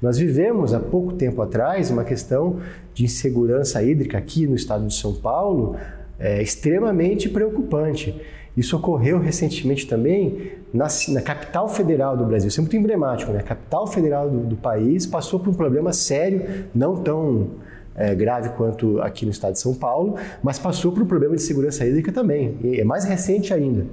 Nós 0.00 0.18
vivemos 0.18 0.74
há 0.74 0.80
pouco 0.80 1.12
tempo 1.12 1.40
atrás 1.40 1.90
uma 1.90 2.04
questão 2.04 2.60
de 2.92 3.04
insegurança 3.04 3.82
hídrica 3.82 4.18
aqui 4.18 4.46
no 4.46 4.54
estado 4.54 4.86
de 4.86 4.94
São 4.94 5.14
Paulo 5.14 5.76
é, 6.18 6.42
extremamente 6.42 7.28
preocupante. 7.28 8.14
Isso 8.56 8.76
ocorreu 8.76 9.18
recentemente 9.18 9.86
também 9.86 10.52
na, 10.74 10.88
na, 11.08 11.22
capital 11.22 11.68
federal 11.68 12.16
do 12.16 12.24
Brasil. 12.24 12.48
Isso 12.48 12.60
é 12.60 12.62
muito 12.62 12.76
emblemático, 12.76 13.30
né? 13.30 13.38
A 13.38 13.42
capital 13.42 13.86
federal 13.86 14.28
do, 14.28 14.40
do 14.40 14.56
país 14.56 15.06
passou 15.06 15.38
por 15.38 15.50
um 15.50 15.54
problema 15.54 15.92
sério, 15.92 16.66
não 16.74 16.96
tão 16.96 17.50
é, 17.94 18.12
grave 18.12 18.48
quanto 18.50 19.00
aqui 19.00 19.24
no 19.24 19.30
estado 19.30 19.52
de 19.52 19.60
São 19.60 19.72
Paulo, 19.72 20.16
mas 20.42 20.58
passou 20.58 20.90
por 20.90 21.02
um 21.04 21.06
problema 21.06 21.36
de 21.36 21.42
segurança 21.42 21.86
hídrica 21.86 22.10
também, 22.10 22.58
é 22.64 22.82
mais 22.82 23.04
recente 23.04 23.54
ainda. 23.54 23.86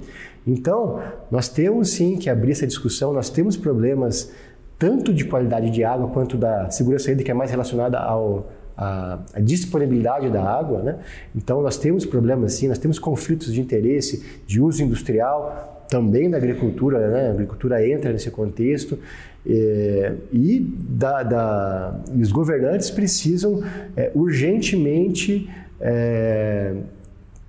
Então, 0.44 1.00
nós 1.30 1.48
temos 1.48 1.90
sim 1.90 2.16
que 2.16 2.28
abrir 2.28 2.50
essa 2.50 2.66
discussão, 2.66 3.12
nós 3.12 3.30
temos 3.30 3.56
problemas 3.56 4.32
tanto 4.76 5.14
de 5.14 5.24
qualidade 5.24 5.70
de 5.70 5.84
água 5.84 6.08
quanto 6.08 6.36
da 6.36 6.68
segurança 6.68 7.12
hídrica 7.12 7.30
é 7.30 7.34
mais 7.34 7.52
relacionada 7.52 8.00
ao 8.00 8.48
a, 8.76 9.20
a, 9.34 9.40
disponibilidade 9.40 10.30
da 10.30 10.42
água, 10.42 10.82
né? 10.82 10.98
Então 11.36 11.62
nós 11.62 11.76
temos 11.76 12.04
problemas 12.04 12.54
sim, 12.54 12.66
nós 12.66 12.78
temos 12.78 12.98
conflitos 12.98 13.52
de 13.52 13.60
interesse 13.60 14.42
de 14.46 14.60
uso 14.60 14.82
industrial 14.82 15.71
também 15.92 16.30
da 16.30 16.38
agricultura, 16.38 17.06
né? 17.06 17.28
A 17.28 17.32
agricultura 17.32 17.86
entra 17.86 18.10
nesse 18.10 18.30
contexto 18.30 18.98
é, 19.46 20.14
e, 20.32 20.58
da, 20.58 21.22
da, 21.22 22.00
os 22.18 22.32
governantes 22.32 22.90
precisam 22.90 23.62
é, 23.94 24.10
urgentemente 24.14 25.50
é, 25.78 26.72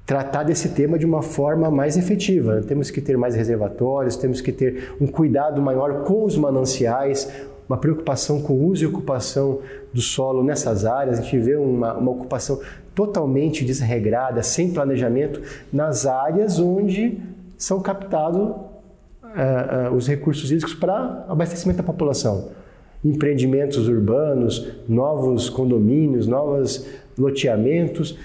tratar 0.06 0.44
desse 0.44 0.70
tema 0.70 1.00
de 1.00 1.06
uma 1.06 1.22
forma 1.22 1.72
mais 1.72 1.96
efetiva. 1.96 2.62
Temos 2.68 2.92
que 2.92 3.00
ter 3.00 3.18
mais 3.18 3.34
reservatórios, 3.34 4.18
temos 4.18 4.42
que 4.42 4.52
ter 4.52 4.94
um 5.00 5.08
cuidado 5.08 5.62
maior 5.62 6.04
com 6.04 6.26
os 6.26 6.36
mananciais, 6.36 7.32
uma 7.70 7.78
preocupação 7.78 8.42
com 8.42 8.52
o 8.52 8.68
uso 8.68 8.84
e 8.84 8.88
ocupação 8.88 9.62
do 9.94 10.02
solo 10.02 10.44
nessas 10.44 10.84
áreas. 10.84 11.20
A 11.20 11.22
gente 11.22 11.40
vê 11.40 11.56
uma, 11.56 11.94
uma 11.94 12.12
ocupação 12.12 12.60
totalmente 12.94 13.64
desregrada, 13.64 14.44
sem 14.44 14.74
planejamento, 14.74 15.42
nas 15.72 16.06
áreas 16.06 16.60
onde 16.60 17.18
são 17.64 17.80
captados 17.80 18.42
uh, 18.42 19.90
uh, 19.90 19.96
os 19.96 20.06
recursos 20.06 20.52
hídricos 20.52 20.76
para 20.76 21.26
abastecimento 21.30 21.78
da 21.78 21.84
população. 21.84 22.50
Empreendimentos 23.04 23.88
urbanos, 23.88 24.68
novos 24.88 25.50
condomínios, 25.50 26.28
novos 26.28 26.86
loteamentos, 27.18 28.18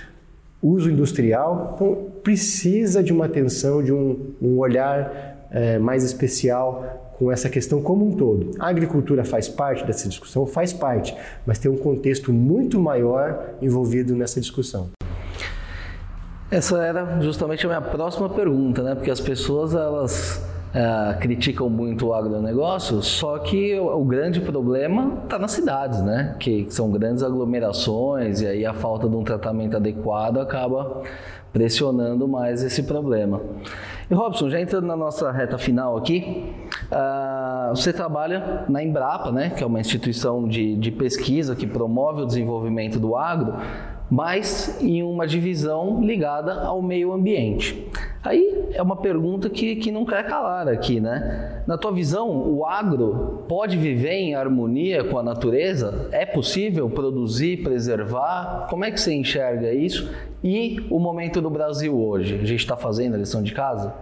uso 0.61 0.91
industrial. 0.91 1.75
Então, 1.77 2.09
precisa 2.25 3.01
de 3.01 3.13
uma 3.13 3.27
atenção, 3.27 3.81
de 3.81 3.93
um, 3.93 4.35
um 4.43 4.59
olhar 4.59 5.47
uh, 5.53 5.81
mais 5.81 6.03
especial 6.03 7.13
com 7.17 7.31
essa 7.31 7.49
questão 7.49 7.81
como 7.81 8.09
um 8.09 8.17
todo. 8.17 8.51
A 8.59 8.69
agricultura 8.69 9.25
faz 9.25 9.49
parte 9.49 9.85
dessa 9.85 10.09
discussão? 10.09 10.47
Faz 10.47 10.73
parte, 10.73 11.17
mas 11.47 11.61
tem 11.61 11.71
um 11.71 11.77
contexto 11.77 12.33
muito 12.33 12.81
maior 12.81 13.55
envolvido 13.63 14.17
nessa 14.17 14.41
discussão. 14.41 14.98
Essa 16.51 16.83
era 16.83 17.21
justamente 17.21 17.67
a 17.67 17.69
minha 17.69 17.81
próxima 17.83 18.29
pergunta, 18.29 18.83
né? 18.83 18.95
Porque 18.95 19.11
as 19.11 19.21
pessoas 19.21 19.75
elas 19.75 20.43
é, 20.73 21.15
criticam 21.21 21.69
muito 21.69 22.07
o 22.07 22.15
agronegócio, 22.15 23.03
só 23.03 23.39
que 23.39 23.79
o, 23.79 24.01
o 24.01 24.05
grande 24.05 24.41
problema 24.41 25.21
está 25.25 25.39
nas 25.39 25.53
cidades, 25.53 26.01
né? 26.01 26.37
Que, 26.39 26.65
que 26.65 26.73
são 26.73 26.91
grandes 26.91 27.23
aglomerações 27.23 28.41
e 28.41 28.47
aí 28.47 28.65
a 28.65 28.73
falta 28.73 29.07
de 29.07 29.15
um 29.15 29.23
tratamento 29.23 29.77
adequado 29.77 30.39
acaba 30.39 31.03
pressionando 31.53 32.27
mais 32.27 32.63
esse 32.63 32.83
problema. 32.83 33.43
E 34.11 34.15
Robson, 34.15 34.49
já 34.49 34.59
entrando 34.59 34.87
na 34.87 34.97
nossa 34.97 35.31
reta 35.31 35.59
final 35.59 35.99
aqui, 35.99 36.51
uh, 36.91 37.77
você 37.77 37.93
trabalha 37.93 38.65
na 38.71 38.83
Embrapa, 38.83 39.31
né, 39.31 39.51
que 39.51 39.63
é 39.63 39.67
uma 39.67 39.81
instituição 39.81 40.49
de, 40.49 40.77
de 40.77 40.91
pesquisa 40.91 41.55
que 41.55 41.67
promove 41.67 42.23
o 42.23 42.27
desenvolvimento 42.27 42.99
do 42.99 43.17
agro, 43.17 43.55
mas 44.11 44.81
em 44.81 45.03
uma 45.03 45.27
divisão 45.27 46.03
ligada 46.03 46.63
ao 46.63 46.81
meio 46.81 47.13
ambiente. 47.13 47.87
Aí 48.23 48.69
é 48.73 48.83
uma 48.83 48.97
pergunta 48.97 49.49
que, 49.49 49.77
que 49.77 49.93
não 49.93 50.05
quer 50.05 50.27
calar 50.27 50.69
aqui, 50.69 51.01
né? 51.01 51.63
Na 51.67 51.79
tua 51.79 51.93
visão, 51.93 52.29
o 52.29 52.67
agro 52.67 53.45
pode 53.49 53.77
viver 53.77 54.13
em 54.13 54.35
harmonia 54.35 55.05
com 55.05 55.19
a 55.19 55.23
natureza? 55.23 56.09
É 56.11 56.27
possível 56.27 56.91
produzir, 56.91 57.63
preservar? 57.63 58.67
Como 58.69 58.85
é 58.85 58.91
que 58.91 59.01
você 59.01 59.15
enxerga 59.15 59.73
isso? 59.73 60.11
E 60.43 60.85
o 60.91 60.99
momento 60.99 61.41
do 61.41 61.51
Brasil 61.51 61.97
hoje? 61.97 62.35
A 62.35 62.45
gente 62.45 62.61
está 62.61 62.77
fazendo 62.77 63.15
a 63.15 63.19
lição 63.19 63.43
de 63.43 63.53
casa? 63.53 63.95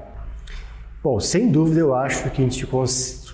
Bom, 1.03 1.21
sem 1.21 1.51
dúvida 1.51 1.81
eu 1.81 1.95
acho 1.95 2.31
que 2.31 2.43
a 2.43 2.45
gente 2.45 2.67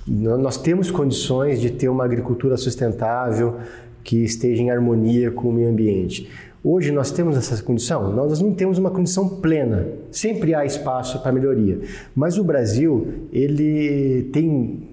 nós 0.06 0.56
temos 0.56 0.90
condições 0.90 1.60
de 1.60 1.70
ter 1.70 1.88
uma 1.88 2.04
agricultura 2.04 2.56
sustentável 2.56 3.58
que 4.02 4.24
esteja 4.24 4.62
em 4.62 4.70
harmonia 4.70 5.30
com 5.30 5.48
o 5.48 5.52
meio 5.52 5.68
ambiente. 5.68 6.28
Hoje 6.64 6.92
nós 6.92 7.10
temos 7.10 7.36
essa 7.36 7.60
condição? 7.62 8.12
Nós 8.12 8.40
não 8.40 8.54
temos 8.54 8.78
uma 8.78 8.90
condição 8.90 9.28
plena. 9.28 9.86
Sempre 10.10 10.54
há 10.54 10.64
espaço 10.64 11.20
para 11.20 11.32
melhoria. 11.32 11.80
Mas 12.14 12.38
o 12.38 12.44
Brasil, 12.44 13.28
ele 13.32 14.30
tem 14.32 14.88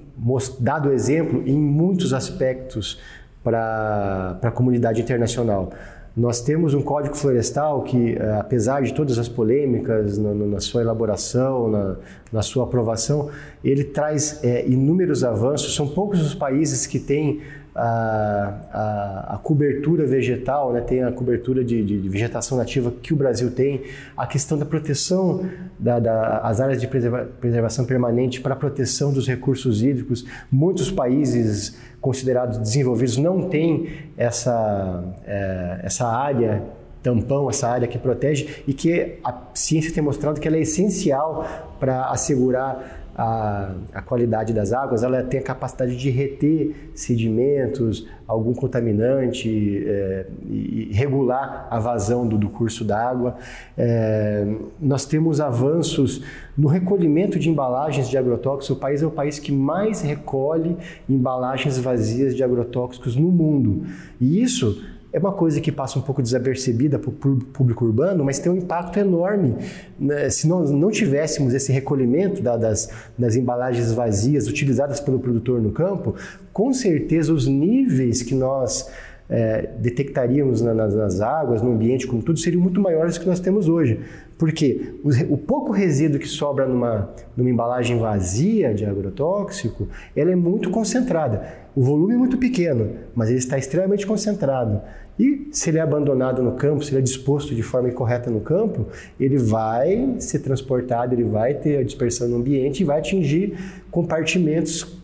dado 0.60 0.92
exemplo 0.92 1.44
em 1.46 1.60
muitos 1.60 2.14
aspectos 2.14 3.00
para 3.44 4.40
a 4.42 4.52
comunidade 4.52 5.02
internacional. 5.02 5.72
Nós 6.20 6.42
temos 6.42 6.74
um 6.74 6.82
código 6.82 7.16
florestal 7.16 7.82
que, 7.82 8.14
eh, 8.14 8.38
apesar 8.38 8.82
de 8.82 8.94
todas 8.94 9.18
as 9.18 9.30
polêmicas 9.30 10.18
na, 10.18 10.34
na 10.34 10.60
sua 10.60 10.82
elaboração, 10.82 11.70
na, 11.70 11.96
na, 12.30 12.42
sua 12.42 12.66
aprovação, 12.66 13.30
ele 13.64 13.86
traz 13.86 14.44
é, 14.44 14.68
inúmeros 14.68 15.24
avanços. 15.24 15.74
São 15.74 15.88
poucos 15.88 16.22
os 16.22 16.36
países 16.36 16.86
que 16.86 17.00
têm 17.00 17.40
a, 17.76 18.54
a, 18.74 19.36
a, 19.36 19.38
cobertura 19.38 20.06
vegetal, 20.06 20.74
né, 20.74 20.82
tem 20.82 21.04
a 21.04 21.12
cobertura 21.12 21.64
de, 21.64 21.84
de, 21.84 22.10
vegetação 22.10 22.58
nativa 22.58 22.92
que 22.92 23.14
o 23.14 23.16
Brasil 23.16 23.52
tem, 23.52 23.84
a 24.18 24.26
questão 24.26 24.58
da 24.58 24.66
proteção 24.66 25.46
das 25.78 26.02
da, 26.02 26.42
áreas 26.44 26.82
de 26.82 26.88
preserva, 26.88 27.30
preservação 27.40 27.86
permanente 27.86 28.42
para 28.42 28.54
a 28.54 28.58
proteção 28.58 29.14
dos 29.14 29.28
recursos 29.28 29.84
hídricos. 29.84 30.26
Muitos 30.52 30.92
países 30.92 31.78
considerados 32.02 32.58
desenvolvidos 32.58 33.18
não 33.18 33.50
têm 33.50 33.90
essa, 34.18 35.04
é, 35.26 35.80
essa 35.84 36.08
área 36.08 36.64
tampão, 37.02 37.50
essa 37.50 37.68
área 37.68 37.88
que 37.88 37.98
protege 37.98 38.64
e 38.68 38.74
que 38.74 39.20
a 39.24 39.34
ciência 39.54 39.94
tem 39.94 40.04
mostrado 40.04 40.40
que 40.40 40.48
ela 40.48 40.58
é 40.58 40.62
essencial 40.62 41.48
para 41.80 42.10
assegurar 42.10 42.99
a, 43.20 43.72
a 43.94 44.02
qualidade 44.02 44.54
das 44.54 44.72
águas, 44.72 45.04
ela 45.04 45.22
tem 45.22 45.42
a 45.42 45.44
capacidade 45.44 45.98
de 45.98 46.10
reter 46.10 46.74
sedimentos, 46.96 48.08
algum 48.26 48.54
contaminante 48.54 49.84
é, 49.86 50.26
e 50.50 50.90
regular 50.94 51.68
a 51.70 51.78
vazão 51.80 52.26
do, 52.26 52.38
do 52.38 52.48
curso 52.48 52.86
d'água. 52.86 53.36
É, 53.78 54.48
nós 54.80 55.06
temos 55.06 55.42
avanços 55.42 56.24
no 56.58 56.70
recolhimento 56.70 57.38
de 57.38 57.50
embalagens 57.50 58.08
de 58.08 58.18
agrotóxicos. 58.18 58.70
O 58.70 58.80
país 58.80 59.04
é 59.04 59.06
o 59.06 59.12
país 59.12 59.38
que 59.38 59.52
mais 59.52 60.00
recolhe 60.00 60.78
embalagens 61.10 61.78
vazias 61.78 62.34
de 62.34 62.42
agrotóxicos 62.42 63.18
no 63.18 63.30
mundo. 63.30 63.84
E 64.22 64.42
isso 64.42 64.82
é 65.12 65.18
uma 65.20 65.32
coisa 65.32 65.60
que 65.60 65.72
passa 65.72 65.98
um 65.98 66.02
pouco 66.02 66.22
desapercebida 66.22 67.00
para 67.00 67.10
o 67.10 67.14
público 67.14 67.86
urbano, 67.86 68.24
mas 68.24 68.38
tem 68.40 68.52
um 68.52 68.58
impacto 68.58 69.00
enorme. 69.00 69.56
Né? 70.00 70.30
Se 70.30 70.48
nós 70.48 70.70
não 70.70 70.92
tivéssemos 70.92 71.54
esse 71.54 71.72
recolhimento 71.72 72.42
da, 72.44 72.56
das, 72.56 72.90
das 73.18 73.36
embalagens 73.36 73.92
vazias 73.92 74.48
utilizadas 74.48 75.00
pelo 75.00 75.20
produtor 75.20 75.62
no 75.62 75.72
campo, 75.72 76.16
com 76.54 76.72
certeza 76.74 77.34
os 77.34 77.48
níveis 77.48 78.22
que 78.22 78.36
nós 78.36 78.88
é, 79.30 79.70
detectaríamos 79.78 80.62
na, 80.62 80.74
nas, 80.74 80.96
nas, 80.96 81.22
águas, 81.22 81.62
no 81.62 81.72
ambiente 81.72 82.08
como 82.08 82.22
tudo, 82.24 82.40
seriam 82.40 82.62
muito 82.62 82.82
maiores 82.82 83.16
do 83.16 83.22
que 83.22 83.28
nós 83.28 83.40
temos 83.40 83.70
hoje. 83.70 84.00
Porque 84.38 84.96
o, 85.04 85.34
o, 85.34 85.38
pouco 85.38 85.72
resíduo 85.72 86.20
que 86.20 86.28
sobra 86.28 86.66
numa, 86.66 87.10
numa 87.36 87.50
embalagem 87.50 88.00
vazia 88.00 88.74
de 88.74 88.86
agrotóxico, 88.86 89.88
ela 90.16 90.32
é 90.32 90.36
muito 90.36 90.72
concentrada. 90.72 91.46
O 91.80 91.82
volume 91.82 92.14
é 92.14 92.18
muito 92.18 92.38
pequeno, 92.38 92.90
mas 93.16 93.30
ele 93.30 93.38
está 93.38 93.58
extremamente 93.58 94.06
concentrado. 94.06 94.82
E 95.18 95.48
se 95.54 95.70
ele 95.70 95.78
é 95.78 95.82
abandonado 95.82 96.44
no 96.44 96.52
campo, 96.52 96.84
se 96.84 96.92
ele 96.92 97.00
é 97.00 97.02
disposto 97.02 97.56
de 97.56 97.64
forma 97.64 97.88
incorreta 97.88 98.30
no 98.30 98.42
campo, 98.42 98.88
ele 99.18 99.38
vai 99.38 100.16
ser 100.20 100.40
transportado, 100.40 101.16
ele 101.16 101.24
vai 101.24 101.54
ter 101.54 101.78
a 101.78 101.84
dispersão 101.84 102.28
no 102.28 102.36
ambiente 102.36 102.82
e 102.82 102.84
vai 102.84 103.00
atingir 103.00 103.58
compartimentos 103.90 105.00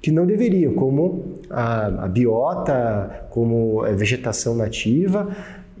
que 0.00 0.12
não 0.12 0.24
deveriam, 0.24 0.74
como 0.74 1.40
a, 1.50 2.04
a 2.04 2.06
biota, 2.06 3.26
como 3.28 3.82
a 3.82 3.90
é, 3.90 3.92
vegetação 3.92 4.54
nativa 4.54 5.28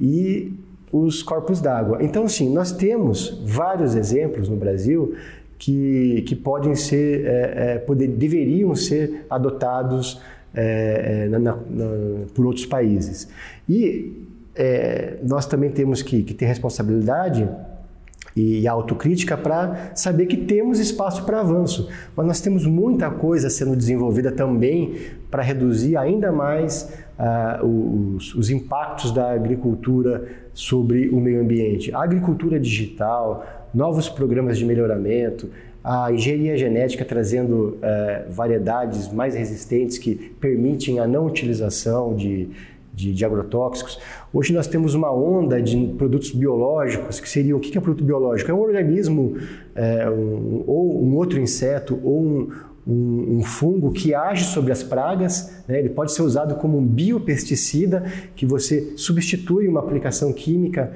e 0.00 0.52
os 0.90 1.22
corpos 1.22 1.60
d'água. 1.60 1.98
Então, 2.02 2.26
sim, 2.26 2.52
nós 2.52 2.72
temos 2.72 3.40
vários 3.46 3.94
exemplos 3.94 4.48
no 4.48 4.56
Brasil 4.56 5.14
que, 5.62 6.22
que 6.22 6.34
podem 6.34 6.74
ser, 6.74 7.24
é, 7.24 7.74
é, 7.74 7.78
poder, 7.78 8.08
deveriam 8.08 8.74
ser 8.74 9.26
adotados 9.30 10.20
é, 10.52 11.22
é 11.24 11.28
na, 11.28 11.38
na, 11.38 11.54
por 12.34 12.46
outros 12.46 12.66
países. 12.66 13.28
E 13.68 14.12
é, 14.56 15.18
nós 15.22 15.46
também 15.46 15.70
temos 15.70 16.02
que, 16.02 16.24
que 16.24 16.34
ter 16.34 16.46
responsabilidade 16.46 17.48
e 18.34 18.66
autocrítica 18.66 19.36
para 19.36 19.92
saber 19.94 20.26
que 20.26 20.36
temos 20.36 20.80
espaço 20.80 21.24
para 21.24 21.38
avanço. 21.38 21.88
Mas 22.16 22.26
nós 22.26 22.40
temos 22.40 22.66
muita 22.66 23.08
coisa 23.08 23.48
sendo 23.48 23.76
desenvolvida 23.76 24.32
também 24.32 24.96
para 25.30 25.44
reduzir 25.44 25.96
ainda 25.96 26.32
mais 26.32 26.92
uh, 27.16 27.64
os, 28.16 28.34
os, 28.34 28.50
impactos 28.50 29.12
da 29.12 29.32
agricultura 29.32 30.26
sobre 30.52 31.08
o 31.10 31.20
meio 31.20 31.40
ambiente. 31.40 31.94
A 31.94 32.02
agricultura 32.02 32.58
digital, 32.58 33.61
novos 33.74 34.08
programas 34.08 34.58
de 34.58 34.64
melhoramento, 34.64 35.50
a 35.82 36.12
engenharia 36.12 36.56
genética 36.56 37.04
trazendo 37.04 37.78
uh, 37.78 38.30
variedades 38.30 39.12
mais 39.12 39.34
resistentes 39.34 39.98
que 39.98 40.14
permitem 40.40 41.00
a 41.00 41.06
não 41.06 41.26
utilização 41.26 42.14
de 42.14 42.48
de, 42.94 43.12
de, 43.12 43.24
agrotóxicos. 43.24 43.98
Hoje 44.32 44.52
nós 44.52 44.66
temos 44.66 44.94
uma 44.94 45.10
onda 45.12 45.62
de 45.62 45.94
produtos 45.96 46.30
biológicos, 46.30 47.20
que 47.20 47.28
seriam, 47.28 47.56
o 47.56 47.60
que 47.60 47.76
é 47.76 47.80
produto 47.80 48.04
biológico? 48.04 48.50
É 48.50 48.54
um 48.54 48.60
organismo, 48.60 49.36
é, 49.74 50.08
um, 50.10 50.62
ou 50.66 51.02
um 51.02 51.16
outro 51.16 51.40
inseto, 51.40 51.98
ou 52.04 52.22
um, 52.22 52.50
um, 52.86 53.38
um, 53.38 53.42
fungo 53.42 53.92
que 53.92 54.14
age 54.14 54.44
sobre 54.44 54.72
as 54.72 54.82
pragas, 54.82 55.64
né? 55.66 55.78
ele 55.78 55.88
pode 55.88 56.12
ser 56.12 56.22
usado 56.22 56.56
como 56.56 56.76
um 56.76 56.84
biopesticida, 56.84 58.04
que 58.34 58.44
você 58.44 58.92
substitui 58.96 59.68
uma 59.68 59.80
aplicação 59.80 60.32
química 60.32 60.92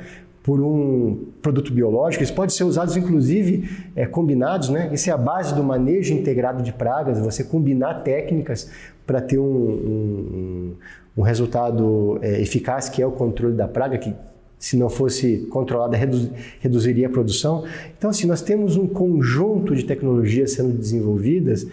por 0.47 0.61
um 0.61 1.25
produto 1.43 1.73
biológico. 1.73 2.23
Eles 2.23 2.31
podem 2.31 2.55
ser 2.55 2.63
usados, 2.63 2.97
inclusive, 2.97 3.69
é, 3.97 4.07
combinados. 4.07 4.69
Né? 4.69 4.89
Isso 4.93 5.11
é 5.11 5.13
a 5.13 5.17
base 5.17 5.53
do 5.53 5.65
manejo 5.65 6.15
integrado 6.15 6.63
de 6.63 6.73
pragas, 6.73 7.19
você 7.19 7.43
combinar 7.43 8.05
técnicas 8.05 8.71
para 9.05 9.21
ter 9.21 9.41
um, 9.41 9.45
um, 9.45 10.75
um 11.17 11.23
resultado 11.23 12.21
é, 12.23 12.41
eficaz, 12.41 12.89
que 12.89 13.03
é 13.03 13.07
o 13.07 13.11
controle 13.11 13.57
da 13.57 13.67
praga, 13.67 13.99
que 13.99 14.15
se 14.57 14.77
não 14.77 14.89
fosse 14.89 15.49
controlada, 15.51 15.97
reduz, 15.97 16.31
reduziria 16.61 17.09
a 17.09 17.11
produção. 17.11 17.65
Então, 17.99 18.11
assim, 18.11 18.29
nós 18.29 18.41
temos 18.41 18.77
um 18.77 18.87
conjunto 18.87 19.75
de 19.75 19.85
tecnologias 19.85 20.53
sendo 20.53 20.79
desenvolvidas 20.79 21.67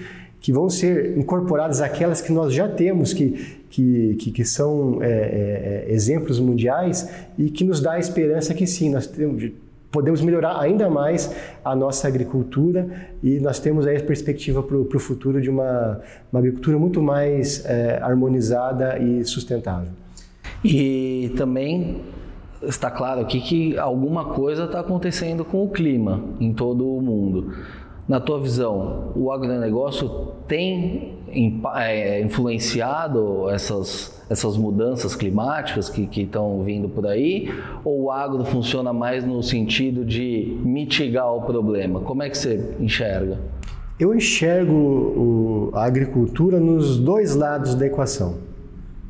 que 0.44 0.52
vão 0.52 0.70
ser 0.70 1.18
incorporadas 1.18 1.80
aquelas 1.80 2.20
que 2.20 2.30
nós 2.30 2.54
já 2.54 2.68
temos, 2.68 3.14
que, 3.14 3.64
que, 3.70 4.16
que, 4.16 4.30
que 4.30 4.44
são 4.44 5.02
é, 5.02 5.08
é, 5.08 5.86
é 5.88 5.94
exemplos 5.94 6.38
mundiais 6.38 7.10
e 7.38 7.50
que 7.50 7.64
nos 7.64 7.80
dá 7.80 7.94
a 7.94 8.00
esperança 8.00 8.54
que 8.54 8.68
sim, 8.68 8.90
nós 8.92 9.08
temos, 9.08 9.52
podemos 9.90 10.20
melhorar 10.22 10.60
ainda 10.60 10.90
mais 10.90 11.34
a 11.64 11.74
nossa 11.74 12.10
agricultura 12.10 12.90
e 13.24 13.40
nós 13.40 13.58
temos 13.58 13.88
aí 13.88 13.96
a 13.96 14.04
perspectiva 14.04 14.62
para 14.62 14.76
o 14.76 15.00
futuro 15.00 15.42
de 15.42 15.50
uma, 15.50 16.02
uma, 16.30 16.40
agricultura 16.40 16.78
muito 16.78 17.02
mais 17.02 17.66
é, 17.66 18.00
harmonizada 18.02 19.00
e 19.00 19.24
sustentável. 19.24 19.94
E 20.62 21.32
também 21.38 22.02
está 22.62 22.92
claro 22.92 23.22
aqui 23.22 23.40
que 23.40 23.78
alguma 23.78 24.26
coisa 24.26 24.66
está 24.66 24.82
acontecendo 24.82 25.46
com 25.46 25.64
o 25.64 25.70
clima 25.70 26.22
em 26.38 26.54
todo 26.54 26.86
o 26.86 27.02
mundo. 27.02 27.54
Na 28.08 28.20
tua 28.20 28.40
visão, 28.40 29.14
o 29.16 29.32
agronegócio 29.32 30.34
tem 30.46 31.14
é, 31.76 32.22
influenciado 32.22 33.50
essas, 33.50 34.22
essas 34.30 34.58
mudanças 34.58 35.16
climáticas 35.16 35.90
que 35.90 36.22
estão 36.22 36.62
vindo 36.64 36.90
por 36.90 37.08
aí? 37.08 37.50
Ou 37.84 38.04
o 38.04 38.12
agro 38.12 38.44
funciona 38.44 38.92
mais 38.92 39.24
no 39.24 39.42
sentido 39.42 40.04
de 40.04 40.60
mitigar 40.64 41.34
o 41.34 41.42
problema? 41.44 42.02
Como 42.02 42.22
é 42.22 42.30
que 42.30 42.38
você 42.38 42.76
enxerga? 42.78 43.40
Eu 43.98 44.14
enxergo 44.14 44.74
o, 44.74 45.72
a 45.74 45.86
agricultura 45.86 46.60
nos 46.60 46.98
dois 47.00 47.36
lados 47.36 47.74
da 47.74 47.86
equação. 47.86 48.36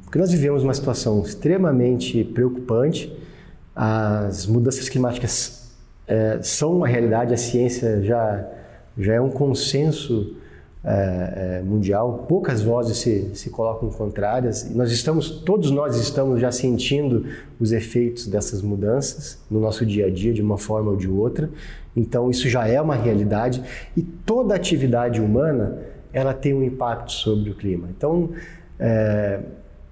Porque 0.03 0.19
nós 0.19 0.31
vivemos 0.31 0.61
uma 0.61 0.73
situação 0.73 1.19
extremamente 1.23 2.23
preocupante, 2.23 3.11
as 3.75 4.45
mudanças 4.45 4.87
climáticas 4.87 5.73
é, 6.07 6.37
são 6.43 6.77
uma 6.77 6.87
realidade, 6.87 7.33
a 7.33 7.37
ciência 7.37 8.03
já 8.03 8.47
já 8.97 9.13
é 9.13 9.21
um 9.21 9.29
consenso 9.29 10.35
é, 10.85 11.59
é, 11.59 11.63
mundial, 11.63 12.25
poucas 12.27 12.61
vozes 12.61 12.97
se, 12.97 13.31
se 13.33 13.49
colocam 13.49 13.89
contrárias. 13.89 14.69
Nós 14.75 14.91
estamos, 14.91 15.29
todos 15.29 15.71
nós 15.71 15.97
estamos 15.97 16.41
já 16.41 16.51
sentindo 16.51 17.25
os 17.59 17.71
efeitos 17.71 18.27
dessas 18.27 18.61
mudanças 18.61 19.39
no 19.49 19.61
nosso 19.61 19.85
dia 19.85 20.07
a 20.07 20.09
dia, 20.09 20.33
de 20.33 20.41
uma 20.41 20.57
forma 20.57 20.91
ou 20.91 20.97
de 20.97 21.07
outra. 21.07 21.49
Então, 21.95 22.29
isso 22.29 22.49
já 22.49 22.67
é 22.67 22.81
uma 22.81 22.95
realidade 22.95 23.63
e 23.95 24.01
toda 24.01 24.55
atividade 24.55 25.21
humana 25.21 25.79
ela 26.11 26.33
tem 26.33 26.53
um 26.53 26.63
impacto 26.63 27.13
sobre 27.13 27.49
o 27.49 27.55
clima. 27.55 27.87
Então, 27.95 28.31
é, 28.79 29.39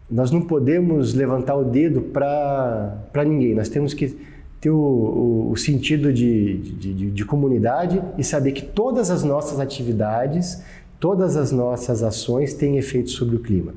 nós 0.10 0.30
não 0.30 0.42
podemos 0.42 1.14
levantar 1.14 1.56
o 1.56 1.64
dedo 1.64 2.02
para 2.02 3.24
ninguém. 3.26 3.56
Nós 3.56 3.70
temos 3.70 3.94
que 3.94 4.18
ter 4.62 4.70
o, 4.70 4.78
o, 4.78 5.52
o 5.52 5.58
sentido 5.58 6.14
de, 6.14 6.58
de, 6.60 6.94
de, 6.94 7.12
de, 7.12 7.26
comunidade 7.26 8.02
e 8.16 8.24
saber 8.24 8.52
que 8.52 8.62
todas 8.62 9.10
as 9.10 9.24
nossas 9.24 9.60
atividades, 9.60 10.62
todas 11.00 11.36
as 11.36 11.52
nossas 11.52 12.04
ações 12.04 12.54
têm 12.54 12.78
efeito 12.78 13.10
sobre 13.10 13.36
o 13.36 13.40
clima. 13.40 13.74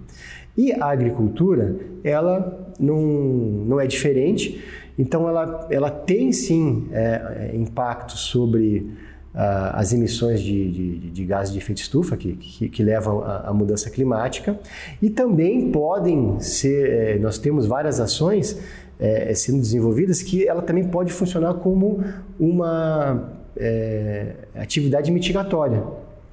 E 0.55 0.73
a 0.73 0.85
agricultura, 0.85 1.75
ela 2.05 2.71
não, 2.79 3.01
não 3.01 3.81
é 3.81 3.87
diferente, 3.87 4.63
então 4.99 5.27
ela, 5.27 5.67
ela 5.71 5.91
tem 5.91 6.31
sim 6.33 6.87
é, 6.93 7.51
é 7.53 7.57
impacto 7.57 8.17
sobre 8.17 8.87
uh, 9.35 9.73
as 9.73 9.93
emissões 9.93 10.41
de, 10.41 10.71
de, 10.71 11.11
de 11.11 11.25
gases 11.25 11.53
de 11.53 11.59
efeito 11.59 11.79
estufa 11.79 12.17
que, 12.17 12.35
que, 12.37 12.69
que 12.69 12.83
levam 12.83 13.25
à, 13.25 13.53
mudança 13.53 13.91
climática 13.91 14.59
e 15.03 15.11
também 15.11 15.73
podem 15.73 16.39
ser, 16.39 16.91
é, 16.91 17.19
nós 17.19 17.39
temos 17.39 17.67
várias 17.67 17.99
ações 17.99 18.61
é, 18.99 19.33
sendo 19.35 19.59
desenvolvidas, 19.59 20.23
que 20.23 20.47
ela 20.47 20.63
também 20.63 20.85
pode 20.85 21.13
funcionar 21.13 21.55
como 21.55 22.03
uma 22.39 23.33
é, 23.57 24.35
atividade 24.55 25.11
mitigatória 25.11 25.83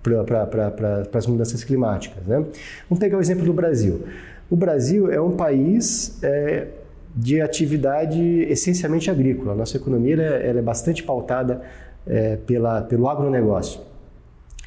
para 0.02 1.08
as 1.14 1.28
mudanças 1.28 1.64
climáticas. 1.64 2.26
Né? 2.26 2.44
Vamos 2.90 3.00
pegar 3.00 3.18
o 3.18 3.22
exemplo 3.22 3.46
do 3.46 3.54
Brasil. 3.54 4.04
O 4.50 4.56
Brasil 4.56 5.12
é 5.12 5.22
um 5.22 5.32
país 5.32 6.20
é, 6.24 6.68
de 7.16 7.42
atividade 7.42 8.22
essencialmente 8.50 9.10
agrícola. 9.10 9.54
A 9.54 9.56
nossa 9.56 9.78
economia 9.78 10.16
ela, 10.16 10.24
ela 10.24 10.60
é 10.60 10.62
bastante 10.62 11.04
pautada 11.04 11.62
é, 12.06 12.38
pela, 12.38 12.82
pelo 12.82 13.08
agronegócio. 13.08 13.82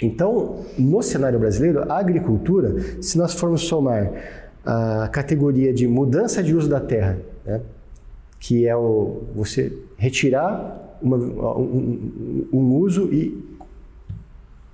Então, 0.02 0.64
no 0.78 1.02
cenário 1.02 1.38
brasileiro, 1.38 1.90
a 1.90 1.98
agricultura, 1.98 2.74
se 3.00 3.16
nós 3.16 3.34
formos 3.34 3.62
somar 3.62 4.10
a 4.64 5.08
categoria 5.08 5.72
de 5.72 5.86
mudança 5.86 6.42
de 6.42 6.54
uso 6.54 6.68
da 6.68 6.80
terra, 6.80 7.18
né, 7.44 7.60
que 8.44 8.68
é 8.68 8.76
o, 8.76 9.22
você 9.34 9.72
retirar 9.96 10.98
uma, 11.00 11.16
um, 11.16 12.46
um, 12.52 12.74
uso 12.74 13.08
e 13.10 13.42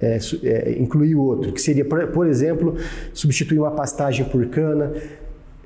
é, 0.00 0.18
é, 0.42 0.76
incluir 0.76 1.14
o 1.14 1.22
outro, 1.22 1.52
que 1.52 1.62
seria, 1.62 1.84
por, 1.84 2.26
exemplo, 2.26 2.76
substituir 3.14 3.60
uma 3.60 3.70
pastagem 3.70 4.24
por 4.24 4.44
cana, 4.46 4.92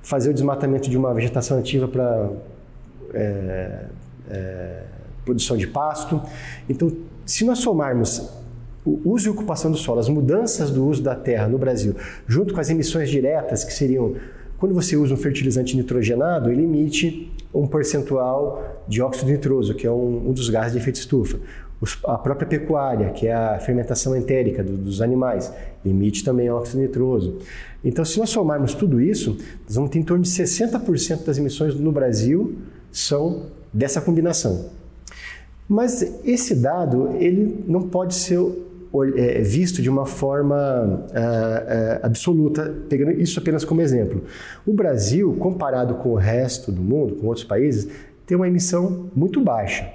fazer 0.02 0.28
o 0.28 0.34
desmatamento 0.34 0.90
de 0.90 0.98
uma 0.98 1.14
vegetação 1.14 1.56
nativa 1.56 1.88
para 1.88 2.30
é, 3.14 3.86
é, 4.28 4.82
produção 5.24 5.56
de 5.56 5.66
pasto. 5.66 6.20
Então, 6.68 6.92
se 7.24 7.42
nós 7.46 7.60
somarmos 7.60 8.30
o 8.84 9.00
uso 9.02 9.28
e 9.28 9.30
ocupação 9.30 9.70
do 9.70 9.78
solo, 9.78 10.00
as 10.00 10.10
mudanças 10.10 10.70
do 10.70 10.86
uso 10.86 11.02
da 11.02 11.14
terra 11.14 11.48
no 11.48 11.56
Brasil, 11.56 11.96
junto 12.28 12.52
com 12.52 12.60
as 12.60 12.68
emissões 12.68 13.08
diretas, 13.08 13.64
que 13.64 13.72
seriam 13.72 14.14
quando 14.58 14.74
você 14.74 14.96
usa 14.96 15.14
um 15.14 15.16
fertilizante 15.16 15.76
nitrogenado, 15.76 16.50
ele 16.50 16.62
emite 16.62 17.30
um 17.54 17.66
percentual 17.66 18.82
de 18.88 19.00
óxido 19.00 19.30
nitroso, 19.30 19.74
que 19.74 19.86
é 19.86 19.90
um, 19.90 20.30
um 20.30 20.32
dos 20.32 20.48
gases 20.50 20.72
de 20.72 20.78
efeito 20.78 20.96
estufa. 20.96 21.38
Os, 21.80 21.98
a 22.04 22.18
própria 22.18 22.46
pecuária, 22.46 23.10
que 23.10 23.26
é 23.26 23.34
a 23.34 23.58
fermentação 23.58 24.16
entérica 24.16 24.62
do, 24.62 24.76
dos 24.76 25.00
animais, 25.00 25.52
emite 25.84 26.24
também 26.24 26.50
óxido 26.50 26.82
nitroso. 26.82 27.38
Então, 27.84 28.04
se 28.04 28.18
nós 28.18 28.30
somarmos 28.30 28.74
tudo 28.74 29.00
isso, 29.00 29.36
nós 29.66 29.74
vamos 29.76 29.90
ter 29.90 29.98
em 29.98 30.02
torno 30.02 30.22
de 30.22 30.30
60% 30.30 31.24
das 31.24 31.38
emissões 31.38 31.74
no 31.74 31.92
Brasil 31.92 32.56
são 32.90 33.46
dessa 33.72 34.00
combinação. 34.00 34.70
Mas 35.68 36.20
esse 36.24 36.54
dado 36.54 37.10
ele 37.16 37.64
não 37.66 37.88
pode 37.88 38.14
ser 38.14 38.38
visto 39.42 39.82
de 39.82 39.90
uma 39.90 40.06
forma 40.06 41.06
é, 41.12 41.20
é, 41.20 42.00
absoluta, 42.02 42.74
pegando 42.88 43.12
isso 43.12 43.38
apenas 43.38 43.64
como 43.64 43.80
exemplo. 43.80 44.22
O 44.64 44.72
Brasil, 44.72 45.34
comparado 45.38 45.94
com 45.96 46.10
o 46.10 46.14
resto 46.14 46.70
do 46.70 46.80
mundo, 46.80 47.16
com 47.16 47.26
outros 47.26 47.44
países, 47.44 47.88
tem 48.26 48.36
uma 48.36 48.46
emissão 48.46 49.10
muito 49.14 49.40
baixa, 49.40 49.90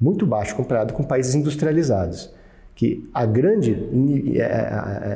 muito 0.00 0.26
baixa 0.26 0.54
comparado 0.54 0.92
com 0.92 1.02
países 1.02 1.34
industrializados. 1.34 2.32
Que 2.74 3.08
a 3.12 3.26
grande, 3.26 3.88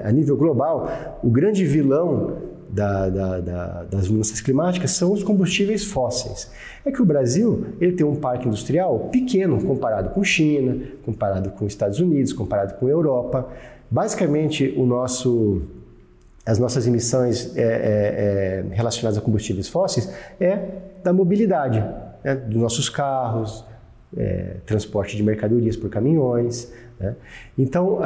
a 0.05 0.13
nível 0.13 0.37
global, 0.37 1.19
o 1.23 1.31
grande 1.31 1.65
vilão 1.65 2.46
da, 2.69 3.09
da, 3.09 3.41
da, 3.41 3.85
das 3.85 4.09
mudanças 4.09 4.41
climáticas 4.41 4.93
são 4.93 5.13
os 5.13 5.23
combustíveis 5.23 5.85
fósseis. 5.85 6.51
É 6.85 6.91
que 6.91 7.01
o 7.01 7.05
Brasil 7.05 7.67
ele 7.81 7.93
tem 7.93 8.07
um 8.07 8.17
parque 8.17 8.47
industrial 8.47 9.09
pequeno 9.11 9.63
comparado 9.63 10.11
com 10.11 10.23
China, 10.23 10.79
comparado 11.05 11.51
com 11.51 11.67
Estados 11.67 12.01
Unidos, 12.01 12.33
comparado 12.33 12.75
com 12.75 12.89
Europa. 12.89 13.49
Basicamente, 13.91 14.75
o 14.77 14.85
nosso, 14.85 15.63
as 16.45 16.59
nossas 16.59 16.87
emissões 16.87 17.57
é, 17.57 17.63
é, 17.63 17.65
é, 17.65 18.65
relacionadas 18.75 19.19
a 19.19 19.21
combustíveis 19.21 19.69
fósseis 19.69 20.13
é 20.41 20.61
da 21.03 21.13
mobilidade, 21.13 21.85
né? 22.25 22.35
dos 22.35 22.61
nossos 22.61 22.89
carros, 22.89 23.65
é, 24.17 24.57
transporte 24.65 25.17
de 25.17 25.23
mercadorias 25.23 25.77
por 25.77 25.91
caminhões. 25.91 26.73
Né? 26.99 27.15
Então, 27.59 28.01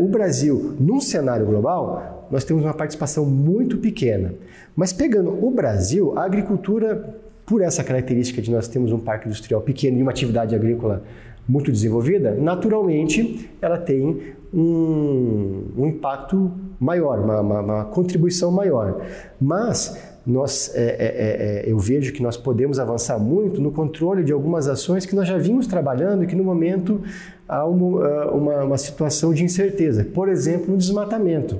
o 0.00 0.08
Brasil, 0.08 0.76
num 0.78 1.00
cenário 1.00 1.46
global, 1.46 2.26
nós 2.30 2.44
temos 2.44 2.64
uma 2.64 2.74
participação 2.74 3.26
muito 3.26 3.78
pequena. 3.78 4.34
Mas 4.74 4.92
pegando 4.92 5.44
o 5.44 5.50
Brasil, 5.50 6.16
a 6.16 6.24
agricultura, 6.24 7.14
por 7.44 7.60
essa 7.60 7.84
característica 7.84 8.40
de 8.40 8.50
nós 8.50 8.68
termos 8.68 8.92
um 8.92 8.98
parque 8.98 9.26
industrial 9.26 9.60
pequeno 9.60 9.98
e 9.98 10.02
uma 10.02 10.10
atividade 10.10 10.54
agrícola 10.54 11.02
muito 11.48 11.72
desenvolvida, 11.72 12.34
naturalmente 12.34 13.50
ela 13.60 13.76
tem 13.76 14.34
um, 14.54 15.64
um 15.76 15.86
impacto 15.86 16.50
maior, 16.78 17.18
uma, 17.18 17.40
uma, 17.40 17.60
uma, 17.60 17.84
contribuição 17.86 18.50
maior. 18.50 19.02
Mas 19.40 20.11
nós, 20.26 20.72
é, 20.74 20.82
é, 20.82 21.66
é, 21.66 21.70
eu 21.72 21.78
vejo 21.78 22.12
que 22.12 22.22
nós 22.22 22.36
podemos 22.36 22.78
avançar 22.78 23.18
muito 23.18 23.60
no 23.60 23.72
controle 23.72 24.22
de 24.22 24.32
algumas 24.32 24.68
ações 24.68 25.04
que 25.04 25.14
nós 25.16 25.26
já 25.26 25.36
vimos 25.36 25.66
trabalhando 25.66 26.22
e 26.22 26.26
que 26.26 26.36
no 26.36 26.44
momento 26.44 27.02
há 27.48 27.64
uma, 27.66 28.26
uma, 28.30 28.64
uma 28.64 28.78
situação 28.78 29.34
de 29.34 29.42
incerteza. 29.44 30.04
Por 30.04 30.28
exemplo, 30.28 30.70
no 30.70 30.76
desmatamento. 30.76 31.58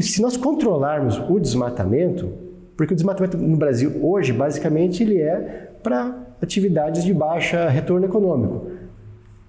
Se 0.00 0.20
nós 0.20 0.36
controlarmos 0.36 1.18
o 1.28 1.38
desmatamento, 1.38 2.32
porque 2.76 2.92
o 2.92 2.96
desmatamento 2.96 3.36
no 3.36 3.56
Brasil 3.56 3.92
hoje, 4.02 4.32
basicamente, 4.32 5.02
ele 5.04 5.20
é 5.20 5.70
para 5.82 6.24
atividades 6.42 7.04
de 7.04 7.14
baixa 7.14 7.68
retorno 7.68 8.06
econômico. 8.06 8.66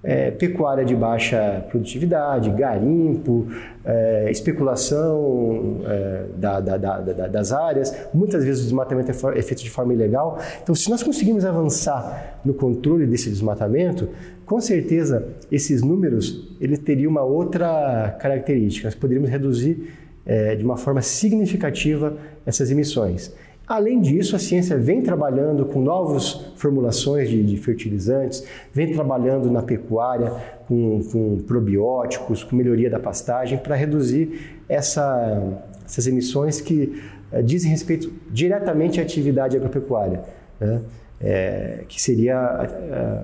É, 0.08 0.30
pecuária 0.30 0.86
de 0.86 0.96
baixa 0.96 1.66
produtividade, 1.68 2.52
garimpo, 2.52 3.48
é, 3.84 4.30
especulação 4.30 5.82
é, 5.84 6.26
da, 6.38 6.60
da, 6.60 6.78
da, 6.78 7.28
das 7.28 7.52
áreas. 7.52 7.92
Muitas 8.14 8.44
vezes 8.44 8.62
o 8.62 8.64
desmatamento 8.66 9.10
é, 9.10 9.40
é 9.40 9.42
feito 9.42 9.64
de 9.64 9.70
forma 9.72 9.94
ilegal. 9.94 10.38
Então, 10.62 10.76
se 10.76 10.92
nós 10.92 11.02
conseguirmos 11.02 11.44
avançar 11.44 12.40
no 12.46 12.54
controle 12.54 13.08
desse 13.08 13.32
desmatamento, 13.32 14.08
com 14.46 14.62
certeza 14.62 15.28
esses 15.52 15.82
números 15.82 16.56
ele 16.62 16.78
teria 16.78 17.10
uma 17.10 17.24
outra 17.24 18.16
característica. 18.20 18.88
Nós 18.88 18.96
poderíamos 18.96 19.30
reduzir 19.32 19.92
é, 20.26 20.56
de 20.56 20.64
uma 20.64 20.78
forma 20.78 21.02
significativa 21.02 22.16
essas 22.46 22.70
emissões. 22.70 23.34
Além 23.68 24.00
disso, 24.00 24.36
a 24.36 24.40
ciência 24.40 24.78
vem 24.78 25.02
trabalhando 25.02 25.66
com 25.66 25.82
novas 25.82 26.34
formulações 26.56 27.30
de, 27.30 27.44
de 27.44 27.58
fertilizantes, 27.58 28.46
vem 28.72 28.94
trabalhando 28.94 29.50
na 29.50 29.64
pecuária 29.64 30.32
com, 30.68 31.02
com 31.12 31.38
probióticos, 31.40 32.44
com 32.44 32.56
melhoria 32.56 32.90
da 32.90 33.00
pastagem, 33.00 33.58
para 33.58 33.76
reduzir 33.76 34.62
essa, 34.70 35.62
essas 35.84 36.06
emissões 36.06 36.62
que 36.62 37.02
é, 37.32 37.42
dizem 37.42 37.72
respeito 37.72 38.14
diretamente 38.30 39.00
à 39.00 39.04
atividade 39.04 39.58
agropecuária, 39.58 40.22
né? 40.60 40.82
é, 41.20 41.84
que 41.88 42.00
seria 42.00 42.70
é, 42.72 43.24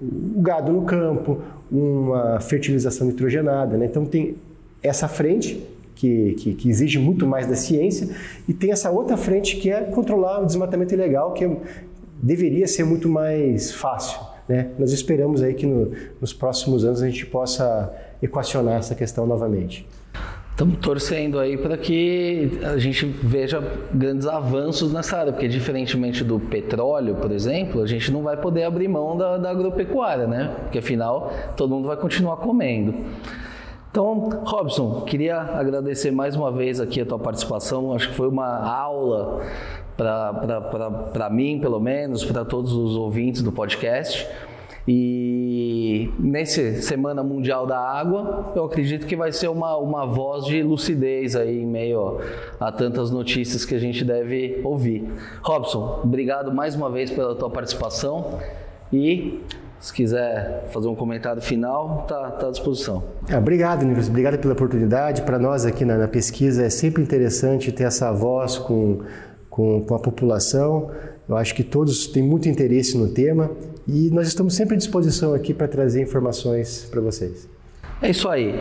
o 0.00 0.40
gado 0.40 0.72
no 0.72 0.82
campo, 0.82 1.42
uma 1.70 2.40
fertilização 2.40 3.06
nitrogenada. 3.06 3.76
Né? 3.76 3.84
Então, 3.84 4.06
tem 4.06 4.36
essa 4.82 5.08
frente 5.08 5.62
que, 6.04 6.34
que, 6.34 6.54
que, 6.54 6.68
exige 6.68 6.98
muito 6.98 7.26
mais 7.26 7.46
da 7.46 7.54
ciência, 7.54 8.08
e 8.46 8.52
tem 8.52 8.70
essa 8.70 8.90
outra 8.90 9.16
frente 9.16 9.56
que 9.56 9.70
é 9.70 9.80
controlar 9.80 10.42
o 10.42 10.46
desmatamento 10.46 10.92
ilegal, 10.92 11.32
que 11.32 11.44
é, 11.44 11.56
deveria 12.22 12.66
ser 12.66 12.84
muito 12.84 13.08
mais 13.08 13.72
fácil. 13.72 14.20
Né? 14.46 14.68
Nós 14.78 14.92
esperamos 14.92 15.42
aí 15.42 15.54
que 15.54 15.66
no, 15.66 15.92
nos 16.20 16.34
próximos 16.34 16.84
anos 16.84 17.02
a 17.02 17.08
gente 17.08 17.24
possa 17.24 17.90
equacionar 18.22 18.78
essa 18.78 18.94
questão 18.94 19.26
novamente. 19.26 19.86
Estamos 20.50 20.78
torcendo 20.78 21.40
aí 21.40 21.56
para 21.56 21.76
que 21.76 22.60
a 22.62 22.78
gente 22.78 23.04
veja 23.06 23.60
grandes 23.92 24.26
avanços 24.26 24.92
nessa 24.92 25.18
área, 25.18 25.32
porque 25.32 25.48
diferentemente 25.48 26.22
do 26.22 26.38
petróleo, 26.38 27.16
por 27.16 27.32
exemplo, 27.32 27.82
a 27.82 27.86
gente 27.86 28.12
não 28.12 28.22
vai 28.22 28.36
poder 28.36 28.62
abrir 28.62 28.86
mão 28.86 29.16
da, 29.16 29.36
da 29.36 29.50
agropecuária, 29.50 30.28
né? 30.28 30.54
Porque 30.62 30.78
afinal 30.78 31.32
todo 31.56 31.74
mundo 31.74 31.88
vai 31.88 31.96
continuar 31.96 32.36
comendo. 32.36 32.94
Então, 33.94 34.28
Robson, 34.44 35.02
queria 35.02 35.36
agradecer 35.36 36.10
mais 36.10 36.34
uma 36.34 36.50
vez 36.50 36.80
aqui 36.80 37.00
a 37.00 37.06
tua 37.06 37.16
participação. 37.16 37.92
Acho 37.92 38.08
que 38.08 38.14
foi 38.16 38.26
uma 38.26 38.68
aula 38.68 39.40
para 39.96 41.30
mim, 41.30 41.60
pelo 41.60 41.78
menos, 41.78 42.24
para 42.24 42.44
todos 42.44 42.72
os 42.72 42.96
ouvintes 42.96 43.40
do 43.40 43.52
podcast. 43.52 44.28
E 44.88 46.10
nesse 46.18 46.82
Semana 46.82 47.22
Mundial 47.22 47.68
da 47.68 47.78
Água, 47.78 48.52
eu 48.56 48.64
acredito 48.64 49.06
que 49.06 49.14
vai 49.14 49.30
ser 49.30 49.46
uma, 49.46 49.76
uma 49.76 50.04
voz 50.04 50.44
de 50.44 50.60
lucidez 50.60 51.36
aí 51.36 51.60
em 51.60 51.66
meio 51.66 52.18
a 52.58 52.72
tantas 52.72 53.12
notícias 53.12 53.64
que 53.64 53.76
a 53.76 53.78
gente 53.78 54.04
deve 54.04 54.60
ouvir. 54.64 55.08
Robson, 55.40 56.00
obrigado 56.02 56.52
mais 56.52 56.74
uma 56.74 56.90
vez 56.90 57.12
pela 57.12 57.36
tua 57.36 57.48
participação 57.48 58.40
e 58.92 59.40
se 59.84 59.92
quiser 59.92 60.64
fazer 60.70 60.88
um 60.88 60.94
comentário 60.94 61.42
final, 61.42 62.04
está 62.04 62.30
tá 62.30 62.48
à 62.48 62.50
disposição. 62.50 63.04
Ah, 63.30 63.36
obrigado, 63.36 63.84
Nicolas. 63.84 64.08
Obrigado 64.08 64.38
pela 64.38 64.54
oportunidade. 64.54 65.20
Para 65.20 65.38
nós 65.38 65.66
aqui 65.66 65.84
na, 65.84 65.98
na, 65.98 66.08
pesquisa 66.08 66.62
é 66.64 66.70
sempre 66.70 67.02
interessante 67.02 67.70
ter 67.70 67.84
essa 67.84 68.10
voz 68.10 68.56
com, 68.56 69.00
com, 69.50 69.82
com 69.82 69.94
a 69.94 69.98
população. 69.98 70.90
Eu 71.28 71.36
acho 71.36 71.54
que 71.54 71.62
todos 71.62 72.06
têm 72.06 72.22
muito 72.22 72.48
interesse 72.48 72.96
no 72.96 73.08
tema 73.08 73.50
e 73.86 74.08
nós 74.08 74.26
estamos 74.26 74.54
sempre 74.54 74.74
à 74.74 74.78
disposição 74.78 75.34
aqui 75.34 75.52
para 75.52 75.68
trazer 75.68 76.00
informações 76.00 76.88
para 76.90 77.02
vocês. 77.02 77.46
É 78.00 78.08
isso 78.08 78.26
aí. 78.26 78.54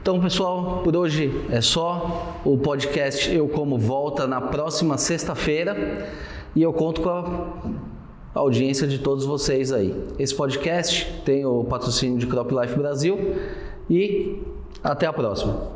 Então, 0.00 0.18
pessoal, 0.18 0.80
por 0.82 0.96
hoje 0.96 1.30
é 1.50 1.60
só. 1.60 2.40
O 2.42 2.56
podcast 2.56 3.30
Eu 3.30 3.48
Como 3.48 3.78
volta 3.78 4.26
na 4.26 4.40
próxima 4.40 4.96
sexta-feira 4.96 6.08
e 6.56 6.62
eu 6.62 6.72
conto 6.72 7.02
com 7.02 7.10
a 7.10 7.93
a 8.34 8.40
audiência 8.40 8.86
de 8.86 8.98
todos 8.98 9.24
vocês 9.24 9.70
aí. 9.72 9.94
Esse 10.18 10.34
podcast 10.34 11.22
tem 11.24 11.44
o 11.44 11.64
patrocínio 11.64 12.18
de 12.18 12.26
Crop 12.26 12.52
Life 12.52 12.76
Brasil 12.76 13.36
e 13.88 14.42
até 14.82 15.06
a 15.06 15.12
próxima. 15.12 15.73